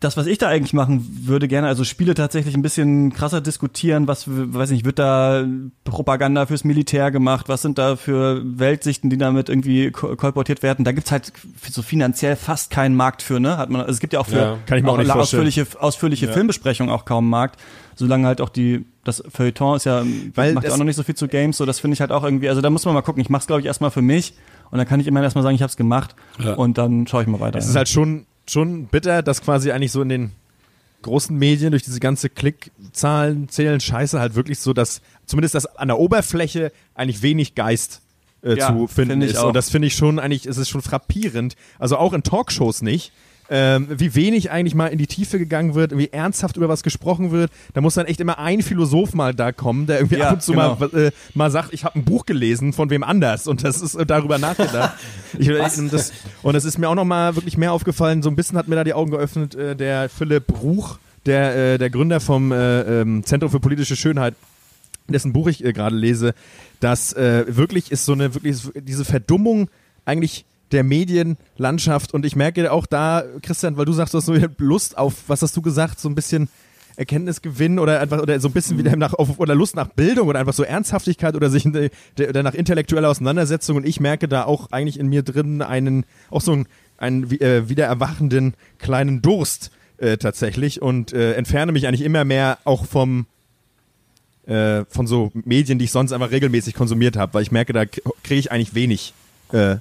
[0.00, 4.06] das, was ich da eigentlich machen würde, gerne, also Spiele tatsächlich ein bisschen krasser diskutieren,
[4.06, 5.46] was, weiß nicht, wird da
[5.84, 10.84] Propaganda fürs Militär gemacht, was sind da für Weltsichten, die damit irgendwie ko- kolportiert werden.
[10.84, 11.32] Da gibt's halt
[11.70, 13.56] so finanziell fast keinen Markt für, ne?
[13.56, 15.66] Hat man, also es gibt ja auch für Ja, kann ich mir auch nicht ausführliche,
[15.78, 17.58] ausführliche Filmbesprechungen auch kaum Markt,
[17.94, 20.02] solange halt auch die, das Feuilleton ist ja,
[20.34, 22.12] Weil macht ja auch noch nicht so viel zu Games, so das finde ich halt
[22.12, 23.22] auch irgendwie, also da muss man mal gucken.
[23.22, 24.34] Ich mach's glaube ich erstmal für mich
[24.70, 26.52] und dann kann ich immerhin erstmal sagen, ich habe es gemacht Ja.
[26.54, 27.58] und dann schaue ich mal weiter.
[27.58, 30.32] Es ist halt schon, schon bitter, dass quasi eigentlich so in den
[31.02, 35.88] großen Medien durch diese ganze Klickzahlen zählen Scheiße halt wirklich so, dass zumindest das an
[35.88, 38.02] der Oberfläche eigentlich wenig Geist
[38.42, 39.38] äh, Ja, zu finden finde ich ist.
[39.38, 39.48] auch.
[39.48, 41.54] Und das finde ich schon eigentlich, es ist schon frappierend.
[41.78, 43.12] Also auch in Talkshows nicht.
[43.48, 47.30] Ähm, wie wenig eigentlich mal in die Tiefe gegangen wird, wie ernsthaft über was gesprochen
[47.30, 47.52] wird.
[47.74, 50.42] Da muss dann echt immer ein Philosoph mal da kommen, der irgendwie Ja, ab und
[50.42, 50.76] zu genau.
[50.76, 53.94] mal, äh, mal sagt, ich habe ein Buch gelesen von wem anders und das ist
[53.94, 54.94] äh, darüber nachgedacht.
[55.38, 58.36] ich, und das, und es ist mir auch noch mal wirklich mehr aufgefallen, so ein
[58.36, 62.18] bisschen hat mir da die Augen geöffnet, äh, der Philipp Ruch, der, äh, der Gründer
[62.18, 64.34] vom äh, ähm, Zentrum für politische Schönheit,
[65.08, 66.34] dessen Buch ich gerade lese,
[66.80, 69.70] dass wirklich ist so eine, wirklich diese Verdummung
[70.04, 72.12] eigentlich der Medienlandschaft.
[72.14, 75.42] Und ich merke auch da, Christian, weil du sagst, du hast so Lust auf, was
[75.42, 76.48] hast du gesagt, so ein bisschen
[76.96, 80.38] Erkenntnisgewinn oder einfach oder so ein bisschen wieder nach auf, oder Lust nach Bildung oder
[80.38, 83.76] einfach so Ernsthaftigkeit oder sich de, de, oder nach intellektueller Auseinandersetzung.
[83.76, 87.68] Und ich merke da auch eigentlich in mir drin einen auch so einen, einen äh,
[87.68, 90.80] wieder erwachenden kleinen Durst äh, tatsächlich.
[90.80, 93.26] Und äh, entferne mich eigentlich immer mehr auch vom
[94.46, 97.84] äh, von so Medien, die ich sonst einfach regelmäßig konsumiert habe, weil ich merke, da
[97.84, 99.12] kriege ich eigentlich wenig
[99.52, 99.76] äh,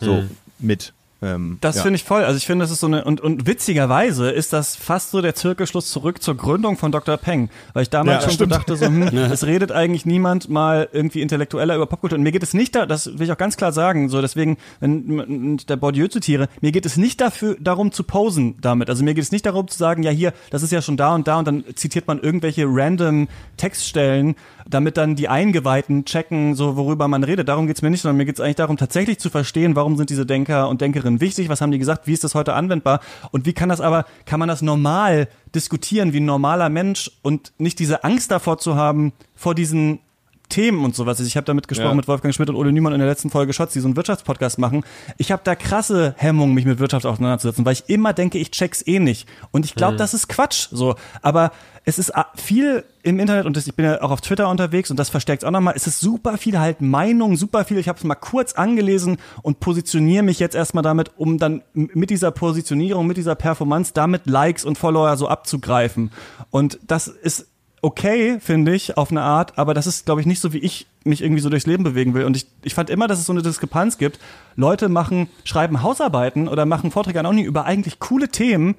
[0.00, 0.24] so
[0.58, 0.92] mit.
[1.20, 1.82] Ähm, Das ja.
[1.82, 2.22] finde ich voll.
[2.22, 5.34] Also ich finde, das ist so eine, und, und witzigerweise ist das fast so der
[5.34, 7.16] Zirkelschluss zurück zur Gründung von Dr.
[7.16, 7.50] Peng.
[7.72, 8.52] Weil ich damals Ja, schon so stimmt.
[8.52, 12.16] dachte, so, hm, es redet eigentlich niemand mal irgendwie intellektueller über Popkultur.
[12.18, 14.58] Und mir geht es nicht da, das will ich auch ganz klar sagen, so deswegen,
[14.78, 18.88] wenn wenn der Bourdieu zitiere, mir geht es nicht dafür, darum zu posen damit.
[18.88, 21.16] Also mir geht es nicht darum zu sagen, ja hier, das ist ja schon da
[21.16, 23.26] und da und dann zitiert man irgendwelche random
[23.56, 24.36] Textstellen,
[24.68, 27.48] damit dann die Eingeweihten checken, so worüber man redet.
[27.48, 30.26] Darum geht's mir nicht, sondern mir geht's eigentlich darum, tatsächlich zu verstehen, warum sind diese
[30.26, 33.00] Denker und Denkerinnen wichtig, was haben die gesagt, wie ist das heute anwendbar
[33.30, 37.52] und wie kann das aber, kann man das normal diskutieren, wie ein normaler Mensch und
[37.58, 40.00] nicht diese Angst davor zu haben, vor diesen
[40.48, 41.20] Themen und sowas.
[41.20, 41.96] Ich habe damit gesprochen Ja.
[41.96, 44.58] mit Wolfgang Schmidt und Ole Niemann in der letzten Folge Schatz, die so einen Wirtschaftspodcast
[44.58, 44.82] machen.
[45.18, 48.82] Ich habe da krasse Hemmungen, mich mit Wirtschaft auseinanderzusetzen, weil ich immer denke, ich check's
[48.86, 49.28] eh nicht.
[49.50, 50.68] Und ich glaube, das ist Quatsch.
[50.70, 51.52] So, aber
[51.88, 54.90] es ist a- viel im Internet und das, ich bin ja auch auf Twitter unterwegs
[54.90, 55.72] und das verstärkt auch nochmal.
[55.74, 57.78] Es ist super viel halt Meinung, super viel.
[57.78, 62.10] Ich habe es mal kurz angelesen und positioniere mich jetzt erstmal damit, um dann mit
[62.10, 66.10] dieser Positionierung, mit dieser Performance, damit Likes und Follower so abzugreifen.
[66.50, 67.46] Und das ist
[67.80, 70.86] okay, finde ich, auf eine Art, aber das ist, glaube ich, nicht so, wie ich
[71.04, 72.24] mich irgendwie so durchs Leben bewegen will.
[72.24, 74.18] Und ich, ich fand immer, dass es so eine Diskrepanz gibt.
[74.56, 78.74] Leute machen, schreiben Hausarbeiten oder machen Vorträge an Uni über eigentlich coole Themen,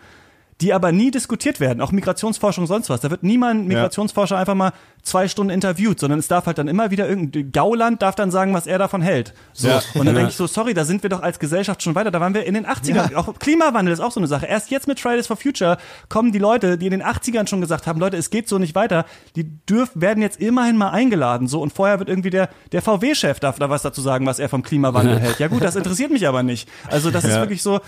[0.61, 2.99] die aber nie diskutiert werden, auch Migrationsforschung sonst was.
[2.99, 6.91] Da wird niemand Migrationsforscher einfach mal zwei Stunden interviewt, sondern es darf halt dann immer
[6.91, 9.33] wieder irgendein Gauland darf dann sagen, was er davon hält.
[9.53, 9.69] So.
[9.69, 9.81] Ja.
[9.93, 12.11] Und dann denke ich so, sorry, da sind wir doch als Gesellschaft schon weiter.
[12.11, 13.15] Da waren wir in den 80ern.
[13.15, 14.47] Auch Klimawandel ist auch so eine Sache.
[14.47, 15.77] Erst jetzt mit Fridays for Future
[16.09, 18.75] kommen die Leute, die in den 80ern schon gesagt haben, Leute, es geht so nicht
[18.75, 19.05] weiter,
[19.37, 21.47] die dürf, werden jetzt immerhin mal eingeladen.
[21.47, 21.61] So.
[21.61, 24.63] Und vorher wird irgendwie der, der VW-Chef darf da was dazu sagen, was er vom
[24.63, 25.39] Klimawandel hält.
[25.39, 26.67] Ja gut, das interessiert mich aber nicht.
[26.89, 27.39] Also das ist Ja.
[27.39, 27.79] wirklich so,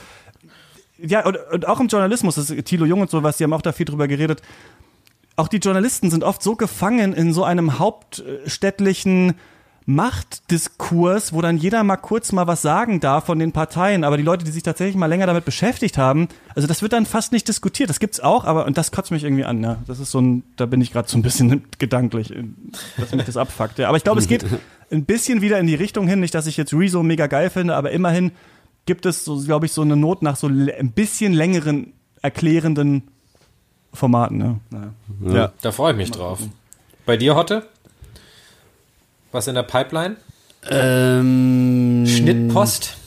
[1.05, 3.61] ja, und, und auch im Journalismus, das ist Thilo Jung und sowas, die haben auch
[3.61, 4.41] da viel drüber geredet.
[5.35, 9.35] Auch die Journalisten sind oft so gefangen in so einem hauptstädtlichen
[9.85, 14.23] Machtdiskurs, wo dann jeder mal kurz mal was sagen darf von den Parteien, aber die
[14.23, 17.47] Leute, die sich tatsächlich mal länger damit beschäftigt haben, also das wird dann fast nicht
[17.47, 17.89] diskutiert.
[17.89, 19.63] Das gibt's auch, aber und das kotzt mich irgendwie an.
[19.63, 19.77] Ja.
[19.87, 22.33] Das ist so ein, da bin ich gerade so ein bisschen gedanklich,
[22.97, 23.79] dass mich das abfuckt.
[23.79, 23.87] Ja.
[23.87, 24.45] Aber ich glaube, es geht
[24.91, 27.75] ein bisschen wieder in die Richtung hin, nicht, dass ich jetzt Rezo mega geil finde,
[27.75, 28.31] aber immerhin
[28.85, 33.03] gibt es so, glaube ich, so eine Not nach so ein bisschen längeren erklärenden
[33.93, 34.37] Formaten.
[34.37, 34.59] Ne?
[34.69, 34.93] Naja.
[35.39, 35.53] Ja.
[35.61, 36.39] Da freue ich mich drauf.
[37.05, 37.67] Bei dir, Hotte?
[39.31, 40.17] Was in der Pipeline?
[40.69, 42.97] Ähm, Schnittpost?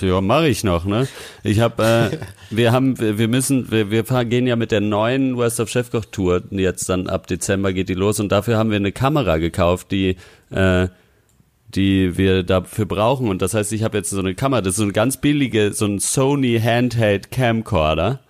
[0.00, 1.06] Ja, mache ich noch, ne?
[1.44, 2.18] Ich habe, äh,
[2.54, 5.68] wir haben, wir, wir müssen, wir, wir fahren- gehen ja mit der neuen Worst of
[5.68, 9.36] Chefkoch Tour jetzt dann ab Dezember geht die los und dafür haben wir eine Kamera
[9.38, 10.16] gekauft, die,
[10.50, 10.88] äh,
[11.74, 14.78] die wir dafür brauchen und das heißt, ich habe jetzt so eine Kamera, das ist
[14.78, 18.20] so eine ganz billige, so ein Sony Handheld Camcorder.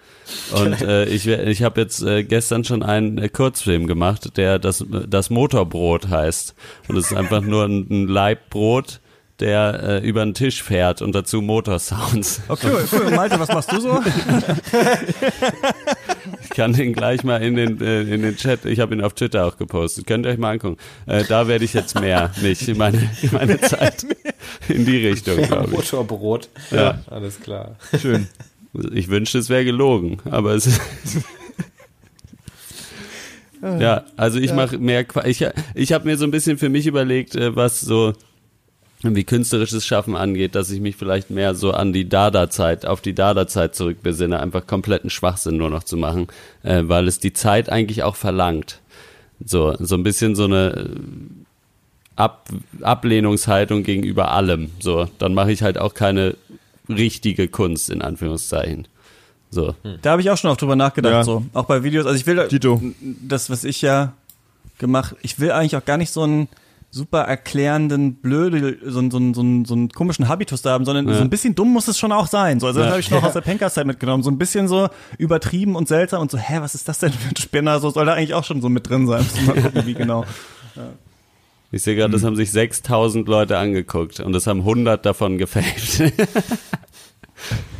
[0.52, 4.84] Und äh, ich, ich habe jetzt äh, gestern schon einen äh, Kurzfilm gemacht, der das,
[5.08, 6.54] das Motorbrot heißt.
[6.88, 8.99] Und es ist einfach nur ein, ein Laibbrot,
[9.40, 12.42] der äh, über den Tisch fährt und dazu Motorsounds.
[12.48, 13.00] Okay, cool.
[13.00, 14.00] Und Malte, was machst du so?
[16.42, 19.14] Ich kann den gleich mal in den, äh, in den Chat, ich habe ihn auf
[19.14, 20.78] Twitter auch gepostet, könnt ihr euch mal angucken.
[21.06, 24.04] Äh, da werde ich jetzt mehr mich, meine, meine Zeit
[24.68, 25.70] in die Richtung, glaube ich.
[25.70, 26.48] Motorbrot.
[26.72, 26.98] Ja.
[27.08, 27.76] Alles klar.
[28.00, 28.26] Schön.
[28.92, 30.80] Ich wünschte, es wäre gelogen, aber es ist.
[33.62, 35.04] ja, also ich mache mehr.
[35.04, 38.12] Qua ich ich habe mir so ein bisschen für mich überlegt, äh, was so
[39.02, 43.14] wie künstlerisches Schaffen angeht, dass ich mich vielleicht mehr so an die Dada-Zeit, auf die
[43.14, 46.26] Dada-Zeit zurückbesinne, einfach kompletten Schwachsinn nur noch zu machen,
[46.62, 48.80] äh, weil es die Zeit eigentlich auch verlangt.
[49.42, 50.86] So, so ein bisschen so eine äh,
[52.16, 52.50] Ab
[52.82, 54.70] Ablehnungshaltung gegenüber allem.
[54.80, 56.36] So, dann mache ich halt auch keine
[56.86, 58.86] richtige Kunst in Anführungszeichen.
[59.50, 59.74] So.
[60.02, 61.24] Da habe ich auch schon oft drüber nachgedacht, Ja.
[61.24, 61.46] so.
[61.54, 62.04] Auch bei Videos.
[62.04, 62.82] Also ich will Dito.
[63.00, 64.12] das, was ich ja
[64.78, 66.48] gemacht, ich will eigentlich auch gar nicht so einen
[66.92, 70.84] super erklärenden, blöde, so, einen- so, einen- so, einen- so einen komischen Habitus da haben,
[70.84, 71.14] sondern Ja.
[71.14, 72.58] so ein bisschen dumm muss es schon auch sein.
[72.58, 72.90] So, also das Ja.
[72.90, 74.22] habe ich noch aus der Pencast-Zeit mitgenommen.
[74.24, 77.28] So ein bisschen so übertrieben und seltsam und so, hä, was ist das denn für
[77.28, 77.78] ein Spinner?
[77.80, 79.24] So soll da eigentlich auch schon so mit drin sein.
[79.46, 80.24] Mal gucken, wie genau.
[81.72, 86.02] Ich sehe gerade, das haben sich 6000 Leute angeguckt und es haben 100 davon gefaked.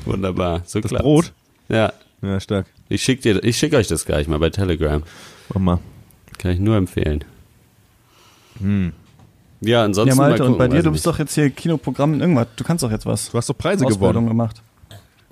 [0.05, 0.63] Wunderbar.
[0.67, 1.05] So Das klappt's.
[1.05, 1.33] Brot?
[1.69, 1.93] Ja.
[2.23, 2.67] Ja, stark.
[2.89, 5.03] Ich schicke schicke euch das gleich mal bei Telegram.
[5.55, 5.79] Mach mal.
[6.39, 7.25] Kann ich nur empfehlen.
[9.63, 11.15] Ja, ansonsten Ja, mal Malte, gucken, und bei dir, du bist nicht.
[11.15, 12.47] doch jetzt hier Kinoprogramm in irgendwas.
[12.57, 13.31] Du kannst doch jetzt was.
[13.31, 14.29] Du hast doch Preise Ausbildung gewonnen.
[14.29, 14.63] gemacht.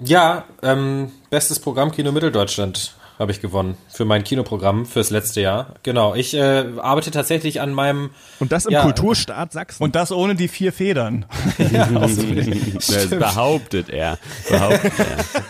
[0.00, 5.74] Ja, ähm, bestes Programm Kino Mitteldeutschland habe ich gewonnen für mein Kinoprogramm fürs letzte Jahr.
[5.82, 8.82] Genau, ich äh, arbeite tatsächlich an meinem Und das im Ja.
[8.82, 9.82] Kulturstaat Sachsen.
[9.82, 11.24] Und das ohne die vier Federn.
[11.58, 14.18] Das behauptet er.
[14.48, 15.42] Behauptet er.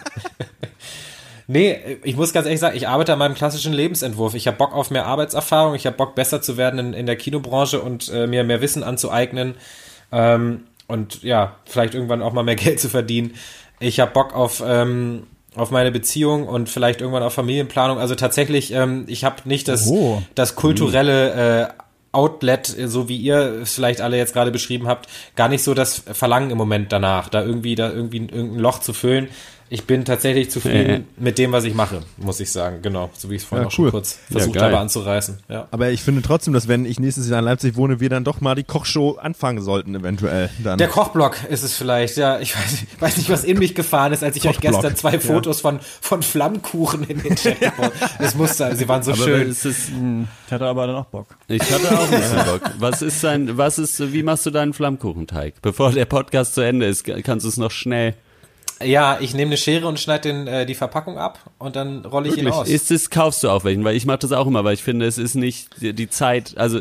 [1.51, 4.35] Nee, ich muss ganz ehrlich sagen, ich arbeite an meinem klassischen Lebensentwurf.
[4.35, 7.17] Ich habe Bock auf mehr Arbeitserfahrung, ich habe Bock besser zu werden in, in der
[7.17, 9.55] Kinobranche und äh, mir mehr Wissen anzueignen
[10.13, 13.35] ähm, und ja, vielleicht irgendwann auch mal mehr Geld zu verdienen.
[13.81, 15.27] Ich habe Bock auf ähm,
[15.57, 17.99] auf meine Beziehung und vielleicht irgendwann auf Familienplanung.
[17.99, 20.23] Also tatsächlich, ähm, ich habe nicht das Oh.
[20.35, 21.69] das kulturelle äh,
[22.13, 26.03] Outlet, so wie ihr es vielleicht alle jetzt gerade beschrieben habt, gar nicht so das
[26.13, 29.29] Verlangen im Moment danach, da irgendwie da irgendwie irgendein Loch zu füllen.
[29.71, 32.81] Ich bin tatsächlich zufrieden mit dem, was ich mache, muss ich sagen.
[32.81, 33.91] Genau, so wie ich es vorhin Ja, auch schon cool.
[33.91, 34.65] kurz Ja, versucht geil.
[34.65, 35.39] habe anzureißen.
[35.49, 35.69] Ja.
[35.71, 38.41] Aber ich finde trotzdem, dass wenn ich nächstes Jahr in Leipzig wohne, wir dann doch
[38.41, 40.49] mal die Kochshow anfangen sollten, eventuell.
[40.65, 40.79] Dann.
[40.79, 42.41] Der Kochblock ist es vielleicht, ja.
[42.41, 45.13] Ich weiß, ich weiß nicht, was in mich gefahren ist, als ich euch gestern zwei
[45.15, 45.21] ja.
[45.21, 49.51] Fotos von, von Flammkuchen in den Chat gebracht Es musste, sie waren so Aber schön.
[49.51, 49.91] es ist,
[50.47, 51.27] Ich hatte aber dann auch Bock.
[51.49, 52.63] ich hatte auch ein bisschen Bock.
[52.79, 55.55] Was ist dein, was ist, wie machst du deinen Flammkuchenteig?
[55.61, 58.15] Bevor der Podcast zu Ende ist, kannst du es noch schnell.
[58.83, 62.29] Ja, ich nehme eine Schere und schneide den, äh, die Verpackung ab und dann rolle
[62.29, 62.69] ich ihn aus.
[62.69, 63.85] Ist es, kaufst du auch welchen?
[63.85, 66.57] Weil ich mache das auch immer, weil ich finde, es ist nicht die, die Zeit,
[66.57, 66.81] also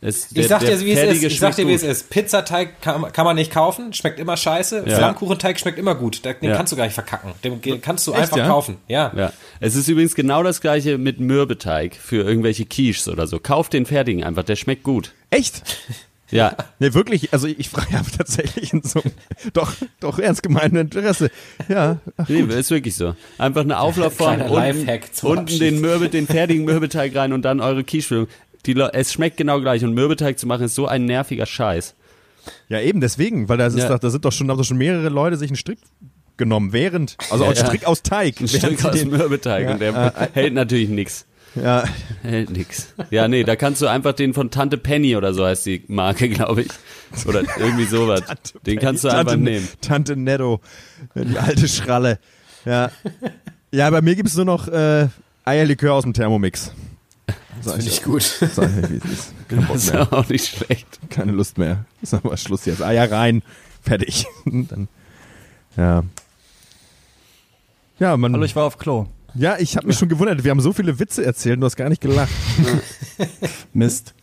[0.00, 1.22] es, Ich sag dir, wie es ist.
[1.22, 2.10] Ich sag dir, wie es ist.
[2.10, 4.84] Pizzateig kann, kann man nicht kaufen, schmeckt immer scheiße.
[4.86, 4.96] Ja.
[4.98, 6.22] Flammkuchenteig schmeckt immer gut.
[6.26, 6.56] Den Ja.
[6.56, 7.32] kannst du gar nicht verkacken.
[7.42, 8.46] Den kannst du Echt, einfach ja?
[8.46, 8.76] kaufen.
[8.86, 9.10] Ja.
[9.16, 13.38] Ja, es ist übrigens genau das gleiche mit Mürbeteig für irgendwelche Quiches oder so.
[13.38, 15.12] Kauf den fertigen einfach, der schmeckt gut.
[15.30, 15.62] Echt?
[16.34, 19.12] Ja, Nee, wirklich, also ich frage habe tatsächlich in so einem
[19.52, 21.30] doch, doch ernst gemeinten Interesse.
[21.68, 23.14] Ja, nee, ist wirklich so.
[23.38, 24.88] Einfach eine Auflaufform, unten,
[25.22, 28.28] unten den, Mürbe, den fertigen Mürbeteig rein und dann eure Quichefüllung.
[28.66, 31.94] Die es schmeckt genau gleich und Mürbeteig zu machen ist so ein nerviger Scheiß.
[32.68, 33.88] ja eben deswegen, weil da, ist Ja.
[33.88, 35.78] doch, da sind doch schon, haben doch schon mehrere Leute sich einen Strick
[36.36, 37.64] genommen, während, also Ja, ein ja.
[37.66, 38.40] Strick aus Teig.
[38.40, 41.26] Ein sie aus den- Mürbeteig Ja, und der hält natürlich nix.
[41.54, 41.84] Ja,
[42.22, 42.94] Hält nix.
[43.10, 46.28] Ja, nee, da kannst du einfach den von Tante Penny oder so heißt die Marke,
[46.30, 46.70] glaube ich.
[47.26, 48.22] Oder irgendwie sowas.
[48.66, 49.68] Den kannst du einfach Tante, nehmen.
[49.80, 50.60] Tante Netto,
[51.14, 52.18] die alte Schralle.
[52.64, 52.90] Ja,
[53.70, 55.08] ja bei mir gibt es nur noch äh,
[55.44, 56.72] Eierlikör aus dem Thermomix.
[57.60, 58.22] Sag Finde ich, gut.
[58.22, 59.34] sag ich, wie es ist.
[59.48, 60.12] Kein Bock Das ist mehr.
[60.12, 60.86] auch nicht schlecht.
[61.08, 61.84] Keine Lust mehr.
[62.02, 62.82] Sag mal Schluss jetzt.
[62.82, 63.42] Eier rein.
[63.80, 64.26] Fertig.
[64.44, 64.88] Dann,
[65.76, 66.02] ja.
[68.00, 68.32] Ja, man.
[68.32, 69.06] Hallo, ich war auf Klo.
[69.34, 70.44] Ja, ich habe mich schon gewundert.
[70.44, 72.30] Wir haben so viele Witze erzählt und du hast gar nicht gelacht.
[73.72, 74.14] Mist.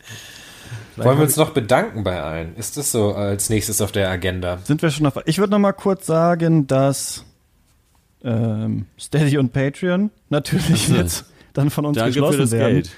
[0.98, 2.56] Wollen wir uns noch bedanken bei allen?
[2.56, 4.60] Ist das so als nächstes auf der Agenda?
[4.64, 5.18] Sind wir schon auf.
[5.26, 7.26] Ich würde noch mal kurz sagen, dass
[8.24, 12.74] ähm, Steady und Patreon natürlich jetzt dann von uns Danke geschlossen für das werden.
[12.74, 12.92] Geld.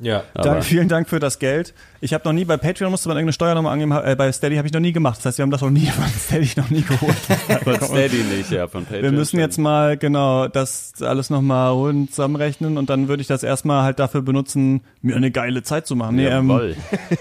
[0.00, 0.24] Ja.
[0.34, 1.74] Aber Dank, vielen Dank für das Geld.
[2.02, 4.66] Ich habe noch nie bei Patreon musste man irgendeine Steuernummer angeben, äh, bei Steady habe
[4.66, 5.18] ich noch nie gemacht.
[5.18, 7.14] Das heißt, wir haben das noch nie von Steady noch nie geholt.
[7.64, 9.02] von Steady nicht, ja, von Patreon.
[9.02, 13.42] Wir müssen jetzt mal genau das alles nochmal rund zusammenrechnen und dann würde ich das
[13.42, 16.16] erstmal halt dafür benutzen, mir eine geile Zeit zu machen.
[16.16, 16.76] Nee, ähm, Jawohl.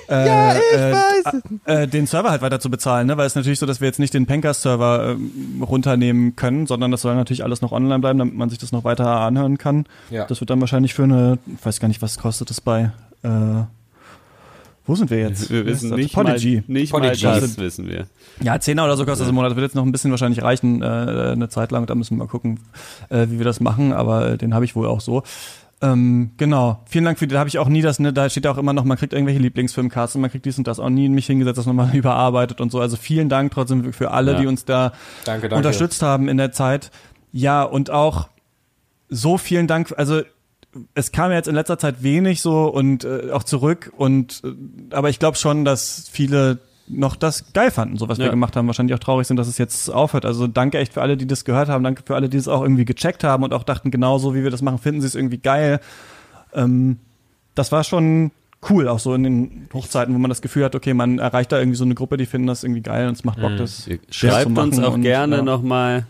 [0.07, 1.41] äh, ja, ich äh, weiß.
[1.65, 3.17] Äh, den Server halt weiter zu bezahlen, ne?
[3.17, 6.91] weil es ist natürlich so, dass wir jetzt nicht den Pencast-Server ähm, runternehmen können, sondern
[6.91, 9.85] das soll natürlich alles noch online bleiben, damit man sich das noch weiter anhören kann.
[10.09, 10.25] Ja.
[10.25, 12.91] Das wird dann wahrscheinlich für eine, ich weiß gar nicht, was kostet das bei,
[13.23, 13.63] äh,
[14.89, 15.51] wo sind wir jetzt?
[15.51, 16.63] Wir wissen nicht Podigy.
[16.67, 17.25] mal, nicht Podigy.
[17.25, 18.07] mal das wissen wir.
[18.41, 19.51] Ja, Zehner oder so kostet das im Monat.
[19.51, 21.85] Das wird jetzt noch ein bisschen wahrscheinlich reichen, äh, eine Zeit lang.
[21.85, 22.59] Da müssen wir mal gucken,
[23.09, 23.93] äh, wie wir das machen.
[23.93, 25.21] Aber äh, den habe ich wohl auch so.
[25.81, 26.79] Ähm, genau.
[26.87, 27.33] Vielen Dank für die.
[27.33, 29.13] Da habe ich auch nie das, ne, da steht ja auch immer noch, man kriegt
[29.13, 32.59] irgendwelche Lieblingsfilmcasts und man kriegt dies und das auch nie mich hingesetzt, das nochmal überarbeitet
[32.59, 32.79] und so.
[32.81, 34.39] Also vielen Dank trotzdem für alle, Ja.
[34.41, 34.91] die uns da
[35.23, 35.55] Danke, danke.
[35.55, 36.89] unterstützt haben in der Zeit.
[37.31, 38.27] Ja, und auch
[39.07, 39.93] so vielen Dank.
[39.95, 40.21] Also
[40.93, 44.95] es kam ja jetzt in letzter Zeit wenig so und äh, auch zurück und äh,
[44.95, 48.31] aber ich glaube schon, dass viele noch das geil fanden, so was wir Ja.
[48.31, 48.65] gemacht haben.
[48.65, 50.25] Wahrscheinlich auch traurig sind, dass es jetzt aufhört.
[50.25, 51.83] Also danke echt für alle, die das gehört haben.
[51.83, 54.43] Danke für alle, die es auch irgendwie gecheckt haben und auch dachten, genau so wie
[54.43, 55.79] wir das machen, finden sie es irgendwie geil.
[56.53, 56.97] Ähm,
[57.53, 58.31] das war schon
[58.69, 61.59] cool, auch so in den Hochzeiten, wo man das Gefühl hat, okay, man erreicht da
[61.59, 63.99] irgendwie so eine Gruppe, die finden das irgendwie geil und es macht Bock, das Ihr
[64.05, 65.41] das Schreibt zu uns auch und, gerne ja.
[65.43, 66.07] nochmal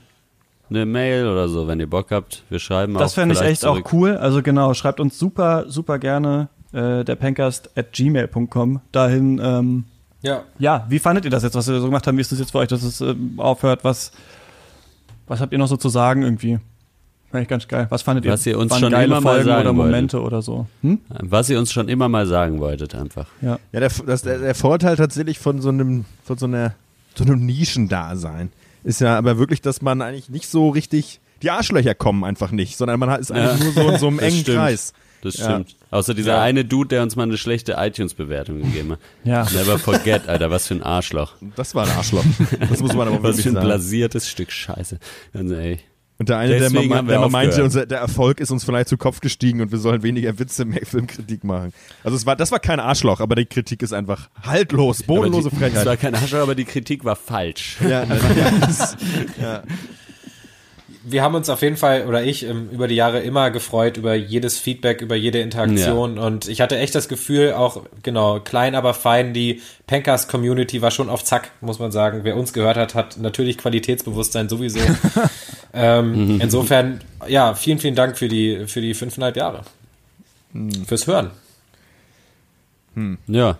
[0.69, 2.43] eine Mail oder so, wenn ihr Bock habt.
[2.49, 3.93] Wir schreiben auch Das fände ich echt auch zurück.
[3.93, 4.17] cool.
[4.17, 9.41] Also genau, schreibt uns super, super gerne äh, der Pencast at gmail.com dahin.
[9.43, 9.83] Ähm,
[10.21, 10.43] Ja.
[10.59, 12.17] ja, wie fandet ihr das jetzt, was wir so gemacht haben?
[12.17, 13.83] Wie ist das jetzt für euch, dass es ähm, aufhört?
[13.83, 14.11] Was,
[15.27, 16.59] was habt ihr noch so zu sagen irgendwie?
[17.31, 17.85] Fand ich ganz geil.
[17.89, 18.31] Was fandet ihr?
[18.31, 19.91] Was ihr uns schon immer mal Folgen sagen oder wolltet.
[19.91, 20.65] Momente oder so?
[20.81, 20.99] Hm?
[21.09, 23.27] Was ihr uns schon immer mal sagen wolltet, einfach.
[23.41, 23.59] Ja.
[23.71, 26.73] Ja, der, das, der, der Vorteil tatsächlich von so einem, von so einer,
[27.15, 28.51] so einem Nischendasein
[28.83, 32.77] ist ja aber wirklich, dass man eigentlich nicht so richtig, die Arschlöcher kommen einfach nicht,
[32.77, 33.63] sondern man ist eigentlich Ja.
[33.65, 34.57] nur so in so einem Das engen stimmt.
[34.57, 34.93] Kreis.
[35.21, 35.43] Das Ja.
[35.45, 35.75] stimmt.
[35.91, 36.41] Außer dieser Ja.
[36.41, 38.99] eine Dude, der uns mal eine schlechte iTunes-Bewertung gegeben hat.
[39.25, 39.43] Ja.
[39.51, 41.33] Never forget, Alter, was für ein Arschloch.
[41.57, 42.23] Das war ein Arschloch.
[42.69, 43.65] Das muss man aber Was wirklich für ein sagen.
[43.67, 44.97] blasiertes Stück Scheiße.
[45.33, 45.85] Ganz ehrlich.
[46.19, 48.89] Und der eine, der, Deswegen wir der mal meinte, unser, der Erfolg ist uns vielleicht
[48.89, 51.71] zu Kopf gestiegen und wir sollen weniger Witze, mehr Filmkritik machen.
[52.03, 55.55] Also es war, das war kein Arschloch, aber die Kritik ist einfach haltlos, bodenlose die,
[55.55, 55.99] Es war Frechheit.
[56.01, 57.77] kein Arschloch, aber die Kritik war falsch.
[57.87, 58.97] Ja, das,
[59.41, 59.63] ja.
[61.03, 64.15] Wir haben uns auf jeden Fall, oder ich, ähm, über die Jahre immer gefreut über
[64.15, 66.17] jedes Feedback, über jede Interaktion.
[66.19, 71.09] Und ich hatte echt das Gefühl, auch, genau, klein, aber fein, die Pencast-Community war schon
[71.09, 72.21] auf Zack, muss man sagen.
[72.23, 74.79] Wer uns gehört hat, hat natürlich Qualitätsbewusstsein sowieso.
[75.73, 79.61] ähm, insofern, ja, vielen, vielen Dank für die, für die fünfeinhalb Jahre.
[80.85, 81.31] Fürs Hören.
[83.27, 83.57] Ja.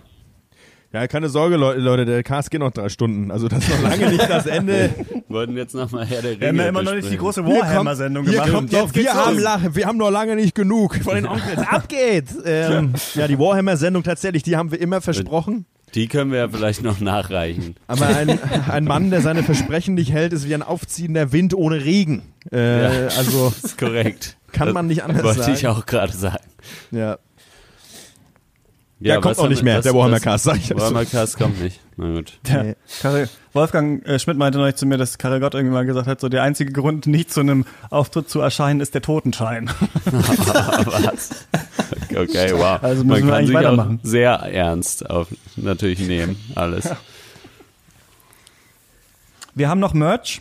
[0.92, 3.30] ja, keine Sorge, Leute, Leute, der Cast geht noch drei Stunden.
[3.30, 4.90] Also das ist noch lange nicht das Ende.
[5.30, 8.24] Wollten jetzt nochmal Herr der Ringe Wir haben ja immer noch nicht die große Warhammer-Sendung
[8.24, 8.50] gemacht.
[8.50, 9.42] kommt Jetzt wir haben, los.
[9.44, 11.58] la- wir haben noch lange nicht genug von den Onkels.
[11.66, 12.34] Ab geht's!
[12.44, 15.66] Ähm, ja, die Warhammer-Sendung tatsächlich, die haben wir immer versprochen.
[15.94, 17.74] Die können wir ja vielleicht noch nachreichen.
[17.86, 21.84] Aber ein, ein Mann, der seine Versprechen nicht hält, ist wie ein aufziehender Wind ohne
[21.84, 22.22] Regen.
[22.52, 23.08] Äh, Ja.
[23.16, 24.36] Also Das ist korrekt.
[24.52, 25.54] Kann man nicht anders Wollte sagen.
[25.54, 26.44] ich auch gerade sagen.
[26.90, 27.18] ja.
[29.00, 30.80] Der kommt auch nicht mehr, was- der Warhammer Cast, sag ich dazu.
[30.80, 31.80] Warhammer Cast kommt nicht.
[31.96, 32.38] Na gut.
[32.46, 32.74] Der Nee.
[33.00, 36.20] Karel, Wolfgang äh, Schmidt meinte neulich zu mir, dass Karel Gott irgendwie mal gesagt hat,
[36.20, 39.70] so der einzige Grund, nicht zu einem Auftritt zu erscheinen, ist der Totenschein.
[40.04, 41.46] was?
[42.14, 42.82] Okay, wow.
[42.82, 44.00] Also müssen Man wir kann eigentlich sich auch weitermachen.
[44.02, 46.88] sehr ernst auf natürlich nehmen, alles.
[49.54, 50.40] Wir haben noch Merch.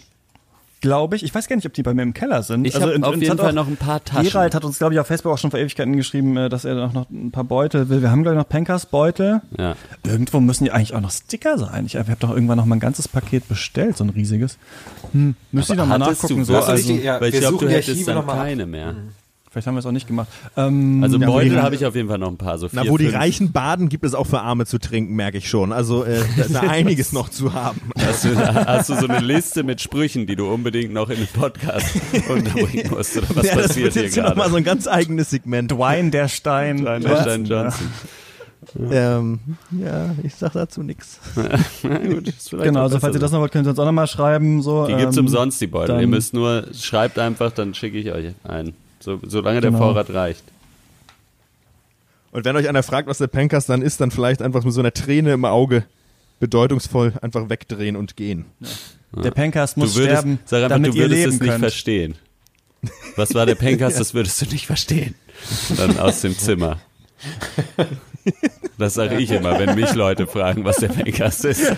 [0.81, 1.23] Glaube ich.
[1.23, 2.65] Ich weiß gar nicht, ob die bei mir im Keller sind.
[2.65, 4.23] Ich Also habe in- auf uns jeden Fall noch ein paar Taschen.
[4.25, 6.75] Gerald hat uns, glaube ich, auf Facebook auch schon vor Ewigkeiten geschrieben, äh, dass er
[6.75, 8.01] noch, noch ein paar Beutel will.
[8.01, 9.41] Wir haben, glaube ich, noch Pankers Beutel.
[9.57, 9.75] ja.
[10.05, 11.85] Irgendwo müssen die eigentlich auch noch Sticker sein.
[11.85, 14.57] Ich habe doch irgendwann noch mal ein ganzes Paket bestellt, so ein riesiges.
[15.11, 16.37] Hm, müsste ich noch mal nachgucken.
[16.37, 18.95] du So, also, die- ja, Weil ich wir glaube, suchen du hättest dann keine mehr.
[19.49, 20.27] Vielleicht haben wir es auch nicht gemacht.
[20.57, 22.57] Ähm, Also Ja, Beutel die- habe ich auf jeden Fall noch ein paar.
[22.57, 23.17] So vier, Na, wo die fünf.
[23.17, 25.71] Reichen baden, gibt es auch für Arme zu trinken, merke ich schon.
[25.73, 27.81] Also äh, da, da einiges noch zu haben.
[27.99, 31.27] Hast du, hast du so eine Liste mit Sprüchen, die du unbedingt noch in den
[31.27, 31.95] Podcast
[32.29, 33.17] unterbringen musst?
[33.17, 34.51] Oder was ja, das passiert wird hier jetzt hier nochmal gerade?
[34.51, 35.71] so ein ganz eigenes Segment.
[35.71, 36.79] Dwayne der Stein.
[36.79, 37.87] Stein Johnson, Johnson.
[38.91, 39.39] Ähm,
[39.71, 41.19] ja, ich sag dazu nichts.
[42.51, 44.61] Genau, also falls ihr das noch wollt, könnt ihr uns auch noch mal schreiben.
[44.61, 45.99] So, Die gibt's ähm, umsonst, die Beutel.
[45.99, 48.73] Ihr müsst nur, schreibt einfach, dann schicke ich euch einen.
[48.99, 49.83] So, solange der Genau.
[49.83, 50.43] Vorrat reicht.
[52.31, 54.81] Und wenn euch einer fragt, was der Pankast dann ist, dann vielleicht einfach mit so
[54.81, 55.85] einer Träne im Auge
[56.39, 58.45] bedeutungsvoll einfach wegdrehen und gehen.
[59.11, 61.49] Der Pankers muss du würdest, sterben, sag einfach, damit du ihr würdest leben es nicht
[61.49, 61.59] könnt.
[61.61, 62.15] verstehen.
[63.15, 65.15] Was war der Pencast, das würdest du nicht verstehen.
[65.75, 66.79] Dann aus dem Zimmer.
[68.77, 71.73] Das sage ich immer, wenn mich Leute fragen, was der Pencast ist.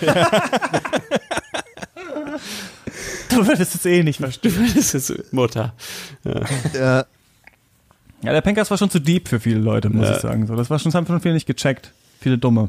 [3.34, 4.72] Du würdest es eh nicht verstehen.
[4.74, 5.74] Das ist Mutter.
[6.24, 7.04] Äh,
[8.24, 10.14] Ja, der Pankers war schon zu deep für viele Leute, muss Ja.
[10.16, 10.46] ich sagen.
[10.46, 11.92] So, das war schon, das haben schon viele nicht gecheckt.
[12.20, 12.68] Viele Dumme.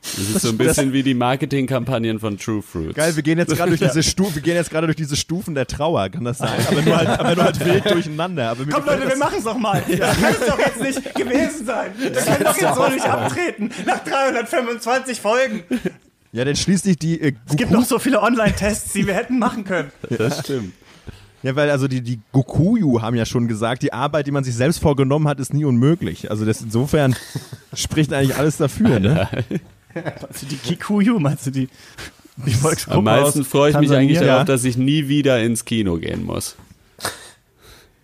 [0.00, 2.94] Das ist so ein bisschen wie die Marketingkampagnen von True Fruits.
[2.96, 5.54] geil, wir gehen jetzt gerade durch diese Stufen, wir gehen jetzt gerade durch diese Stufen
[5.54, 6.58] der Trauer, kann das sein?
[6.68, 8.48] Aber nur halt, aber nur halt wild durcheinander.
[8.50, 9.80] Aber Komm Leute, wir das- machen es doch mal.
[9.96, 11.92] Das kann es doch jetzt nicht gewesen sein.
[11.98, 13.70] Wir können doch jetzt so nicht abtreten.
[13.86, 15.62] Nach 325 Folgen.
[16.32, 19.64] Ja, denn schließlich die äh, Es gibt noch so viele Online-Tests, die wir hätten machen
[19.64, 19.92] können.
[20.18, 20.72] Das stimmt.
[21.42, 24.54] Ja, weil also die, die Gokuyu haben ja schon gesagt, die Arbeit, die man sich
[24.54, 26.30] selbst vorgenommen hat, ist nie unmöglich.
[26.30, 27.16] Also das insofern
[27.74, 29.28] spricht eigentlich alles dafür, ne?
[29.94, 31.68] Also die Kikuyu, meinst du die,
[32.46, 34.44] die Volksgruppe Am meisten freue ich mich eigentlich darauf, Ja.
[34.44, 36.54] dass ich nie wieder ins Kino gehen muss.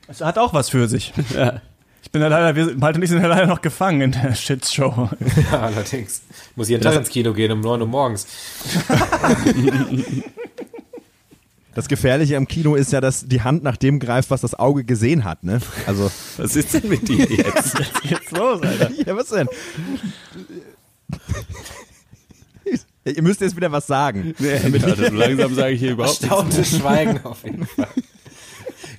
[0.09, 1.13] Das hat auch was für sich.
[1.35, 1.63] Ja.
[2.03, 4.35] Ich bin ja leider, wir, Malte und ich sind ja leider noch gefangen in der
[4.35, 5.11] Shitshow.
[5.53, 6.23] Ja, allerdings.
[6.57, 8.27] Muss jeden Tag ins Kino gehen um 9 Uhr morgens.
[11.75, 14.83] Das Gefährliche am Kino ist ja, dass die Hand nach dem greift, was das Auge
[14.85, 15.61] gesehen hat, ne?
[15.87, 17.79] Also, Was ist denn mit dir jetzt?
[18.03, 18.91] Jetzt los, Alter.
[19.07, 19.49] ja, was denn?
[23.05, 24.35] Ja, ihr müsst jetzt wieder was sagen.
[24.39, 26.35] Nee, also langsam sage ich hier überhaupt nichts.
[26.37, 27.87] Erstauntes Schweigen auf jeden Fall.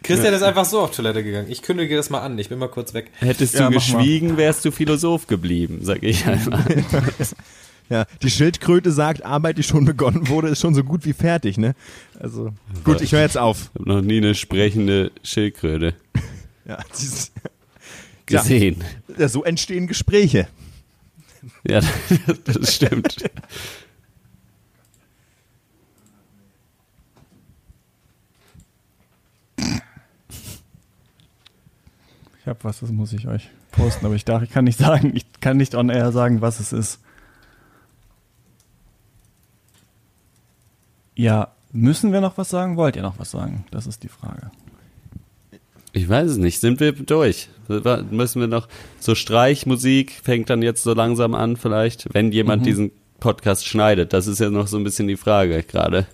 [0.03, 1.47] Christian ist einfach so auf Toilette gegangen.
[1.49, 2.37] Ich kündige das mal an.
[2.39, 3.11] Ich bin mal kurz weg.
[3.19, 3.71] Hättest Ja, du mal.
[3.73, 6.63] geschwiegen, wärst du Philosoph geblieben, sag ich einmal.
[7.89, 11.57] Ja, die Schildkröte sagt, Arbeit, die schon begonnen wurde, ist schon so gut wie fertig,
[11.57, 11.73] ne?
[12.19, 12.53] Also,
[12.83, 13.71] gut, ich höre jetzt auf.
[13.73, 15.95] Ich habe noch nie eine sprechende Schildkröte
[16.65, 17.31] Ja, dieses,
[18.29, 18.41] Ja.
[18.41, 18.83] gesehen.
[19.17, 20.47] ja, so entstehen Gespräche.
[21.67, 21.81] Ja,
[22.45, 23.23] das stimmt.
[32.49, 35.25] Habe was, das muss ich euch posten, aber ich darf, ich kann nicht sagen, ich
[35.39, 36.99] kann nicht on air sagen, was es ist.
[41.15, 42.77] Ja, müssen wir noch was sagen?
[42.77, 43.65] Wollt ihr noch was sagen?
[43.71, 44.51] Das ist die Frage.
[45.91, 46.59] Ich weiß es nicht.
[46.61, 47.49] Sind wir durch?
[48.11, 48.67] Müssen wir noch
[48.99, 54.13] so Streichmusik fängt dann jetzt so langsam an, vielleicht, wenn jemand diesen Podcast schneidet.
[54.13, 56.07] Das ist ja noch so ein bisschen die Frage gerade.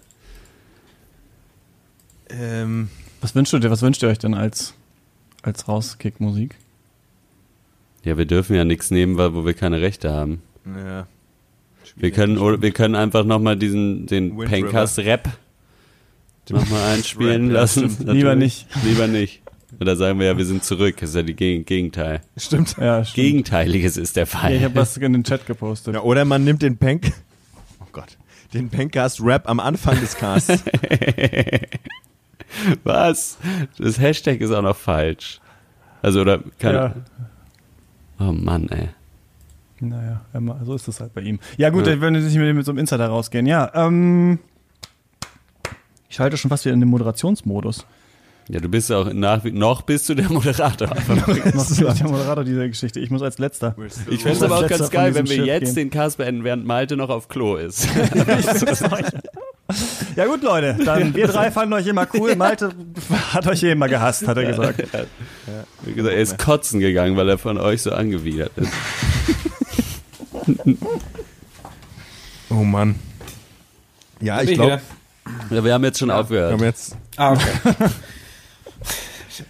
[2.30, 2.90] Ähm,
[3.22, 4.74] Was wünscht ihr dir, was wünscht ihr euch denn als,
[5.46, 6.56] als Rauskick-Musik?
[8.04, 10.42] Ja, wir dürfen ja nichts nehmen, weil wo wir keine Rechte haben.
[10.66, 11.08] ja.
[11.98, 15.30] Wir können oder wir können einfach nochmal diesen den Wind Pencast Rap
[16.50, 17.96] nochmal einspielen ja, lassen.
[18.06, 18.68] Lieber nicht.
[18.84, 19.42] Lieber nicht.
[19.80, 20.98] Oder sagen wir ja, wir sind zurück.
[21.00, 22.22] Das ist ja die Geg Gegenteil.
[22.38, 22.76] Stimmt.
[22.78, 23.16] Ja, stimmt.
[23.16, 24.54] Gegenteiliges ist der Ja, Fall.
[24.56, 25.94] ich habe was in den Chat gepostet.
[25.94, 27.14] Ja, oder man nimmt den Pank.
[27.80, 28.18] Oh Gott.
[28.54, 30.64] Den Pankcast-Rap am Anfang des Casts.
[32.84, 33.38] Was?
[33.78, 35.40] Das Hashtag ist auch noch falsch.
[36.02, 36.94] Also oder kann, Ja.
[38.20, 38.90] Oh Mann, ey.
[39.82, 41.40] Naja, immer, so ist es halt bei ihm.
[41.58, 42.00] Ja gut, Ja.
[42.00, 43.46] wenn wir nicht mit, mit so einem Insider rausgehen.
[43.46, 44.40] Ja, ähm,
[46.10, 47.86] ich schalte schon fast wieder in den Moderationsmodus.
[48.48, 50.88] Ja, du bist auch nach wie noch bist du der Moderator.
[51.08, 53.00] Noch bin ich der Moderator dieser Geschichte.
[53.00, 53.76] Ich muss als Letzter.
[54.08, 55.76] Ich fände es aber auch ganz geil, wenn wir Schiff jetzt gehen.
[55.76, 57.90] den Cast beenden, während Malte noch auf Klo ist.
[60.16, 62.36] Ja gut, Leute, dann wir drei fanden euch immer cool.
[62.36, 62.72] Malte
[63.34, 64.84] hat euch eh immer gehasst, hat er gesagt.
[65.82, 68.72] Wie gesagt, er ist kotzen gegangen, weil er von euch so angewidert ist.
[72.50, 72.96] Oh Mann.
[74.22, 74.82] Ja, ich glaube,
[75.50, 76.54] Ja, wir haben jetzt schon wir aufgehört.
[76.54, 76.96] haben jetzt.
[77.18, 77.74] Ah, okay.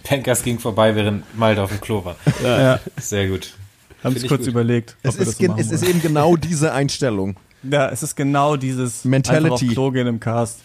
[0.02, 2.16] Pankers ging vorbei, während Malte auf dem Klo war.
[2.42, 3.54] Ja, Sehr gut.
[4.02, 4.48] haben es ich kurz gut.
[4.48, 4.96] überlegt.
[5.04, 7.36] ob Es wir ist, machen es ist eben genau diese Einstellung.
[7.62, 9.46] Ja, es ist genau dieses Mentality.
[9.46, 10.60] einfach auf Klo gehen im Cast.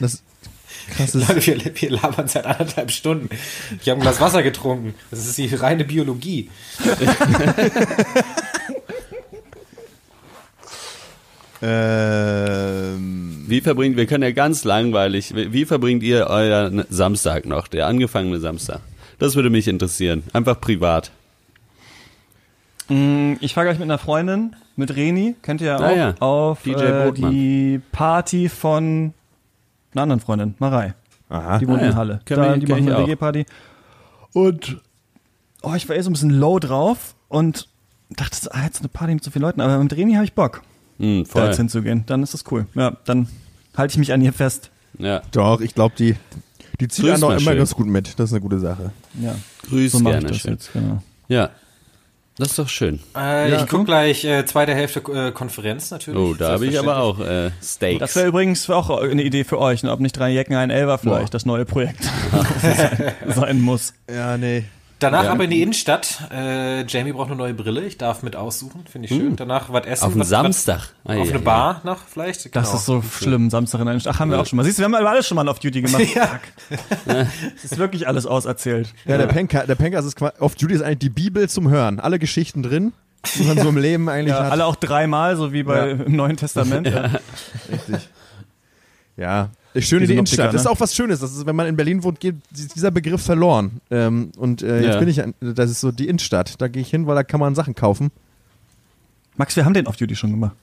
[0.00, 0.22] Das,
[0.96, 1.28] krasses.
[1.28, 3.28] Leute, wir, wir labern seit anderthalb Stunden.
[3.80, 4.94] Ich habe ein Glas Wasser getrunken.
[5.10, 6.50] Das ist die reine Biologie.
[11.66, 17.68] Ähm, Wie verbringt, wir können ja ganz langweilig, wie wie verbringt ihr euren Samstag noch,
[17.68, 18.80] der angefangene Samstag?
[19.18, 20.24] Das würde mich interessieren.
[20.34, 21.10] Einfach privat.
[22.88, 26.14] Mm, Ich fahre gleich mit einer Freundin, mit Reni, kennt ihr ja Ah auch, ja,
[26.20, 29.12] auf DJ äh, die Party von
[29.92, 30.94] einer anderen Freundin, Marei.
[31.28, 31.58] aha.
[31.58, 32.20] Die wohnt Ah in Halle.
[32.24, 33.06] Da, die machen eine.
[33.06, 33.46] WG-Party.
[34.32, 34.80] Und
[35.62, 37.68] oh, ich war eh so ein bisschen low drauf und
[38.10, 40.32] dachte, so, ah, jetzt eine Party mit so vielen Leuten, aber mit Reni habe ich
[40.34, 40.62] Bock,
[40.98, 42.04] Hm, da jetzt hinzugehen.
[42.06, 42.66] Dann ist das cool.
[42.74, 43.28] Ja, dann
[43.76, 44.70] halte ich mich an ihr fest.
[44.98, 45.22] Ja.
[45.32, 46.14] Doch, ich glaube, die,
[46.80, 47.56] die zieht einen doch immer schön.
[47.58, 48.18] ganz gut mit.
[48.18, 48.92] Das ist eine gute Sache.
[49.20, 49.34] Ja,
[49.68, 50.28] Grüß so mache ich gerne.
[50.28, 50.52] das Schön.
[50.52, 51.02] jetzt, genau.
[51.28, 51.50] Ja.
[52.36, 52.98] Das ist doch schön.
[53.16, 56.18] Äh, Ja, ich guck gleich äh, zweite Hälfte äh, Konferenz natürlich.
[56.18, 58.16] Oh, da habe ich aber auch äh, Das Steaks.
[58.16, 59.92] wäre übrigens auch eine Idee für euch, ne?
[59.92, 63.94] ob nicht drei Jecken, ein Elfer vielleicht das neue Projekt sein, sein muss.
[64.12, 64.64] Ja, nee.
[65.04, 65.32] Danach Ja.
[65.32, 66.18] aber in die Innenstadt.
[66.32, 67.82] Äh, Jamie braucht eine neue Brille.
[67.84, 68.84] Ich darf mit aussuchen.
[68.90, 69.36] Finde ich schön.
[69.36, 70.04] Danach was essen.
[70.04, 70.88] Auf einen was- Samstag.
[71.04, 72.44] Was, auf eine Bar noch vielleicht.
[72.56, 72.76] Das Genau.
[72.76, 74.64] ist so schlimm, Samstag in der Ach, haben wir auch schon mal.
[74.64, 76.02] Siehst du, wir haben aber alles schon mal auf Duty gemacht.
[76.14, 76.40] Ja.
[77.56, 78.92] Es ist wirklich alles auserzählt.
[79.04, 82.00] Ja, der Penka, der Pencast ist quasi, auf Duty ist eigentlich die Bibel zum Hören.
[82.00, 82.92] Alle Geschichten drin,
[83.36, 84.52] die man so im Leben eigentlich Ja, hat.
[84.52, 85.84] alle auch dreimal, so wie bei Ja.
[86.04, 86.86] im Neuen Testament.
[86.94, 87.10] Ja.
[87.70, 88.08] Richtig.
[89.16, 90.48] Ja, schön in Die Innenstadt.
[90.54, 90.70] Das ist ne?
[90.70, 91.20] auch was Schönes.
[91.20, 93.80] Das ist, wenn man in Berlin wohnt, geht dieser Begriff verloren.
[93.90, 94.98] Ähm, und äh, jetzt Ja.
[95.00, 96.60] bin ich, an- das ist so die Innenstadt.
[96.60, 98.10] Da gehe ich hin, weil da kann man Sachen kaufen.
[99.36, 100.54] Max, wir haben den auf Duty schon gemacht.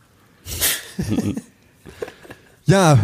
[2.65, 2.99] Ja,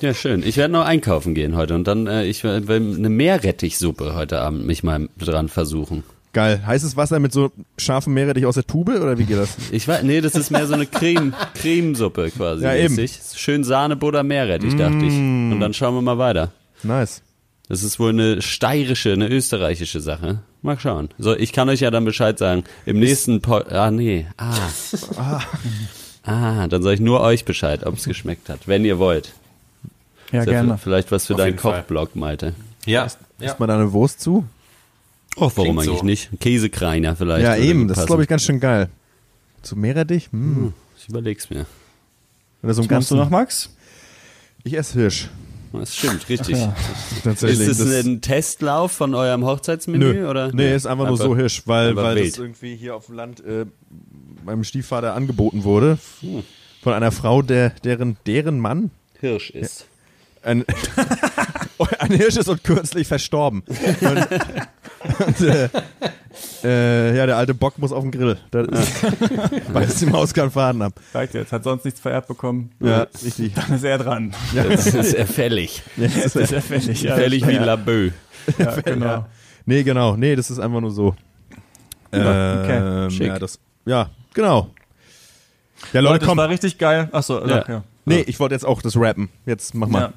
[0.00, 0.42] Ja, schön.
[0.44, 2.64] Ich werde noch einkaufen gehen heute und dann äh, ich will
[2.96, 6.02] eine Meerrettichsuppe heute Abend mich mal dran versuchen.
[6.32, 6.62] Geil.
[6.66, 9.56] Heißes Wasser mit so scharfem Meerrettich aus der Tube oder wie geht das?
[9.72, 12.64] Ich weiß, nee, das ist mehr so eine Creme, Cremesuppe quasi.
[12.64, 12.96] Ja, eben.
[13.34, 15.12] Schön Sahne, Butter, Meerrettich, dachte ich.
[15.12, 15.52] Mm.
[15.52, 16.52] Und dann schauen wir mal weiter.
[16.82, 17.22] Nice.
[17.68, 20.40] Das ist wohl eine steirische, eine österreichische Sache.
[20.62, 21.08] Mal schauen.
[21.18, 22.64] So, ich kann euch ja dann Bescheid sagen.
[22.84, 24.26] Im nächsten po Ah, nee.
[24.36, 25.40] Ah.
[26.24, 28.66] ah, dann sage ich nur euch Bescheid, ob es geschmeckt hat.
[28.66, 29.32] Wenn ihr wollt.
[30.32, 30.78] Ja, Ist ja gerne.
[30.78, 31.56] Vielleicht was für Auf deinen.
[31.56, 32.54] Kochblog, Malte.
[32.86, 33.06] Ja.
[33.38, 33.46] ja.
[33.46, 34.44] Isst man da eine Wurst zu?
[35.36, 36.04] Och, warum Klingt eigentlich so.
[36.04, 36.40] nicht?
[36.40, 37.44] Käsekreiner vielleicht.
[37.44, 37.88] ja, eben.
[37.88, 38.88] Das ist, glaube ich, ganz schön geil.
[39.62, 40.28] Zu Meerrettich?
[40.32, 40.72] Hm.
[40.98, 41.66] Ich überleg's mir.
[42.62, 43.16] Oder so ein Was machst du ganzen.
[43.16, 43.70] noch, Max?
[44.64, 45.28] Ich esse Hirsch.
[45.72, 46.58] Das stimmt, richtig.
[46.58, 46.74] ja.
[47.22, 47.60] Tatsächlich.
[47.68, 50.12] Ist es Das- ein Testlauf von eurem Hochzeitsmenü?
[50.14, 50.50] Nö, Oder?
[50.52, 52.32] nee, ist einfach nur so Hirsch, weil, weil wild.
[52.32, 53.66] das irgendwie hier auf dem Land äh,
[54.44, 55.98] meinem Stiefvater angeboten wurde.
[56.22, 56.42] Hm.
[56.82, 58.90] Von einer Frau, der, deren, deren Mann
[59.20, 59.86] Hirsch ist.
[60.42, 60.64] ein,
[62.00, 63.62] ein Hirsch ist und kürzlich verstorben.
[63.68, 64.00] Und,
[65.26, 65.68] und, äh,
[66.62, 68.36] äh, ja, der alte Bock muss auf den Grill.
[68.50, 69.02] Das ist,
[69.72, 70.92] weil es die Maus keinen Faden ab.
[71.14, 72.70] Reicht jetzt, hat sonst nichts vererbt bekommen.
[72.80, 73.54] Ja, richtig.
[73.54, 74.34] Dann ist er dran.
[74.54, 75.82] Das ist sehr fällig.
[75.96, 77.02] Jetzt ist er fällig.
[77.02, 78.10] Ja, fällig wie ja, Labö.
[78.58, 79.06] ja, genau.
[79.06, 79.26] Ja.
[79.66, 80.16] Nee, genau.
[80.16, 81.14] Nee, das ist einfach nur so.
[82.12, 83.04] Ja, okay.
[83.04, 83.26] Ähm, Schick.
[83.28, 84.70] ja, das, ja, genau.
[85.92, 86.38] Ja, Leute, Leute, das komm.
[86.38, 87.08] war richtig geil.
[87.12, 87.58] Achso, Ja.
[87.58, 87.64] ja.
[87.68, 87.84] ja.
[88.04, 89.28] Nee, ich wollte jetzt auch das rappen.
[89.46, 90.12] Jetzt mach mal.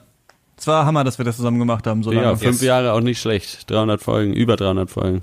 [0.55, 0.59] Ja.
[0.59, 2.03] Es war Hammer, dass wir das zusammen gemacht haben.
[2.03, 2.27] So lange.
[2.27, 2.61] Ja, fünf Yes.
[2.61, 3.69] Jahre auch nicht schlecht.
[3.69, 5.21] 300 Folgen, über 300 Folgen.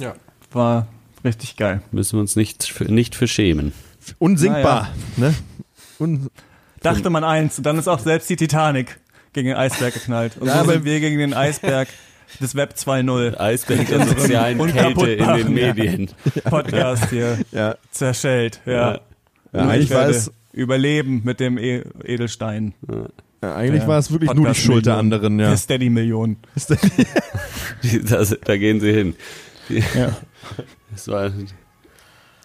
[0.00, 0.14] ja.
[0.52, 0.86] War
[1.24, 1.82] richtig geil.
[1.90, 3.72] Müssen wir uns nicht für, nicht für schämen.
[4.18, 4.88] Unsinkbar.
[5.16, 5.34] Ne?
[5.98, 6.30] Un
[6.80, 7.58] Dachte man eins.
[7.58, 9.00] Und dann ist auch selbst die Titanic
[9.32, 10.36] gegen den Eisberg geknallt.
[10.38, 11.88] Und Ja, so sind wir gegen den Eisberg
[12.40, 15.74] des Web 2.0 Eisberg der sozialen Kälte in den ja.
[15.74, 16.10] Medien.
[16.44, 17.76] Podcast hier ja.
[17.90, 18.60] zerschellt.
[18.64, 18.72] Ja.
[18.72, 19.00] Ja.
[19.52, 22.74] Ja, ich war werde es, überleben mit dem e Edelstein.
[23.46, 23.88] Ja, eigentlich Ja.
[23.88, 25.48] war es wirklich nur die Schuld der anderen, ja.
[25.48, 26.36] Der Steady-Million.
[27.82, 29.14] Die- Das, da gehen sie hin.
[29.68, 30.16] Die, Ja.
[30.92, 31.30] das war,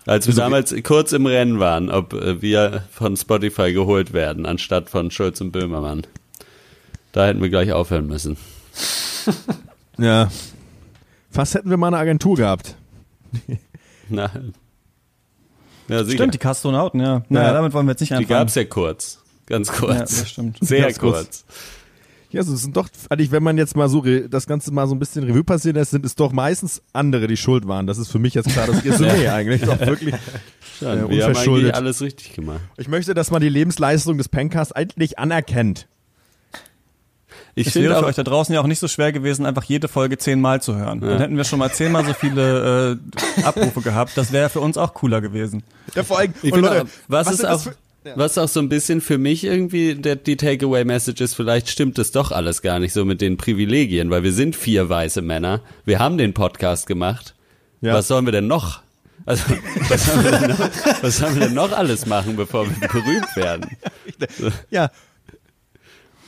[0.05, 4.89] als wir damals kurz im Rennen waren, ob äh, wir von Spotify geholt werden, anstatt
[4.89, 6.01] von Schulz und Böhmermann.
[7.11, 8.37] Da hätten wir gleich aufhören müssen.
[9.97, 10.29] ja.
[11.29, 12.75] Fast hätten wir mal eine Agentur gehabt.
[14.09, 14.29] Na,
[15.87, 16.17] ja, sicher.
[16.17, 17.23] Stimmt, die Kastronauten, ja.
[17.29, 17.53] Naja, Ja.
[17.53, 18.39] damit wollen wir jetzt nicht die anfangen.
[18.39, 19.20] gab's ja kurz.
[19.51, 20.19] Ganz ja, kurz.
[20.19, 20.57] das stimmt.
[20.61, 21.15] Sehr Ganz kurz.
[21.17, 21.45] kurz.
[22.31, 24.95] Ja, so es sind doch, eigentlich, wenn man jetzt mal so das Ganze mal so
[24.95, 27.87] ein bisschen Revue passieren lässt, sind es doch meistens andere, die schuld waren.
[27.87, 29.61] Das ist für mich jetzt klar das Resümee eigentlich.
[29.63, 30.15] Doch wirklich.
[30.79, 31.73] Schon, Äh, wir haben eigentlich unverschuldet.
[31.75, 32.61] alles richtig gemacht.
[32.77, 35.87] Ich möchte, dass man die Lebensleistung des Pencast eigentlich anerkennt.
[37.53, 39.65] Ich Es wäre finde für euch da draußen ja auch nicht so schwer gewesen, einfach
[39.65, 41.01] jede Folge zehnmal zu hören.
[41.01, 42.97] Dann hätten wir schon mal zehnmal so viele
[43.37, 44.13] äh, Abrufe gehabt.
[44.15, 45.63] Das wäre für uns auch cooler gewesen.
[45.93, 48.17] Ja, vor allem, und Leute, was, was ist auch, das für- ja.
[48.17, 52.11] was auch so ein bisschen für mich irgendwie der, die Takeaway-Message ist, vielleicht stimmt es
[52.11, 55.99] doch alles gar nicht so mit den Privilegien, weil wir sind vier weiße Männer, wir
[55.99, 57.35] haben den Podcast gemacht.
[57.81, 57.93] Ja.
[57.93, 58.81] Was sollen wir denn noch?
[59.25, 59.43] Also,
[59.89, 60.69] was haben, wir denn noch,
[61.01, 63.69] was haben wir denn noch alles machen, bevor wir berühmt werden?
[64.69, 64.89] Ja.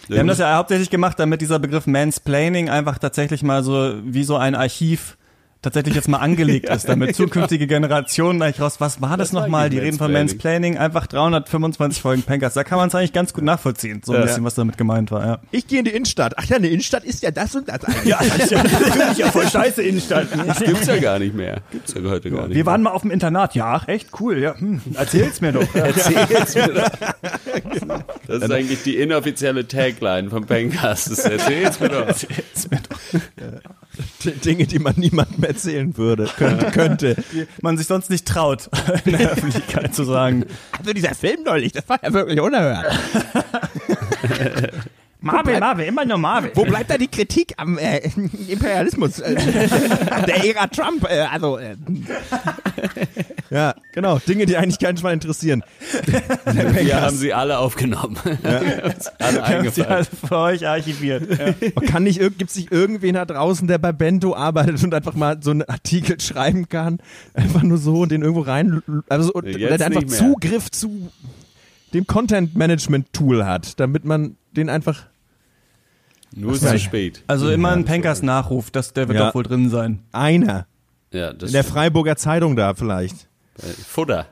[0.07, 4.23] Wir haben das ja hauptsächlich gemacht, damit dieser Begriff Mansplaining einfach tatsächlich mal so wie
[4.23, 5.17] so ein Archiv
[5.63, 9.69] tatsächlich jetzt mal angelegt ist, damit zukünftige Generationen eigentlich raus, was war das war nochmal?
[9.71, 10.77] Die reden von Mansplaining?
[10.77, 12.53] Einfach 325 Folgen Pankers.
[12.53, 14.25] Da kann man es eigentlich ganz gut nachvollziehen, so ein Ja.
[14.25, 15.39] bisschen, was damit gemeint war, ja.
[15.51, 16.33] Ich gehe in die Innenstadt.
[16.37, 18.05] Ach ja, eine Innenstadt ist ja das und das eigentlich.
[18.05, 20.27] Ja, das ist ja, das ist ja voll scheiße Innenstadt.
[20.45, 21.61] Das gibt's ja gar nicht mehr.
[21.71, 23.55] Gibt's ja heute gar nicht Wir waren mal auf dem Internat.
[23.55, 24.37] Ja, ach, echt cool.
[24.39, 25.63] Ja, hm, erzähl's mir doch.
[25.73, 25.85] Ja.
[25.85, 26.89] Erzähl's mir doch.
[28.27, 31.11] Das ist eigentlich die inoffizielle Tagline vom Pencast.
[31.11, 32.07] Das Erzähl's mir doch.
[32.07, 32.99] Erzähl's mir doch.
[34.45, 36.71] Dinge, die man niemandem erzählen würde, könnte.
[36.71, 37.15] könnte.
[37.61, 38.69] Man sich sonst nicht traut,
[39.05, 40.45] in der Öffentlichkeit zu sagen.
[40.77, 42.85] Also dieser Film neulich, das war ja wirklich unerhört.
[45.23, 46.51] Marvel, Marvel, immer nur Marvel.
[46.53, 47.99] Wo bleibt da die Kritik am äh,
[48.49, 49.35] Imperialismus äh,
[50.27, 51.09] der Ära Trump?
[51.09, 51.77] Äh, also äh,
[53.49, 55.63] ja, genau, Dinge, die eigentlich keinen Schwein interessieren.
[56.45, 58.17] Wir haben sie alle aufgenommen.
[58.23, 59.83] Sie alle haben sie
[60.27, 61.23] für euch archiviert.
[61.29, 61.81] Ja.
[61.87, 65.51] Kann nicht, gibt's nicht irgendwen da draußen, der bei Bento arbeitet und einfach mal so
[65.51, 66.99] einen Artikel schreiben kann?
[67.33, 70.03] Einfach nur so und den irgendwo rein, also so, der einfach.
[70.05, 71.11] Zugriff zu
[71.93, 75.05] dem Content Management Tool hat, damit man den einfach
[76.35, 77.23] Nur zu spät.
[77.27, 79.27] Also immer ein Pankers Nachruf, das, der wird Ja.
[79.27, 79.99] doch wohl drin sein.
[80.11, 80.65] einer
[81.11, 83.27] Ja, das in der Freiburger Zeitung da vielleicht.
[83.87, 84.25] Futter.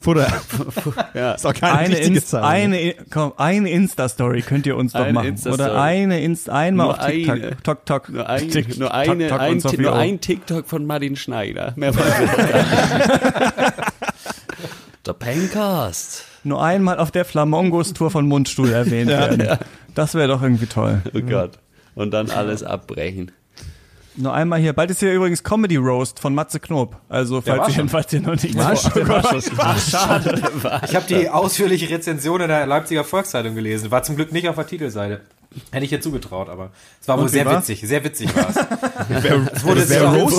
[0.00, 0.28] Futter.
[1.14, 1.32] Ja.
[1.32, 2.48] Ist auch keine Eine, richtige Inst Zeitung.
[2.48, 5.26] eine, komm, eine Insta-Story könnt ihr uns doch machen.
[5.30, 5.70] Insta-Story.
[5.70, 7.34] Oder eine Insta, einmal Nur auf TikTok.
[7.34, 7.56] eine.
[7.64, 11.72] Tok, tok, Nur, ein, Tick- nur, eine, ein, nur ein TikTok von Martin Schneider.
[11.74, 12.04] Mehr wir
[13.66, 13.87] nicht.
[15.08, 16.24] Der Pencast.
[16.44, 19.58] Nur einmal auf der Flamongos-Tour von Mundstuhl erwähnt werden.
[19.94, 21.00] Das wäre doch irgendwie toll.
[21.14, 21.52] Oh Gott.
[21.94, 23.32] Und dann alles abbrechen.
[24.16, 24.74] Nur einmal hier.
[24.74, 26.96] Bald ist hier übrigens Comedy Roast von Matze Knob.
[27.08, 27.88] Also war falls ihr, schon.
[27.88, 28.92] falls ihr noch nicht War schon.
[28.96, 29.42] Der war schon.
[29.56, 30.42] Ach, schade.
[30.86, 33.90] Ich habe die ausführliche Rezension in der Leipziger Volkszeitung gelesen.
[33.90, 35.22] War zum Glück nicht auf der Titelseite.
[35.70, 37.68] Hätte ich ihr zugetraut, aber es war wohl Und sehr war's?
[37.68, 37.88] witzig.
[37.88, 38.56] Sehr witzig war es.
[39.54, 39.90] Es wurde, es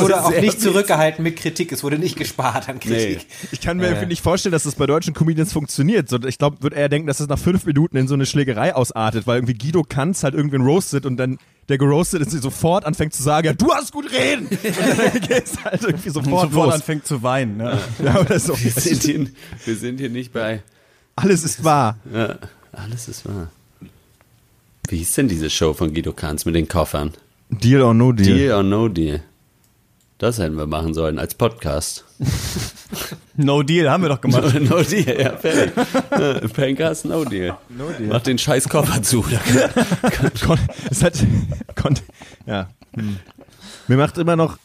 [0.02, 1.72] wurde auch nicht zurückgehalten mit Kritik.
[1.72, 3.16] Es wurde nicht gespart an Nee.
[3.16, 3.28] Kritik.
[3.52, 6.12] Ich kann mir irgendwie nicht vorstellen, dass das bei deutschen Comedians funktioniert.
[6.28, 9.26] Ich glaube, wird er denken, dass es nach fünf Minuten in so eine Schlägerei ausartet,
[9.26, 13.22] weil irgendwie Guido Kanz halt irgendwen roastet und dann der geroastet ist, sofort anfängt zu
[13.24, 14.48] sagen, ja, du hast gut reden.
[14.48, 16.74] Und dann geht's halt irgendwie sofort, Sofort los.
[16.74, 17.58] anfängt zu weinen.
[17.58, 17.78] Ne?
[18.04, 18.60] Ja, oder so.
[18.60, 19.28] Wir sind hier,
[19.66, 20.64] wir sind hier nicht bei.
[21.16, 21.98] Alles ist wahr.
[22.12, 22.38] Ja,
[22.72, 23.50] alles ist wahr.
[24.90, 27.14] Wie hieß denn diese Show von Guido Kanz mit den Koffern?
[27.50, 28.38] Deal or no deal.
[28.38, 29.22] Deal or No Deal.
[30.18, 32.06] Das hätten wir machen sollen als Podcast.
[33.36, 34.54] No Deal, haben wir doch gemacht.
[34.56, 35.72] No, no Deal, ja, fertig.
[36.12, 37.56] Ja, Pencast, No Deal.
[37.70, 38.10] No deal.
[38.10, 39.22] Mach den scheiß Koffer zu.
[40.46, 40.60] Kon
[40.90, 41.24] es hat,
[41.76, 41.94] kon
[42.46, 42.68] ja.
[42.96, 43.18] Hm.
[43.88, 44.58] Mir macht immer noch,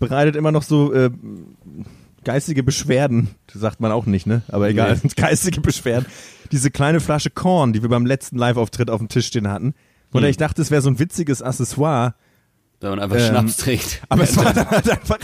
[0.00, 1.10] bereitet immer noch so äh,
[2.24, 4.42] geistige Beschwerden, sagt man auch nicht, ne?
[4.48, 6.06] Aber egal, geistige Beschwerden.
[6.52, 9.74] Diese kleine Flasche Korn, die wir beim letzten Live-Auftritt auf dem Tisch stehen hatten,
[10.10, 10.30] von der Hm.
[10.32, 12.14] ich dachte, es wäre so ein witziges Accessoire,
[12.80, 14.02] Wenn man einfach Ähm, Schnaps trinkt.
[14.08, 15.18] aber es war dann halt einfach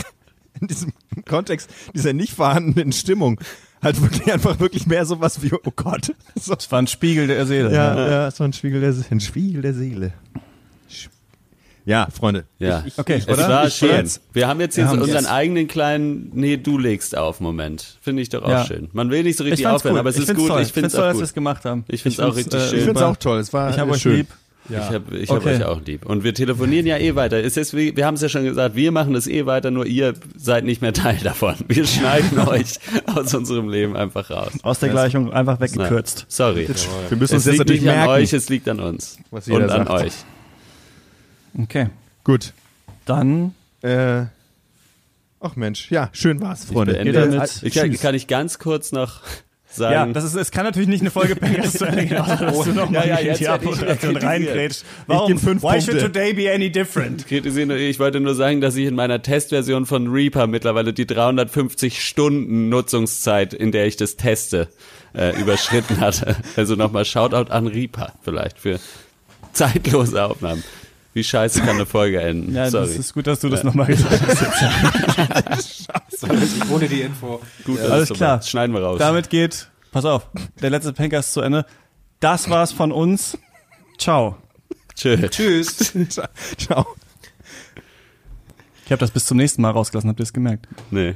[0.61, 0.91] in diesem
[1.27, 3.39] Kontext dieser nicht vorhandenen Stimmung
[3.83, 6.13] halt wirklich einfach wirklich mehr sowas wie, oh Gott.
[6.39, 7.73] So, Das war ein Spiegel der Seele.
[7.73, 10.13] ja, ja, so ein Spiegel der, ein Spiegel der Seele.
[11.87, 12.43] Ja, Freunde.
[12.59, 13.47] Ja, Okay, es oder?
[13.47, 13.89] war Ich schön.
[13.91, 14.21] jetzt.
[14.33, 15.31] Wir haben jetzt Wir hier so unseren Yes.
[15.31, 17.97] eigenen kleinen, nee, du legst auf Moment.
[18.01, 18.65] Finde ich doch auch Ja.
[18.65, 18.89] schön.
[18.91, 19.99] Man will nicht so Ich richtig aufhören, gut.
[20.01, 20.49] aber es ich ist find's gut.
[20.51, 20.61] Toll.
[20.63, 21.23] Ich finde es toll, auch dass gut.
[21.23, 21.85] es gemacht haben.
[21.87, 22.79] Ich find's auch find's, richtig äh, schön.
[22.79, 23.39] Ich finde es auch toll.
[23.39, 24.15] Es war Ich habe äh, euch schön.
[24.17, 24.27] lieb.
[24.69, 25.55] Ich habe ich hab Okay.
[25.55, 26.05] euch auch lieb.
[26.05, 27.41] Und wir telefonieren ja eh weiter.
[27.41, 29.85] Es ist, wie- wir haben es ja schon gesagt, wir machen das eh weiter, nur
[29.85, 31.55] ihr seid nicht mehr Teil davon.
[31.69, 32.79] Wir schneiden euch
[33.15, 34.51] aus unserem Leben einfach raus.
[34.63, 36.25] Aus der Gleichung einfach weggekürzt.
[36.27, 36.67] sorry.
[37.07, 38.11] Wir müssen Es uns jetzt liegt natürlich nicht an merken.
[38.11, 39.17] euch, es liegt an uns.
[39.31, 39.89] Und an sagt.
[39.89, 40.13] euch.
[41.57, 41.87] Okay.
[42.23, 42.53] Gut.
[43.05, 44.25] Dann Äh,
[45.39, 46.93] ach Mensch, ja, schön war's, Freunde.
[46.93, 47.61] beende Jeder jetzt.
[47.63, 49.21] mit- Ich kann, kann ich ganz kurz noch
[49.71, 49.93] sagen.
[49.93, 52.61] Ja, das ist, es kann natürlich nicht eine Folge Pegasus zu Ende gehen, außer dass
[52.63, 54.83] du nochmal Ja, ja, in die ich Abmoderation wieder reingrätschst.
[55.05, 55.37] Warum?
[55.37, 55.91] fünf Why Punkte.
[55.91, 57.27] should today be any different?
[57.27, 57.69] kritisieren.
[57.71, 62.69] Ich wollte nur sagen, dass ich in meiner Testversion von Reaper mittlerweile die 350 Stunden
[62.69, 64.69] Nutzungszeit, in der ich das teste,
[65.13, 66.35] äh, überschritten hatte.
[66.55, 68.79] Also nochmal Shoutout an Reaper vielleicht für
[69.53, 70.63] zeitlose Aufnahmen.
[71.17, 72.53] Wie scheiße kann eine Folge enden?
[72.53, 72.85] Ja, Sorry.
[72.89, 74.21] das ist gut, dass du das nochmal gesagt
[75.49, 75.73] hast.
[76.31, 77.41] Richtig ohne die Info.
[77.65, 78.37] Gut, alles alles klar.
[78.37, 78.99] Das schneiden wir raus.
[78.99, 80.27] Damit geht, pass auf,
[80.61, 81.65] der letzte Panker ist zu Ende.
[82.19, 83.35] Das war's von uns.
[83.97, 84.37] Ciao.
[84.93, 85.27] Tschö.
[85.27, 85.77] Tschüss.
[86.59, 86.85] Ciao.
[88.85, 90.67] Ich habe das bis zum nächsten Mal rausgelassen, habt ihr es gemerkt?
[90.91, 91.15] Nee.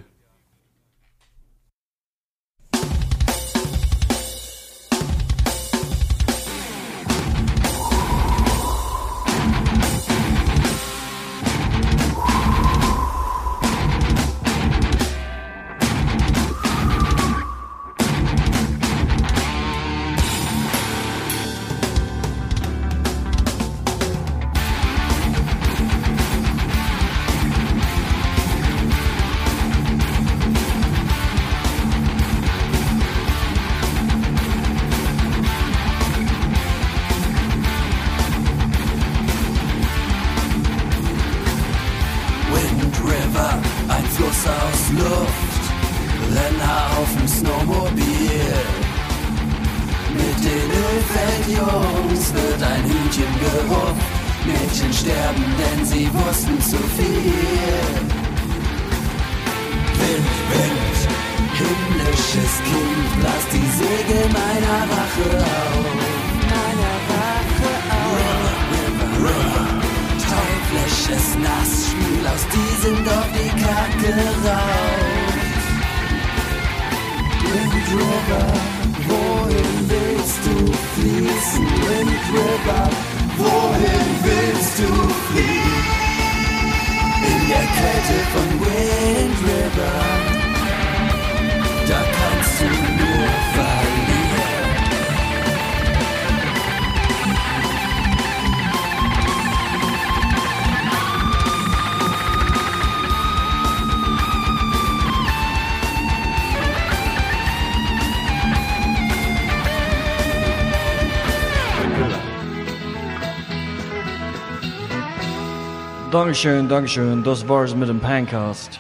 [116.31, 117.23] Dankeschön, Dankeschön.
[117.23, 118.79] Das war's mit dem Pancast.